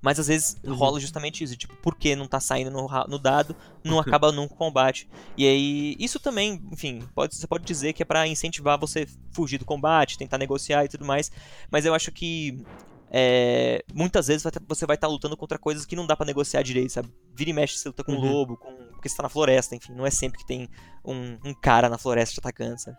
Mas 0.06 0.20
às 0.20 0.28
vezes 0.28 0.56
Uhum. 0.62 0.72
rola 0.74 1.00
justamente 1.00 1.42
isso, 1.42 1.56
tipo, 1.56 1.74
porque 1.82 2.14
não 2.14 2.28
tá 2.28 2.38
saindo 2.38 2.70
no, 2.70 2.86
no 3.08 3.18
dado, 3.18 3.56
não 3.82 3.98
acaba 3.98 4.30
num 4.30 4.46
combate. 4.46 5.08
E 5.36 5.44
aí, 5.44 5.96
isso 5.98 6.20
também, 6.20 6.62
enfim, 6.70 7.02
pode, 7.12 7.34
você 7.34 7.44
pode 7.44 7.64
dizer 7.64 7.92
que 7.92 8.04
é 8.04 8.06
pra 8.06 8.24
incentivar 8.24 8.78
você 8.78 9.04
fugir 9.32 9.58
do 9.58 9.64
combate, 9.64 10.16
tentar 10.16 10.38
negociar 10.38 10.84
e 10.84 10.88
tudo 10.88 11.04
mais. 11.04 11.28
Mas 11.72 11.84
eu 11.84 11.92
acho 11.92 12.12
que 12.12 12.64
é, 13.10 13.84
muitas 13.92 14.28
vezes 14.28 14.44
tá- 14.44 14.60
você 14.68 14.86
vai 14.86 14.94
estar 14.94 15.08
lutando 15.08 15.36
contra 15.36 15.58
coisas 15.58 15.84
que 15.84 15.96
não 15.96 16.06
dá 16.06 16.16
pra 16.16 16.24
negociar 16.24 16.62
direito, 16.62 16.92
sabe? 16.92 17.08
Vira 17.34 17.50
e 17.50 17.52
mexe, 17.52 17.76
você 17.76 17.88
luta 17.88 18.04
com 18.04 18.12
um 18.12 18.14
Uhum. 18.14 18.20
lobo, 18.30 18.56
com, 18.56 18.72
porque 18.92 19.08
você 19.08 19.16
tá 19.16 19.24
na 19.24 19.28
floresta, 19.28 19.74
enfim, 19.74 19.92
não 19.92 20.06
é 20.06 20.10
sempre 20.10 20.38
que 20.38 20.46
tem 20.46 20.68
um, 21.04 21.36
um 21.44 21.52
cara 21.52 21.88
na 21.88 21.98
floresta 21.98 22.34
te 22.34 22.38
atacando, 22.38 22.78
sabe? 22.80 22.96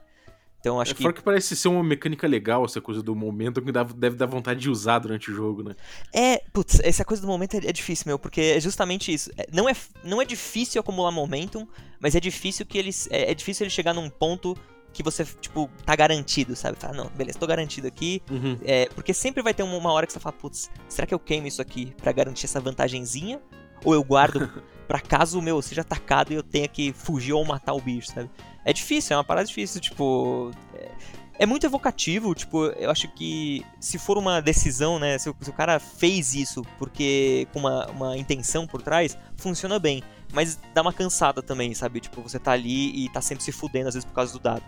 Então 0.59 0.81
acho 0.81 0.91
é 0.91 0.95
que. 0.95 1.01
fora 1.03 1.13
que 1.13 1.21
parece 1.21 1.55
ser 1.55 1.67
uma 1.67 1.83
mecânica 1.83 2.27
legal, 2.27 2.65
essa 2.65 2.81
coisa 2.81 3.01
do 3.01 3.15
momento, 3.15 3.61
que 3.61 3.71
dá- 3.71 3.83
deve 3.83 4.15
dar 4.15 4.25
vontade 4.25 4.59
de 4.59 4.69
usar 4.69 4.99
durante 4.99 5.31
o 5.31 5.33
jogo, 5.33 5.63
né? 5.63 5.75
É, 6.13 6.41
putz, 6.51 6.79
essa 6.81 7.05
coisa 7.05 7.21
do 7.21 7.27
momento 7.27 7.55
é, 7.55 7.57
é 7.57 7.71
difícil, 7.71 8.05
meu, 8.07 8.19
porque 8.19 8.41
é 8.41 8.59
justamente 8.59 9.13
isso. 9.13 9.29
É, 9.37 9.47
Não 9.53 9.69
é, 9.69 9.73
não 10.03 10.21
é 10.21 10.25
difícil 10.25 10.79
acumular 10.79 11.11
momentum, 11.11 11.67
mas 11.99 12.15
é 12.15 12.19
difícil 12.19 12.65
que 12.65 12.77
eles. 12.77 13.07
É, 13.11 13.31
é 13.31 13.33
difícil 13.33 13.63
ele 13.65 13.71
chegar 13.71 13.93
num 13.93 14.09
ponto 14.09 14.57
que 14.93 15.03
você, 15.03 15.23
tipo, 15.39 15.69
tá 15.85 15.95
garantido, 15.95 16.55
sabe? 16.55 16.77
Fala, 16.79 16.93
não, 16.93 17.07
beleza, 17.15 17.37
tô 17.37 17.45
garantido 17.45 17.85
aqui. 17.87 18.21
Uhum. 18.31 18.57
É, 18.63 18.87
porque 18.95 19.13
sempre 19.13 19.43
vai 19.43 19.53
ter 19.53 19.61
uma, 19.61 19.91
hora 19.91 20.07
que 20.07 20.13
você 20.13 20.19
fala, 20.19 20.33
putz, 20.33 20.71
será 20.89 21.05
que 21.05 21.13
eu 21.13 21.19
queimo 21.19 21.45
isso 21.47 21.61
aqui 21.61 21.93
pra 22.01 22.11
garantir 22.11 22.45
essa 22.45 22.59
vantagenzinha? 22.59 23.39
Ou 23.85 23.93
eu 23.93 24.03
guardo 24.03 24.49
pra 24.87 24.99
caso 24.99 25.37
o 25.37 25.41
meu 25.41 25.61
seja 25.61 25.81
atacado 25.81 26.31
e 26.33 26.35
eu 26.35 26.41
tenha 26.41 26.67
que 26.67 26.93
fugir 26.93 27.33
ou 27.33 27.45
matar 27.45 27.73
o 27.73 27.81
bicho, 27.81 28.07
sabe? 28.11 28.27
É 28.67 28.73
difícil, 28.73 29.13
é 29.13 29.17
uma 29.17 29.23
parada 29.23 29.47
difícil, 29.47 29.79
tipo. 29.79 30.51
É, 30.73 30.91
é 31.39 31.45
muito 31.45 31.65
evocativo, 31.65 32.35
tipo, 32.35 32.65
eu 32.65 32.91
acho 32.91 33.07
que 33.13 33.63
se 33.79 33.97
for 33.97 34.17
uma 34.17 34.41
decisão, 34.41 34.99
né? 34.99 35.17
Se 35.17 35.29
o, 35.29 35.35
se 35.39 35.49
o 35.49 35.53
cara 35.53 35.79
fez 35.79 36.35
isso 36.35 36.63
porque 36.77 37.47
com 37.53 37.59
uma, 37.59 37.87
uma 37.87 38.17
intenção 38.17 38.67
por 38.67 38.81
trás, 38.81 39.17
funciona 39.37 39.79
bem. 39.79 40.03
Mas 40.33 40.59
dá 40.73 40.81
uma 40.81 40.91
cansada 40.91 41.41
também, 41.41 41.73
sabe? 41.73 42.01
Tipo, 42.01 42.21
você 42.21 42.37
tá 42.37 42.51
ali 42.51 43.05
e 43.05 43.09
tá 43.09 43.21
sempre 43.21 43.41
se 43.41 43.53
fudendo, 43.53 43.87
às 43.87 43.93
vezes, 43.93 44.03
por 44.03 44.13
causa 44.13 44.33
do 44.33 44.39
dado. 44.39 44.63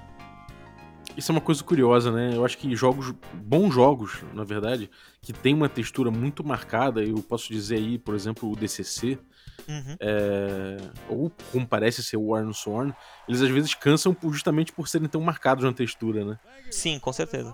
Isso 1.18 1.34
é 1.34 1.36
uma 1.36 1.42
coisa 1.42 1.62
curiosa, 1.62 2.10
né? 2.10 2.32
Eu 2.34 2.46
acho 2.46 2.58
que 2.58 2.74
jogos, 2.78 3.14
bons 3.34 3.74
jogos, 3.74 4.24
na 4.34 4.46
verdade, 4.46 4.90
que 5.22 5.34
tem 5.34 5.54
uma 5.54 5.68
textura 5.68 6.10
muito 6.10 6.42
marcada, 6.42 7.04
eu 7.04 7.22
posso 7.22 7.52
dizer 7.52 7.76
aí, 7.76 7.98
por 7.98 8.16
exemplo, 8.16 8.50
o 8.50 8.56
DCC, 8.56 9.20
Uhum. 9.68 9.96
é, 10.00 10.78
ou 11.10 11.32
como 11.52 11.68
parece 11.68 12.02
ser 12.02 12.18
o 12.18 12.36
Iron 12.38 12.54
Sworn, 12.54 12.94
eles 13.28 13.42
às 13.42 13.50
vezes 13.50 13.74
cansam 13.76 14.14
por- 14.16 14.34
justamente 14.34 14.72
por 14.72 14.88
serem 14.88 15.08
tão 15.08 15.22
marcados 15.22 15.64
na 15.64 15.72
textura, 15.74 16.26
né? 16.26 16.40
Sim, 16.72 16.98
com 17.00 17.14
certeza. 17.14 17.54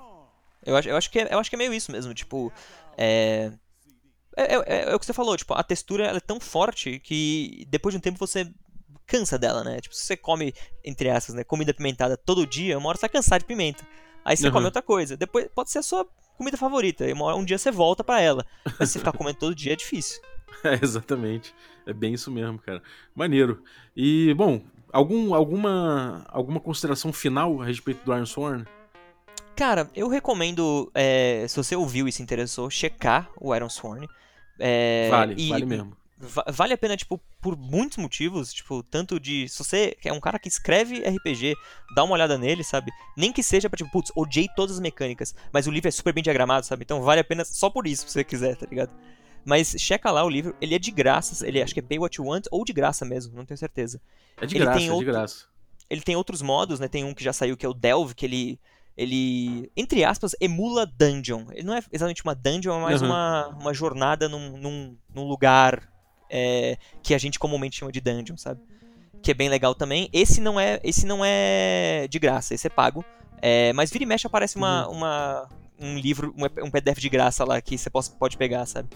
Eu 0.65 0.75
acho, 0.77 0.87
eu 0.89 0.95
acho, 0.97 1.11
que, 1.11 1.19
é, 1.19 1.33
eu 1.33 1.39
acho 1.39 1.49
que 1.49 1.55
é 1.55 1.59
meio 1.59 1.73
isso 1.73 1.91
mesmo, 1.91 2.13
tipo. 2.13 2.51
É... 2.97 3.51
É, 4.37 4.55
é- 4.55 4.63
é- 4.65 4.91
é 4.91 4.95
o 4.95 4.99
que 4.99 5.05
você 5.05 5.13
falou, 5.13 5.35
tipo, 5.37 5.53
a 5.53 5.63
textura 5.63 6.05
é 6.07 6.19
tão 6.19 6.39
forte 6.39 6.99
que 6.99 7.65
depois 7.69 7.93
de 7.93 7.97
um 7.97 8.01
tempo 8.01 8.17
você 8.19 8.49
cansa 9.05 9.37
dela, 9.37 9.63
né? 9.63 9.79
Tipo, 9.79 9.95
se 9.95 10.03
você 10.03 10.17
come, 10.17 10.53
entre 10.83 11.07
essas, 11.09 11.35
né, 11.35 11.43
comida 11.43 11.73
pimentada 11.73 12.17
todo 12.17 12.45
dia, 12.47 12.77
uma 12.77 12.89
hora 12.89 12.97
você 12.97 13.01
vai 13.01 13.09
cansar 13.09 13.39
de 13.39 13.45
pimenta. 13.45 13.85
Aí 14.25 14.35
você 14.35 14.47
Uhum. 14.47 14.53
come 14.53 14.65
outra 14.65 14.81
coisa. 14.81 15.15
Depois 15.15 15.47
pode 15.53 15.69
ser 15.71 15.79
a 15.79 15.83
sua 15.83 16.05
comida 16.37 16.57
favorita. 16.57 17.07
E 17.07 17.13
uma 17.13 17.25
hora- 17.25 17.35
um 17.37 17.45
dia 17.45 17.57
você 17.57 17.69
volta 17.71 18.03
pra 18.03 18.19
ela. 18.19 18.45
Mas 18.79 18.89
se 18.89 18.93
você 18.93 18.99
ficar 18.99 19.11
comendo 19.13 19.37
todo 19.37 19.53
dia 19.55 19.73
é 19.73 19.75
difícil. 19.75 20.19
É, 20.63 20.79
exatamente. 20.81 21.53
É 21.85 21.93
bem 21.93 22.13
isso 22.13 22.31
mesmo, 22.31 22.57
cara. 22.59 22.81
Maneiro. 23.15 23.61
E, 23.95 24.33
bom, 24.35 24.61
algum, 24.91 25.33
alguma, 25.35 26.25
alguma 26.29 26.59
consideração 26.59 27.13
final 27.13 27.61
a 27.61 27.65
respeito 27.65 28.03
do 28.03 28.13
Iron 28.13 28.25
Sworn? 28.25 28.65
Cara, 29.55 29.89
eu 29.95 30.07
recomendo, 30.09 30.91
é, 30.93 31.45
se 31.47 31.55
você 31.55 31.75
ouviu 31.75 32.07
e 32.07 32.11
se 32.11 32.21
interessou, 32.21 32.69
checar 32.69 33.29
o 33.39 33.55
Iron 33.55 33.69
Sworn. 33.69 34.07
É, 34.59 35.07
vale, 35.09 35.35
e- 35.37 35.49
vale 35.49 35.65
mesmo. 35.65 35.97
Va- 36.17 36.45
vale 36.49 36.73
a 36.73 36.77
pena, 36.77 36.95
tipo, 36.95 37.19
por 37.41 37.57
muitos 37.57 37.97
motivos, 37.97 38.53
tipo, 38.53 38.81
tanto 38.83 39.19
de, 39.19 39.47
se 39.49 39.61
você 39.61 39.97
é 40.03 40.13
um 40.13 40.19
cara 40.19 40.39
que 40.39 40.47
escreve 40.47 41.03
RPG, 41.03 41.55
dá 41.93 42.03
uma 42.05 42.13
olhada 42.13 42.37
nele, 42.37 42.63
sabe? 42.63 42.89
Nem 43.17 43.33
que 43.33 43.43
seja 43.43 43.69
pra, 43.69 43.77
tipo, 43.77 43.91
putz, 43.91 44.11
odiei 44.15 44.47
todas 44.55 44.75
as 44.75 44.81
mecânicas, 44.81 45.35
mas 45.51 45.67
o 45.67 45.71
livro 45.71 45.89
é 45.89 45.91
super 45.91 46.13
bem 46.13 46.23
diagramado, 46.23 46.65
sabe? 46.65 46.83
Então 46.83 47.01
vale 47.01 47.19
a 47.19 47.23
pena 47.23 47.43
só 47.43 47.69
por 47.69 47.85
isso, 47.85 48.07
se 48.07 48.13
você 48.13 48.23
quiser, 48.23 48.55
tá 48.55 48.65
ligado? 48.65 48.91
Mas 49.45 49.75
checa 49.77 50.09
lá 50.11 50.23
o 50.25 50.29
livro, 50.29 50.55
ele 50.59 50.73
é 50.73 50.79
de 50.79 50.89
graça, 50.89 51.47
ele 51.47 51.61
acho 51.61 51.73
que 51.73 51.79
é 51.79 51.83
Pay 51.83 51.99
What 51.99 52.19
You 52.19 52.25
Want, 52.27 52.45
ou 52.51 52.65
de 52.65 52.73
graça 52.73 53.05
mesmo, 53.05 53.35
não 53.35 53.45
tenho 53.45 53.57
certeza. 53.57 54.01
É 54.41 54.45
de 54.47 54.55
ele 54.55 54.63
graça, 54.65 54.79
tem 54.79 54.87
é 54.87 54.89
de 54.89 54.95
outro- 54.95 55.11
graça. 55.11 55.45
Ele 55.87 56.01
tem 56.01 56.15
outros 56.15 56.41
modos, 56.41 56.79
né? 56.79 56.87
Tem 56.87 57.03
um 57.03 57.13
que 57.13 57.23
já 57.23 57.31
saiu 57.31 57.55
que 57.55 57.63
é 57.65 57.69
o 57.69 57.73
Delve, 57.73 58.15
que 58.15 58.25
ele, 58.25 58.59
ele 58.97 59.71
entre 59.77 60.03
aspas, 60.03 60.35
emula 60.41 60.85
dungeon. 60.85 61.45
Ele 61.51 61.61
não 61.63 61.75
é 61.75 61.83
exatamente 61.91 62.23
uma 62.23 62.33
dungeon, 62.33 62.79
é 62.79 62.81
mais 62.81 63.01
Uhum. 63.01 63.07
uma, 63.09 63.47
uma 63.61 63.73
jornada 63.73 64.27
num, 64.27 64.57
num, 64.57 64.97
num 65.13 65.27
lugar 65.27 65.87
é, 66.29 66.77
que 67.03 67.13
a 67.13 67.17
gente 67.19 67.37
comumente 67.37 67.77
chama 67.77 67.91
de 67.91 68.01
dungeon, 68.01 68.35
sabe? 68.35 68.59
Que 69.21 69.29
é 69.29 69.33
bem 69.35 69.47
legal 69.47 69.75
também. 69.75 70.09
Esse 70.11 70.41
não 70.41 70.59
é, 70.59 70.79
esse 70.83 71.05
não 71.05 71.19
é 71.23 72.07
de 72.09 72.17
graça, 72.17 72.55
esse 72.55 72.65
é 72.65 72.69
pago. 72.69 73.05
É, 73.41 73.71
mas 73.73 73.91
vira 73.91 74.03
e 74.03 74.07
mexe 74.07 74.25
aparece 74.25 74.55
uma, 74.55 74.87
uma, 74.87 75.49
um 75.79 75.99
livro, 75.99 76.33
um, 76.63 76.71
PDF 76.71 76.97
de 76.99 77.09
graça 77.09 77.43
lá 77.45 77.61
que 77.61 77.77
você 77.77 77.89
pode 77.91 78.37
pegar, 78.37 78.65
sabe? 78.65 78.89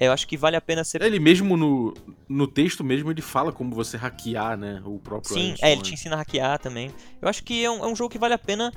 É, 0.00 0.06
eu 0.06 0.12
acho 0.12 0.26
que 0.26 0.34
vale 0.36 0.56
a 0.56 0.60
pena 0.62 0.82
você 0.82 0.96
Ele 1.00 1.20
mesmo 1.20 1.58
no, 1.58 1.94
no 2.26 2.46
texto 2.46 2.82
mesmo, 2.82 3.10
ele 3.10 3.20
fala 3.20 3.52
como 3.52 3.74
você 3.74 3.98
hackear, 3.98 4.56
né, 4.56 4.82
o 4.86 4.98
próprio 4.98 5.34
Sim, 5.34 5.48
Iron 5.48 5.56
é, 5.60 5.66
ele 5.66 5.74
Sworn. 5.74 5.82
te 5.82 5.94
ensina 5.94 6.14
a 6.16 6.18
hackear 6.18 6.58
também. 6.58 6.90
Eu 7.20 7.28
acho 7.28 7.44
que 7.44 7.62
é 7.62 7.70
um, 7.70 7.84
é 7.84 7.86
um 7.86 7.94
jogo 7.94 8.08
que 8.10 8.18
vale 8.18 8.32
a 8.32 8.38
pena, 8.38 8.72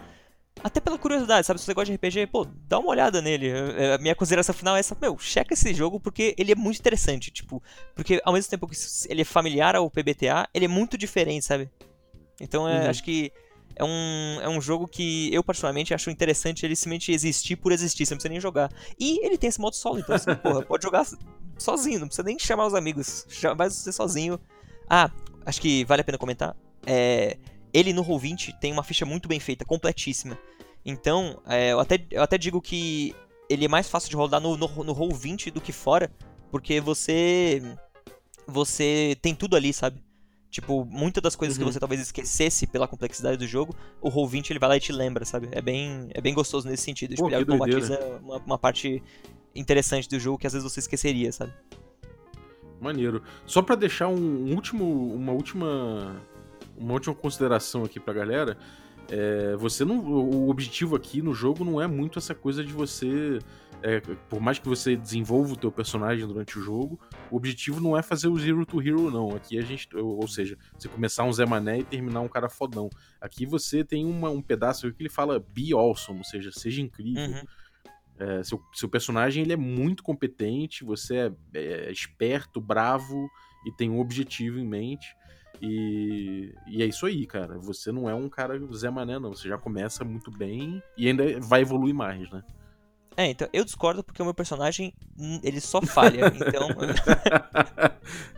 até 0.61 0.81
pela 0.81 0.97
curiosidade, 0.97 1.47
sabe? 1.47 1.59
Se 1.61 1.65
você 1.65 1.73
gosta 1.73 1.91
de 1.91 1.95
RPG, 1.95 2.27
pô, 2.27 2.45
dá 2.67 2.77
uma 2.77 2.89
olhada 2.89 3.21
nele. 3.21 3.51
A 3.95 3.97
minha 3.99 4.13
consideração 4.13 4.53
final 4.53 4.75
é 4.75 4.81
essa, 4.81 4.95
meu, 5.01 5.17
checa 5.17 5.53
esse 5.53 5.73
jogo 5.73 5.97
porque 5.99 6.35
ele 6.37 6.51
é 6.51 6.55
muito 6.55 6.79
interessante, 6.79 7.31
tipo, 7.31 7.63
porque 7.95 8.21
ao 8.25 8.33
mesmo 8.33 8.49
tempo 8.51 8.67
que 8.67 8.75
ele 9.09 9.21
é 9.21 9.25
familiar 9.25 9.75
ao 9.77 9.89
PBTA, 9.89 10.47
ele 10.53 10.65
é 10.65 10.67
muito 10.67 10.97
diferente, 10.97 11.45
sabe? 11.45 11.69
Então, 12.39 12.67
é, 12.67 12.83
Uhum. 12.83 12.89
acho 12.89 13.01
que 13.03 13.31
é 13.75 13.83
um, 13.83 14.39
é 14.41 14.49
um 14.49 14.61
jogo 14.61 14.87
que 14.87 15.33
eu 15.33 15.43
particularmente 15.43 15.93
acho 15.93 16.09
interessante 16.09 16.65
ele 16.65 16.75
simplesmente 16.75 17.11
existir 17.11 17.55
por 17.55 17.71
existir, 17.71 18.05
você 18.05 18.13
não 18.13 18.17
precisa 18.17 18.31
nem 18.31 18.39
jogar. 18.39 18.71
E 18.99 19.25
ele 19.25 19.37
tem 19.37 19.47
esse 19.47 19.59
modo 19.59 19.75
solo, 19.75 19.99
então 19.99 20.17
você, 20.17 20.35
porra, 20.35 20.61
pode 20.65 20.83
jogar 20.83 21.05
sozinho, 21.57 21.99
não 21.99 22.07
precisa 22.07 22.25
nem 22.25 22.37
chamar 22.37 22.67
os 22.67 22.73
amigos, 22.73 23.25
já 23.29 23.53
vai 23.53 23.69
você 23.69 23.91
sozinho. 23.91 24.39
Ah, 24.89 25.09
acho 25.45 25.61
que 25.61 25.85
vale 25.85 26.01
a 26.01 26.03
pena 26.03 26.17
comentar. 26.17 26.55
É, 26.85 27.37
ele 27.73 27.93
no 27.93 28.03
Roll20 28.03 28.59
tem 28.59 28.71
uma 28.71 28.83
ficha 28.83 29.05
muito 29.05 29.27
bem 29.27 29.39
feita, 29.39 29.65
completíssima. 29.65 30.37
Então, 30.85 31.41
é, 31.47 31.71
eu, 31.71 31.79
até, 31.79 32.05
eu 32.11 32.21
até 32.21 32.37
digo 32.37 32.61
que 32.61 33.15
ele 33.49 33.65
é 33.65 33.67
mais 33.67 33.89
fácil 33.89 34.09
de 34.09 34.15
rodar 34.15 34.41
no, 34.41 34.57
no, 34.57 34.67
no 34.67 34.95
Roll20 34.95 35.51
do 35.51 35.61
que 35.61 35.71
fora, 35.71 36.11
porque 36.51 36.79
você 36.79 37.61
você 38.45 39.17
tem 39.21 39.33
tudo 39.33 39.55
ali, 39.55 39.73
sabe? 39.73 40.03
Tipo, 40.53 40.85
muitas 40.85 41.19
das 41.23 41.35
coisas 41.35 41.57
Uhum. 41.57 41.65
que 41.65 41.73
você 41.73 41.79
talvez 41.79 41.99
esquecesse 41.99 42.67
pela 42.67 42.87
complexidade 42.87 43.37
do 43.37 43.47
jogo, 43.47 43.75
o 43.99 44.07
Roll20 44.11 44.51
ele 44.51 44.59
vai 44.59 44.69
lá 44.69 44.77
e 44.77 44.79
te 44.79 44.91
lembra, 44.91 45.25
sabe? 45.25 45.49
É 45.51 45.59
bem, 45.59 46.09
é 46.13 46.21
bem 46.21 46.31
gostoso 46.31 46.69
nesse 46.69 46.83
sentido. 46.83 47.09
Pô, 47.15 47.15
Tipo, 47.15 47.29
ele 47.29 47.35
automatiza 47.37 47.99
uma, 48.21 48.37
uma 48.37 48.57
parte 48.59 49.01
interessante 49.55 50.07
do 50.07 50.19
jogo 50.19 50.37
que 50.37 50.45
às 50.45 50.53
vezes 50.53 50.71
você 50.71 50.79
esqueceria, 50.79 51.31
sabe? 51.31 51.51
Maneiro. 52.79 53.23
Só 53.47 53.63
pra 53.63 53.73
deixar 53.75 54.09
um 54.09 54.53
último, 54.53 55.15
uma 55.15 55.31
última, 55.31 56.21
uma 56.77 56.93
última 56.93 57.15
consideração 57.15 57.83
aqui 57.83 57.99
pra 57.99 58.13
galera, 58.13 58.55
é, 59.09 59.55
você 59.55 59.83
não, 59.83 59.99
o 60.05 60.51
objetivo 60.51 60.95
aqui 60.95 61.19
no 61.19 61.33
jogo 61.33 61.65
não 61.65 61.81
é 61.81 61.87
muito 61.87 62.19
essa 62.19 62.35
coisa 62.35 62.63
de 62.63 62.71
você, 62.73 63.39
é, 63.83 63.99
por 64.29 64.39
mais 64.39 64.57
que 64.57 64.67
você 64.67 64.95
desenvolva 64.95 65.53
o 65.53 65.57
teu 65.57 65.69
personagem 65.71 66.25
durante 66.25 66.57
o 66.57 66.61
jogo, 66.61 66.97
o 67.29 67.35
objetivo 67.35 67.81
não 67.81 67.97
é 67.97 68.01
fazer 68.01 68.29
o 68.29 68.39
zero 68.39 68.65
to 68.65 68.81
hero 68.81 69.11
não. 69.11 69.35
Aqui 69.35 69.59
a 69.59 69.61
gente, 69.61 69.93
ou, 69.95 70.21
ou 70.21 70.27
seja, 70.27 70.57
você 70.77 70.87
começar 70.87 71.25
um 71.25 71.33
Zé 71.33 71.45
Mané 71.45 71.79
e 71.79 71.83
terminar 71.83 72.21
um 72.21 72.29
cara 72.29 72.47
fodão. 72.49 72.89
Aqui 73.19 73.45
você 73.45 73.83
tem 73.83 74.05
uma- 74.05 74.29
um 74.29 74.41
pedaço 74.41 74.91
que 74.93 75.03
ele 75.03 75.09
fala 75.09 75.37
be 75.39 75.73
awesome, 75.73 76.19
ou 76.19 76.23
seja, 76.23 76.49
seja 76.51 76.81
incrível. 76.81 77.23
Uhum. 77.25 77.41
É, 78.17 78.43
seu, 78.43 78.61
seu 78.73 78.87
personagem 78.87 79.43
ele 79.43 79.53
é 79.53 79.57
muito 79.57 80.01
competente, 80.01 80.85
você 80.85 81.33
é, 81.53 81.87
é 81.87 81.91
esperto, 81.91 82.61
bravo 82.61 83.27
e 83.65 83.71
tem 83.71 83.89
um 83.89 83.99
objetivo 83.99 84.59
em 84.59 84.65
mente. 84.67 85.13
E, 85.61 86.53
e 86.67 86.81
é 86.81 86.85
isso 86.85 87.05
aí, 87.05 87.25
cara. 87.25 87.57
Você 87.59 87.91
não 87.91 88.09
é 88.09 88.13
um 88.15 88.29
cara 88.29 88.59
Zé 88.73 88.89
Mané, 88.89 89.19
não. 89.19 89.33
Você 89.33 89.47
já 89.49 89.57
começa 89.57 90.03
muito 90.05 90.31
bem 90.31 90.81
e 90.97 91.07
ainda 91.07 91.39
vai 91.41 91.61
evoluir 91.61 91.93
mais, 91.93 92.29
né? 92.31 92.43
É, 93.15 93.27
então, 93.27 93.47
eu 93.53 93.63
discordo 93.63 94.03
porque 94.03 94.21
o 94.21 94.25
meu 94.25 94.33
personagem, 94.33 94.93
hum, 95.17 95.39
ele 95.43 95.59
só 95.59 95.81
falha, 95.81 96.31
então... 96.35 96.69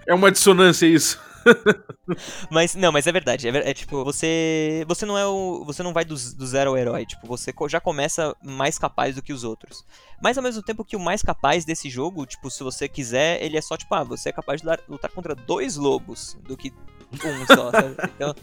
é 0.07 0.13
uma 0.13 0.31
dissonância 0.31 0.85
isso. 0.85 1.19
Mas, 2.49 2.73
não, 2.73 2.91
mas 2.91 3.05
é 3.05 3.11
verdade, 3.11 3.47
é, 3.47 3.69
é 3.69 3.73
tipo, 3.73 4.03
você 4.03 4.83
você 4.87 5.05
não 5.05 5.15
é 5.15 5.27
o, 5.27 5.63
você 5.63 5.83
não 5.83 5.93
vai 5.93 6.03
do, 6.03 6.15
do 6.15 6.47
zero 6.47 6.71
ao 6.71 6.77
herói, 6.77 7.05
tipo, 7.05 7.27
você 7.27 7.53
já 7.69 7.79
começa 7.79 8.35
mais 8.43 8.79
capaz 8.79 9.15
do 9.15 9.21
que 9.21 9.31
os 9.31 9.43
outros. 9.43 9.85
Mas 10.21 10.37
ao 10.37 10.43
mesmo 10.43 10.63
tempo 10.63 10.83
que 10.83 10.95
o 10.95 10.99
mais 10.99 11.21
capaz 11.21 11.63
desse 11.63 11.87
jogo, 11.87 12.25
tipo, 12.25 12.49
se 12.49 12.63
você 12.63 12.87
quiser, 12.87 13.43
ele 13.43 13.57
é 13.57 13.61
só, 13.61 13.77
tipo, 13.77 13.93
ah, 13.93 14.03
você 14.03 14.29
é 14.29 14.31
capaz 14.31 14.61
de 14.61 14.67
lutar 14.87 15.11
contra 15.11 15.35
dois 15.35 15.75
lobos 15.75 16.35
do 16.47 16.57
que 16.57 16.73
um 17.13 17.55
só, 17.55 17.71
sabe? 17.71 17.95
Então... 18.15 18.35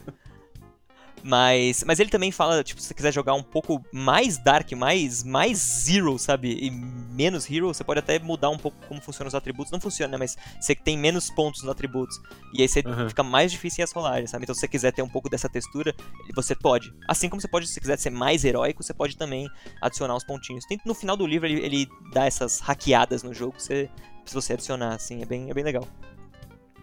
Mas, 1.24 1.84
mas 1.86 2.00
ele 2.00 2.10
também 2.10 2.32
fala, 2.32 2.64
tipo, 2.64 2.80
se 2.80 2.88
você 2.88 2.94
quiser 2.94 3.12
jogar 3.12 3.34
um 3.34 3.42
pouco 3.42 3.84
mais 3.92 4.38
dark, 4.38 4.72
mais, 4.72 5.22
mais 5.22 5.58
zero, 5.58 6.18
sabe? 6.18 6.52
E 6.60 6.70
menos 6.70 7.48
hero, 7.48 7.68
você 7.68 7.84
pode 7.84 8.00
até 8.00 8.18
mudar 8.18 8.50
um 8.50 8.58
pouco 8.58 8.76
como 8.88 9.00
funcionam 9.00 9.28
os 9.28 9.34
atributos. 9.34 9.70
Não 9.70 9.80
funciona, 9.80 10.12
né? 10.12 10.18
Mas 10.18 10.36
você 10.60 10.74
tem 10.74 10.98
menos 10.98 11.30
pontos 11.30 11.62
nos 11.62 11.70
atributos. 11.70 12.20
E 12.52 12.62
aí 12.62 12.68
você 12.68 12.82
Aham. 12.84 13.08
fica 13.08 13.22
mais 13.22 13.52
difícil 13.52 13.82
em 13.82 13.84
as 13.84 13.92
rolagens, 13.92 14.30
sabe? 14.30 14.44
Então 14.44 14.54
se 14.54 14.60
você 14.60 14.68
quiser 14.68 14.92
ter 14.92 15.02
um 15.02 15.08
pouco 15.08 15.30
dessa 15.30 15.48
textura, 15.48 15.94
você 16.34 16.56
pode. 16.56 16.92
Assim 17.06 17.28
como 17.28 17.40
você 17.40 17.48
pode, 17.48 17.68
se 17.68 17.74
você 17.74 17.80
quiser 17.80 17.98
ser 17.98 18.10
mais 18.10 18.44
heróico, 18.44 18.82
você 18.82 18.92
pode 18.92 19.16
também 19.16 19.48
adicionar 19.80 20.16
uns 20.16 20.24
pontinhos. 20.24 20.64
Tem, 20.66 20.80
no 20.84 20.94
final 20.94 21.16
do 21.16 21.26
livro 21.26 21.46
ele, 21.46 21.64
ele 21.64 21.88
dá 22.12 22.26
essas 22.26 22.58
hackeadas 22.60 23.22
no 23.22 23.32
jogo, 23.32 23.54
você, 23.58 23.88
se 24.24 24.34
você 24.34 24.54
adicionar, 24.54 24.94
assim, 24.94 25.22
é 25.22 25.26
bem, 25.26 25.50
é 25.50 25.54
bem 25.54 25.64
legal. 25.64 25.86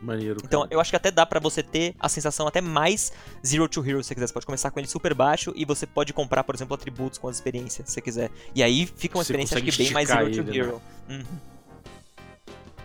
Maneiro. 0.02 0.38
Então, 0.44 0.62
cara. 0.62 0.74
eu 0.74 0.80
acho 0.80 0.90
que 0.90 0.96
até 0.96 1.12
dá 1.12 1.26
pra 1.26 1.40
você 1.40 1.62
ter 1.62 1.94
a 2.00 2.08
sensação 2.08 2.48
até 2.48 2.62
mais 2.62 3.12
Zero 3.46 3.68
to 3.68 3.86
Hero, 3.86 4.02
se 4.02 4.08
você 4.08 4.16
quiser. 4.16 4.28
Você 4.28 4.34
pode 4.34 4.46
começar 4.46 4.72
com 4.72 4.80
ele 4.80 4.88
super 4.88 5.14
baixo 5.14 5.52
e 5.56 5.66
você 5.66 5.86
pode 5.86 6.14
comprar, 6.14 6.44
por 6.44 6.56
exemplo, 6.56 6.74
atributos 6.74 7.20
com 7.20 7.28
as 7.28 7.36
experiências, 7.36 7.88
se 7.88 7.94
você 7.94 8.02
quiser. 8.02 8.32
E 8.56 8.64
aí 8.64 8.86
fica 8.86 9.18
uma 9.18 9.24
Você 9.24 9.34
experiência, 9.34 9.58
acho 9.58 9.66
que 9.66 9.84
bem 9.84 9.92
mais 9.92 10.08
Zero 10.08 10.32
to 10.32 10.40
ele, 10.40 10.44
né? 10.44 10.58
Hero. 10.58 10.82
Uhum. 11.10 11.24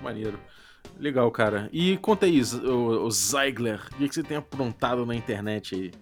Maneiro. 0.02 0.38
Legal, 0.98 1.30
cara. 1.30 1.68
E 1.72 1.96
conta 1.98 2.26
aí, 2.26 2.40
o, 2.42 3.06
o 3.06 3.10
Zeigler, 3.10 3.80
o 3.92 3.96
que, 3.96 4.08
que 4.08 4.14
você 4.14 4.22
tem 4.22 4.36
aprontado 4.36 5.04
na 5.06 5.14
internet 5.14 5.74
aí? 5.74 5.92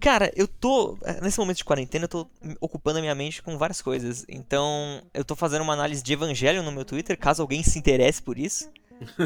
Cara, 0.00 0.30
eu 0.36 0.46
tô. 0.46 0.98
Nesse 1.22 1.38
momento 1.38 1.56
de 1.56 1.64
quarentena, 1.64 2.04
eu 2.04 2.08
tô 2.08 2.28
ocupando 2.60 2.98
a 2.98 3.00
minha 3.00 3.14
mente 3.14 3.42
com 3.42 3.56
várias 3.56 3.80
coisas. 3.80 4.24
Então, 4.28 5.00
eu 5.14 5.24
tô 5.24 5.34
fazendo 5.34 5.62
uma 5.62 5.72
análise 5.72 6.02
de 6.02 6.12
Evangelho 6.12 6.62
no 6.62 6.70
meu 6.70 6.84
Twitter, 6.84 7.18
caso 7.18 7.40
alguém 7.40 7.62
se 7.62 7.78
interesse 7.78 8.20
por 8.22 8.38
isso. 8.38 8.70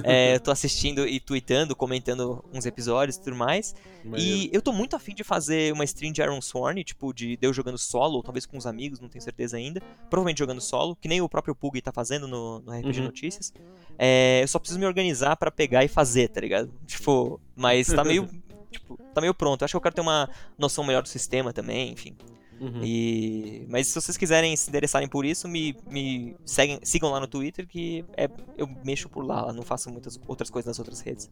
É, 0.03 0.37
eu 0.37 0.41
tô 0.41 0.51
assistindo 0.51 1.07
e 1.07 1.21
tweetando, 1.21 1.75
comentando 1.77 2.45
uns 2.53 2.67
episódios 2.67 3.17
e 3.17 3.21
tudo 3.21 3.37
mais. 3.37 3.75
E 4.17 4.49
eu 4.53 4.63
tô 4.63 4.73
muito 4.73 4.97
afim 4.97 5.15
de 5.15 5.23
fazer 5.23 5.73
uma 5.73 5.85
stream 5.85 6.13
de 6.13 6.23
Iron 6.23 6.41
Sworn, 6.41 6.83
tipo, 6.83 7.13
de, 7.13 7.37
de 7.37 7.47
eu 7.47 7.53
jogando 7.53 7.77
solo, 7.77 8.17
ou 8.17 8.23
talvez 8.23 8.47
com 8.47 8.57
uns 8.57 8.67
amigos, 8.67 9.01
não 9.01 9.09
tenho 9.09 9.23
certeza 9.23 9.57
ainda. 9.57 9.81
Provavelmente 10.09 10.39
jogando 10.39 10.61
solo, 10.61 10.97
que 10.97 11.09
nem 11.09 11.21
o 11.21 11.29
próprio 11.29 11.55
Pug 11.55 11.81
tá 11.81 11.93
fazendo 11.93 12.27
no, 12.27 12.61
no 12.61 12.73
RPG 12.73 12.99
Uhum. 13.01 13.07
Notícias. 13.07 13.53
É, 13.99 14.41
eu 14.43 14.49
só 14.49 14.59
preciso 14.59 14.79
me 14.81 14.87
organizar 14.87 15.37
pra 15.37 15.51
pegar 15.51 15.85
e 15.85 15.89
fazer, 15.89 16.29
tá 16.29 16.41
ligado? 16.41 16.73
Tipo, 16.87 17.41
mas 17.55 17.87
tá 17.89 18.03
meio. 18.03 18.29
tipo, 18.71 18.99
tá 19.15 19.21
meio 19.21 19.35
pronto. 19.35 19.63
Eu 19.63 19.65
acho 19.67 19.73
que 19.73 19.77
eu 19.77 19.81
quero 19.81 19.95
ter 19.95 20.01
uma 20.01 20.29
noção 20.57 20.85
melhor 20.85 21.03
do 21.03 21.09
sistema 21.09 21.53
também, 21.53 21.93
enfim. 21.93 22.17
Uhum. 22.61 22.83
E... 22.83 23.67
Mas 23.69 23.89
se 23.89 24.01
vocês 24.01 24.17
quiserem 24.17 24.57
se 24.57 24.69
interessarem 24.69 25.09
por 25.09 25.25
isso, 25.25 25.47
me, 25.49 25.77
me 25.89 26.37
seguem, 26.45 26.81
sigam 26.83 27.11
lá 27.11 27.21
no 27.21 27.27
Twitter, 27.27 27.67
que 27.67 28.05
é, 28.17 28.29
eu 28.57 28.69
mexo 28.85 29.09
por 29.09 29.25
lá, 29.25 29.53
não 29.53 29.63
faço 29.63 29.91
muitas 29.91 30.19
outras 30.27 30.51
coisas 30.51 30.67
nas 30.67 30.79
outras 30.79 31.01
redes. 31.01 31.31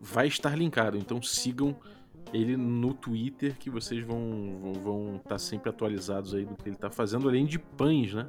vai 0.00 0.26
estar 0.26 0.56
linkado. 0.56 0.96
Então 0.96 1.20
sigam 1.22 1.76
ele 2.32 2.56
no 2.56 2.92
Twitter 2.92 3.56
que 3.58 3.70
vocês 3.70 4.04
vão 4.04 4.72
vão 4.82 5.16
estar 5.16 5.38
sempre 5.38 5.70
atualizados 5.70 6.34
aí 6.34 6.44
do 6.44 6.56
que 6.56 6.68
ele 6.68 6.76
tá 6.76 6.90
fazendo, 6.90 7.28
além 7.28 7.46
de 7.46 7.58
pães, 7.58 8.12
né? 8.12 8.28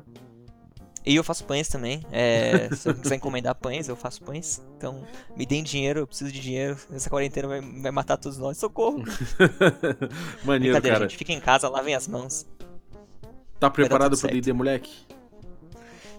E 1.08 1.16
eu 1.16 1.24
faço 1.24 1.46
pães 1.46 1.70
também. 1.70 2.02
É, 2.12 2.70
se 2.76 2.90
eu 2.90 2.94
quiser 2.94 3.16
encomendar 3.16 3.56
pães, 3.56 3.88
eu 3.88 3.96
faço 3.96 4.22
pães. 4.24 4.62
Então, 4.76 5.08
me 5.38 5.46
deem 5.46 5.64
dinheiro, 5.64 6.02
eu 6.02 6.08
preciso 6.08 6.32
de 6.32 6.40
dinheiro. 6.42 6.78
Essa 6.92 7.10
quarentena 7.10 7.48
vai, 7.48 7.62
vai 7.62 7.92
matar 7.92 8.18
todos 8.18 8.38
nós. 8.38 8.58
Socorro! 8.58 9.04
Maneiro, 10.44 10.74
Brincadeira, 10.74 10.98
cara. 10.98 11.00
gente. 11.10 11.18
Fica 11.18 11.32
em 11.32 11.40
casa, 11.40 11.70
lavem 11.70 11.96
as 11.96 12.08
mãos. 12.10 12.46
Tá 13.60 13.70
preparado 13.70 14.18
pro. 14.18 14.28
D&D, 14.30 14.52
moleque? 14.52 14.92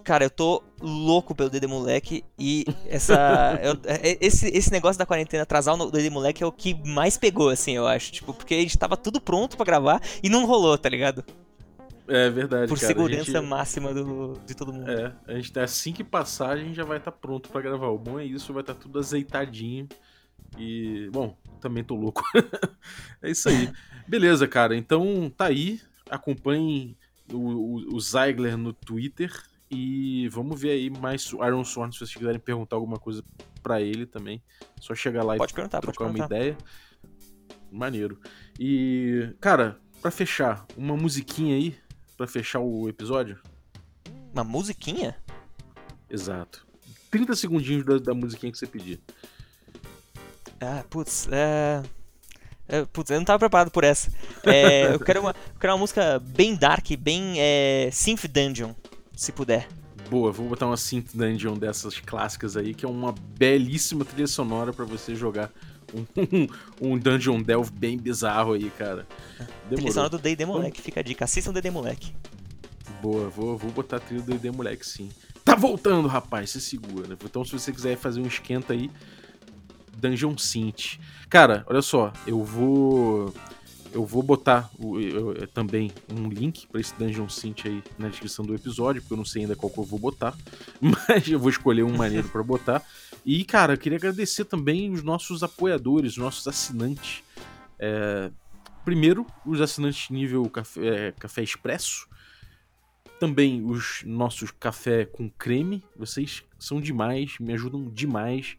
Cara, 0.03 0.23
eu 0.25 0.29
tô 0.31 0.63
louco 0.81 1.35
pelo 1.35 1.51
Dede 1.51 1.67
Moleque 1.67 2.23
e 2.37 2.65
essa. 2.87 3.13
eu- 3.61 3.77
é- 3.85 4.17
esse, 4.19 4.47
esse 4.47 4.71
negócio 4.71 4.97
da 4.97 5.05
quarentena 5.05 5.43
atrasar 5.43 5.79
o 5.79 5.91
Dede 5.91 6.09
Moleque 6.09 6.41
é 6.43 6.47
o 6.47 6.51
que 6.51 6.73
mais 6.87 7.15
pegou, 7.15 7.49
assim, 7.49 7.73
eu 7.73 7.85
acho. 7.85 8.11
Tipo, 8.11 8.33
porque 8.33 8.55
a 8.55 8.59
gente 8.59 8.75
tava 8.77 8.97
tudo 8.97 9.21
pronto 9.21 9.55
pra 9.55 9.65
gravar 9.65 10.01
e 10.23 10.27
não 10.29 10.45
rolou, 10.47 10.75
tá 10.79 10.89
ligado? 10.89 11.23
É 12.09 12.29
verdade, 12.29 12.67
Por 12.69 12.79
cara. 12.79 12.87
segurança 12.87 13.31
gente, 13.31 13.47
máxima 13.47 13.93
do, 13.93 14.33
de 14.45 14.55
todo 14.55 14.73
mundo. 14.73 14.89
É, 14.89 15.15
a 15.27 15.33
gente 15.35 15.53
tá 15.53 15.63
assim 15.63 15.93
que 15.93 16.03
passar, 16.03 16.49
a 16.49 16.57
gente 16.57 16.73
já 16.73 16.83
vai 16.83 16.97
estar 16.97 17.11
pronto 17.11 17.49
pra 17.49 17.61
gravar. 17.61 17.87
O 17.89 17.99
bom 17.99 18.19
é 18.19 18.25
isso, 18.25 18.51
vai 18.51 18.61
estar 18.61 18.73
tudo 18.73 18.97
azeitadinho. 18.97 19.87
E, 20.57 21.07
bom, 21.11 21.37
também 21.61 21.83
tô 21.83 21.95
louco. 21.95 22.23
é 23.21 23.29
isso 23.29 23.47
aí. 23.47 23.71
Beleza, 24.07 24.47
cara. 24.47 24.75
Então 24.75 25.31
tá 25.35 25.45
aí. 25.45 25.79
Acompanhem 26.09 26.97
o, 27.31 27.37
o, 27.37 27.95
o 27.95 27.99
Zeigler 27.99 28.57
no 28.57 28.73
Twitter. 28.73 29.31
E 29.69 30.27
vamos 30.29 30.59
ver 30.59 30.71
aí 30.71 30.89
mais 30.89 31.31
Iron 31.31 31.63
Sworn 31.63 31.93
se 31.93 31.99
vocês 31.99 32.15
quiserem 32.15 32.39
perguntar 32.39 32.75
alguma 32.75 32.97
coisa 32.97 33.23
pra 33.61 33.79
ele 33.79 34.07
também. 34.07 34.41
Só 34.81 34.95
chegar 34.95 35.23
lá 35.23 35.37
Pode 35.37 35.51
e 35.51 35.55
perguntar, 35.55 35.79
pode 35.81 35.93
trocar 35.93 36.09
uma 36.09 36.13
perguntar. 36.13 36.35
ideia. 36.35 36.57
Maneiro. 37.71 38.19
E, 38.59 39.31
cara, 39.39 39.77
pra 40.01 40.09
fechar, 40.09 40.65
uma 40.75 40.97
musiquinha 40.97 41.55
aí 41.55 41.77
pra 42.19 42.27
fechar 42.27 42.59
o 42.59 42.89
episódio. 42.89 43.39
Uma 44.33 44.43
musiquinha? 44.43 45.15
Exato. 46.09 46.67
30 47.09 47.33
segundinhos 47.33 47.85
da, 47.85 47.97
da 47.97 48.13
musiquinha 48.13 48.51
que 48.51 48.57
você 48.57 48.67
pedir. 48.67 48.99
Ah, 50.59 50.83
putz, 50.89 51.29
é. 51.31 51.81
é, 52.67 52.83
Putz, 52.83 53.09
eu 53.09 53.17
não 53.17 53.23
tava 53.23 53.39
preparado 53.39 53.71
por 53.71 53.85
essa. 53.85 54.11
É, 54.43 54.91
eu, 54.93 54.99
quero 54.99 55.21
uma, 55.21 55.29
eu 55.29 55.59
quero 55.61 55.71
uma 55.71 55.79
música 55.79 56.19
bem 56.19 56.57
dark, 56.57 56.85
bem 56.99 57.35
é, 57.37 57.89
Synth 57.89 58.27
Dungeon, 58.27 58.73
se 59.15 59.31
puder. 59.31 59.69
Boa, 60.09 60.29
vou 60.29 60.49
botar 60.49 60.65
uma 60.65 60.75
Synth 60.75 61.15
Dungeon 61.15 61.53
dessas 61.53 62.01
clássicas 62.01 62.57
aí, 62.57 62.73
que 62.73 62.83
é 62.83 62.89
uma 62.89 63.13
belíssima 63.13 64.03
trilha 64.03 64.27
sonora 64.27 64.73
pra 64.73 64.83
você 64.83 65.15
jogar 65.15 65.49
um, 65.93 66.47
um 66.93 66.97
Dungeon 66.97 67.41
Delve 67.41 67.71
bem 67.71 67.97
bizarro 67.97 68.53
aí, 68.53 68.69
cara. 68.71 69.07
Trilha 69.69 69.91
Demorou. 69.91 70.09
do 70.09 70.17
D&D 70.17 70.45
Moleque, 70.45 70.81
fica 70.81 70.99
a 70.99 71.03
dica. 71.03 71.25
Assistam 71.25 71.53
D&D 71.53 71.71
Moleque. 71.71 72.13
Boa, 73.01 73.29
vou, 73.29 73.57
vou 73.57 73.71
botar 73.71 73.97
a 73.97 73.99
trilha 73.99 74.21
do 74.21 74.33
ID 74.33 74.53
Moleque 74.53 74.85
sim. 74.85 75.09
Tá 75.45 75.55
voltando, 75.55 76.07
rapaz, 76.07 76.49
se 76.51 76.59
segura. 76.61 77.17
Então 77.23 77.45
se 77.45 77.51
você 77.51 77.71
quiser 77.71 77.97
fazer 77.97 78.19
um 78.19 78.27
esquenta 78.27 78.73
aí, 78.73 78.91
Dungeon 79.97 80.37
Synth. 80.37 80.99
Cara, 81.29 81.63
olha 81.67 81.81
só, 81.81 82.11
eu 82.27 82.43
vou 82.43 83.33
eu 83.93 84.05
vou 84.05 84.21
botar 84.23 84.69
o- 84.79 84.99
eu- 84.99 85.33
eu- 85.35 85.47
também 85.47 85.91
um 86.11 86.27
link 86.29 86.67
pra 86.67 86.79
esse 86.81 86.93
Dungeon 86.97 87.27
Synth 87.29 87.65
aí 87.65 87.83
na 87.97 88.09
descrição 88.09 88.45
do 88.45 88.53
episódio, 88.55 89.01
porque 89.01 89.13
eu 89.13 89.17
não 89.17 89.25
sei 89.25 89.43
ainda 89.43 89.55
qual 89.55 89.69
que 89.71 89.79
eu 89.79 89.83
vou 89.83 89.99
botar, 89.99 90.35
mas 90.81 91.27
eu 91.27 91.39
vou 91.39 91.49
escolher 91.49 91.83
um 91.83 91.95
maneiro 91.97 92.27
pra 92.29 92.43
botar. 92.43 92.83
E, 93.25 93.43
cara, 93.43 93.73
eu 93.73 93.77
queria 93.77 93.97
agradecer 93.97 94.45
também 94.45 94.91
os 94.91 95.03
nossos 95.03 95.43
apoiadores, 95.43 96.13
os 96.13 96.17
nossos 96.17 96.47
assinantes. 96.47 97.23
É, 97.77 98.31
primeiro, 98.85 99.25
os 99.45 99.59
assinantes 99.61 100.09
nível 100.09 100.49
café, 100.49 101.07
é, 101.07 101.11
café 101.11 101.43
Expresso. 101.43 102.07
Também 103.19 103.61
os 103.65 104.01
nossos 104.05 104.49
café 104.51 105.03
com 105.05 105.29
creme. 105.29 105.83
Vocês 105.97 106.43
são 106.57 106.79
demais, 106.79 107.35
me 107.39 107.53
ajudam 107.53 107.89
demais. 107.89 108.55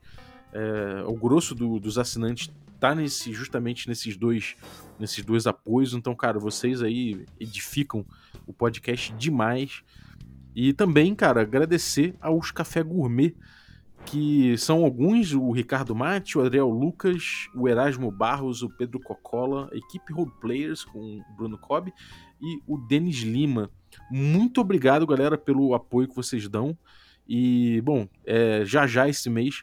É, 0.52 1.02
o 1.06 1.14
grosso 1.14 1.54
do- 1.54 1.78
dos 1.80 1.96
assinantes 1.96 2.50
tá 2.80 2.94
nesse, 2.94 3.32
justamente 3.32 3.88
nesses 3.88 4.16
dois, 4.16 4.56
nesses 4.98 5.24
dois 5.24 5.46
apoios. 5.46 5.94
Então, 5.94 6.14
cara, 6.14 6.38
vocês 6.38 6.82
aí 6.82 7.24
edificam 7.38 8.04
o 8.46 8.52
podcast 8.52 9.12
demais. 9.14 9.82
E 10.54 10.72
também, 10.72 11.14
cara, 11.14 11.42
agradecer 11.42 12.16
aos 12.20 12.50
Café 12.50 12.82
Gourmet, 12.82 13.34
que 14.04 14.56
são 14.58 14.84
alguns, 14.84 15.32
o 15.32 15.50
Ricardo 15.52 15.94
Mate, 15.94 16.36
o 16.36 16.40
Adriel 16.40 16.68
Lucas, 16.68 17.48
o 17.54 17.68
Erasmo 17.68 18.10
Barros, 18.10 18.62
o 18.62 18.70
Pedro 18.70 18.98
Cocola, 18.98 19.68
a 19.72 19.76
equipe 19.76 20.12
Roleplayers 20.12 20.84
com 20.84 21.18
o 21.18 21.36
Bruno 21.36 21.58
Cobb 21.58 21.92
e 22.40 22.58
o 22.66 22.78
Denis 22.78 23.18
Lima. 23.18 23.70
Muito 24.10 24.60
obrigado, 24.60 25.06
galera, 25.06 25.36
pelo 25.36 25.74
apoio 25.74 26.08
que 26.08 26.16
vocês 26.16 26.48
dão. 26.48 26.76
E, 27.28 27.80
bom, 27.82 28.08
é, 28.26 28.64
já 28.64 28.86
já 28.88 29.08
esse 29.08 29.30
mês 29.30 29.62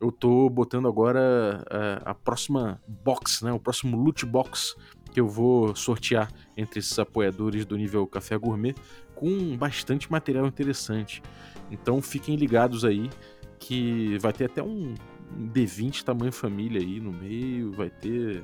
eu 0.00 0.12
tô 0.12 0.48
botando 0.48 0.86
agora 0.86 1.64
é, 1.70 2.02
a 2.04 2.14
próxima 2.14 2.80
box, 2.86 3.44
né? 3.44 3.52
O 3.52 3.58
próximo 3.58 3.96
loot 3.96 4.24
box 4.24 4.76
que 5.12 5.20
eu 5.20 5.28
vou 5.28 5.74
sortear 5.74 6.30
entre 6.56 6.78
esses 6.78 6.98
apoiadores 6.98 7.64
do 7.64 7.76
nível 7.76 8.06
Café 8.06 8.36
Gourmet 8.36 8.74
com 9.14 9.56
bastante 9.56 10.10
material 10.10 10.46
interessante. 10.46 11.22
Então 11.70 12.00
fiquem 12.00 12.36
ligados 12.36 12.84
aí 12.84 13.10
que 13.58 14.16
vai 14.18 14.32
ter 14.32 14.44
até 14.44 14.62
um 14.62 14.94
um 15.36 15.48
D20 15.48 16.02
tamanho 16.02 16.32
família 16.32 16.80
aí 16.80 17.00
no 17.00 17.12
meio, 17.12 17.72
vai 17.72 17.90
ter 17.90 18.42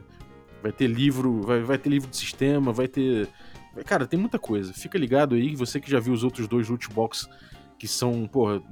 vai 0.62 0.72
ter 0.72 0.86
livro, 0.86 1.42
vai, 1.42 1.62
vai 1.62 1.78
ter 1.78 1.90
livro 1.90 2.10
de 2.10 2.16
sistema, 2.16 2.72
vai 2.72 2.88
ter 2.88 3.28
Cara, 3.84 4.06
tem 4.06 4.18
muita 4.18 4.38
coisa. 4.38 4.72
Fica 4.72 4.96
ligado 4.96 5.34
aí, 5.34 5.56
você 5.56 5.80
que 5.80 5.90
já 5.90 5.98
viu 5.98 6.12
os 6.12 6.22
outros 6.22 6.46
dois 6.46 6.68
loot 6.68 6.88
box 6.90 7.28
que 7.76 7.88
são, 7.88 8.26
porra, 8.28 8.62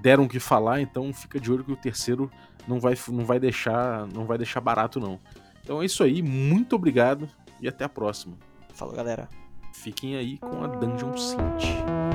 deram 0.00 0.24
o 0.24 0.28
que 0.28 0.40
falar, 0.40 0.80
então 0.80 1.12
fica 1.12 1.38
de 1.38 1.50
olho 1.50 1.64
que 1.64 1.72
o 1.72 1.76
terceiro 1.76 2.30
não 2.66 2.80
vai, 2.80 2.94
não 3.08 3.24
vai 3.24 3.38
deixar, 3.38 4.06
não 4.08 4.24
vai 4.24 4.38
deixar 4.38 4.60
barato 4.60 5.00
não. 5.00 5.20
Então 5.62 5.82
é 5.82 5.84
isso 5.84 6.02
aí, 6.02 6.22
muito 6.22 6.76
obrigado 6.76 7.28
e 7.60 7.68
até 7.68 7.84
a 7.84 7.88
próxima. 7.88 8.36
Falou, 8.74 8.94
galera. 8.94 9.28
Fiquem 9.72 10.16
aí 10.16 10.38
com 10.38 10.62
a 10.62 10.66
Dungeon 10.66 11.16
Synth. 11.16 12.13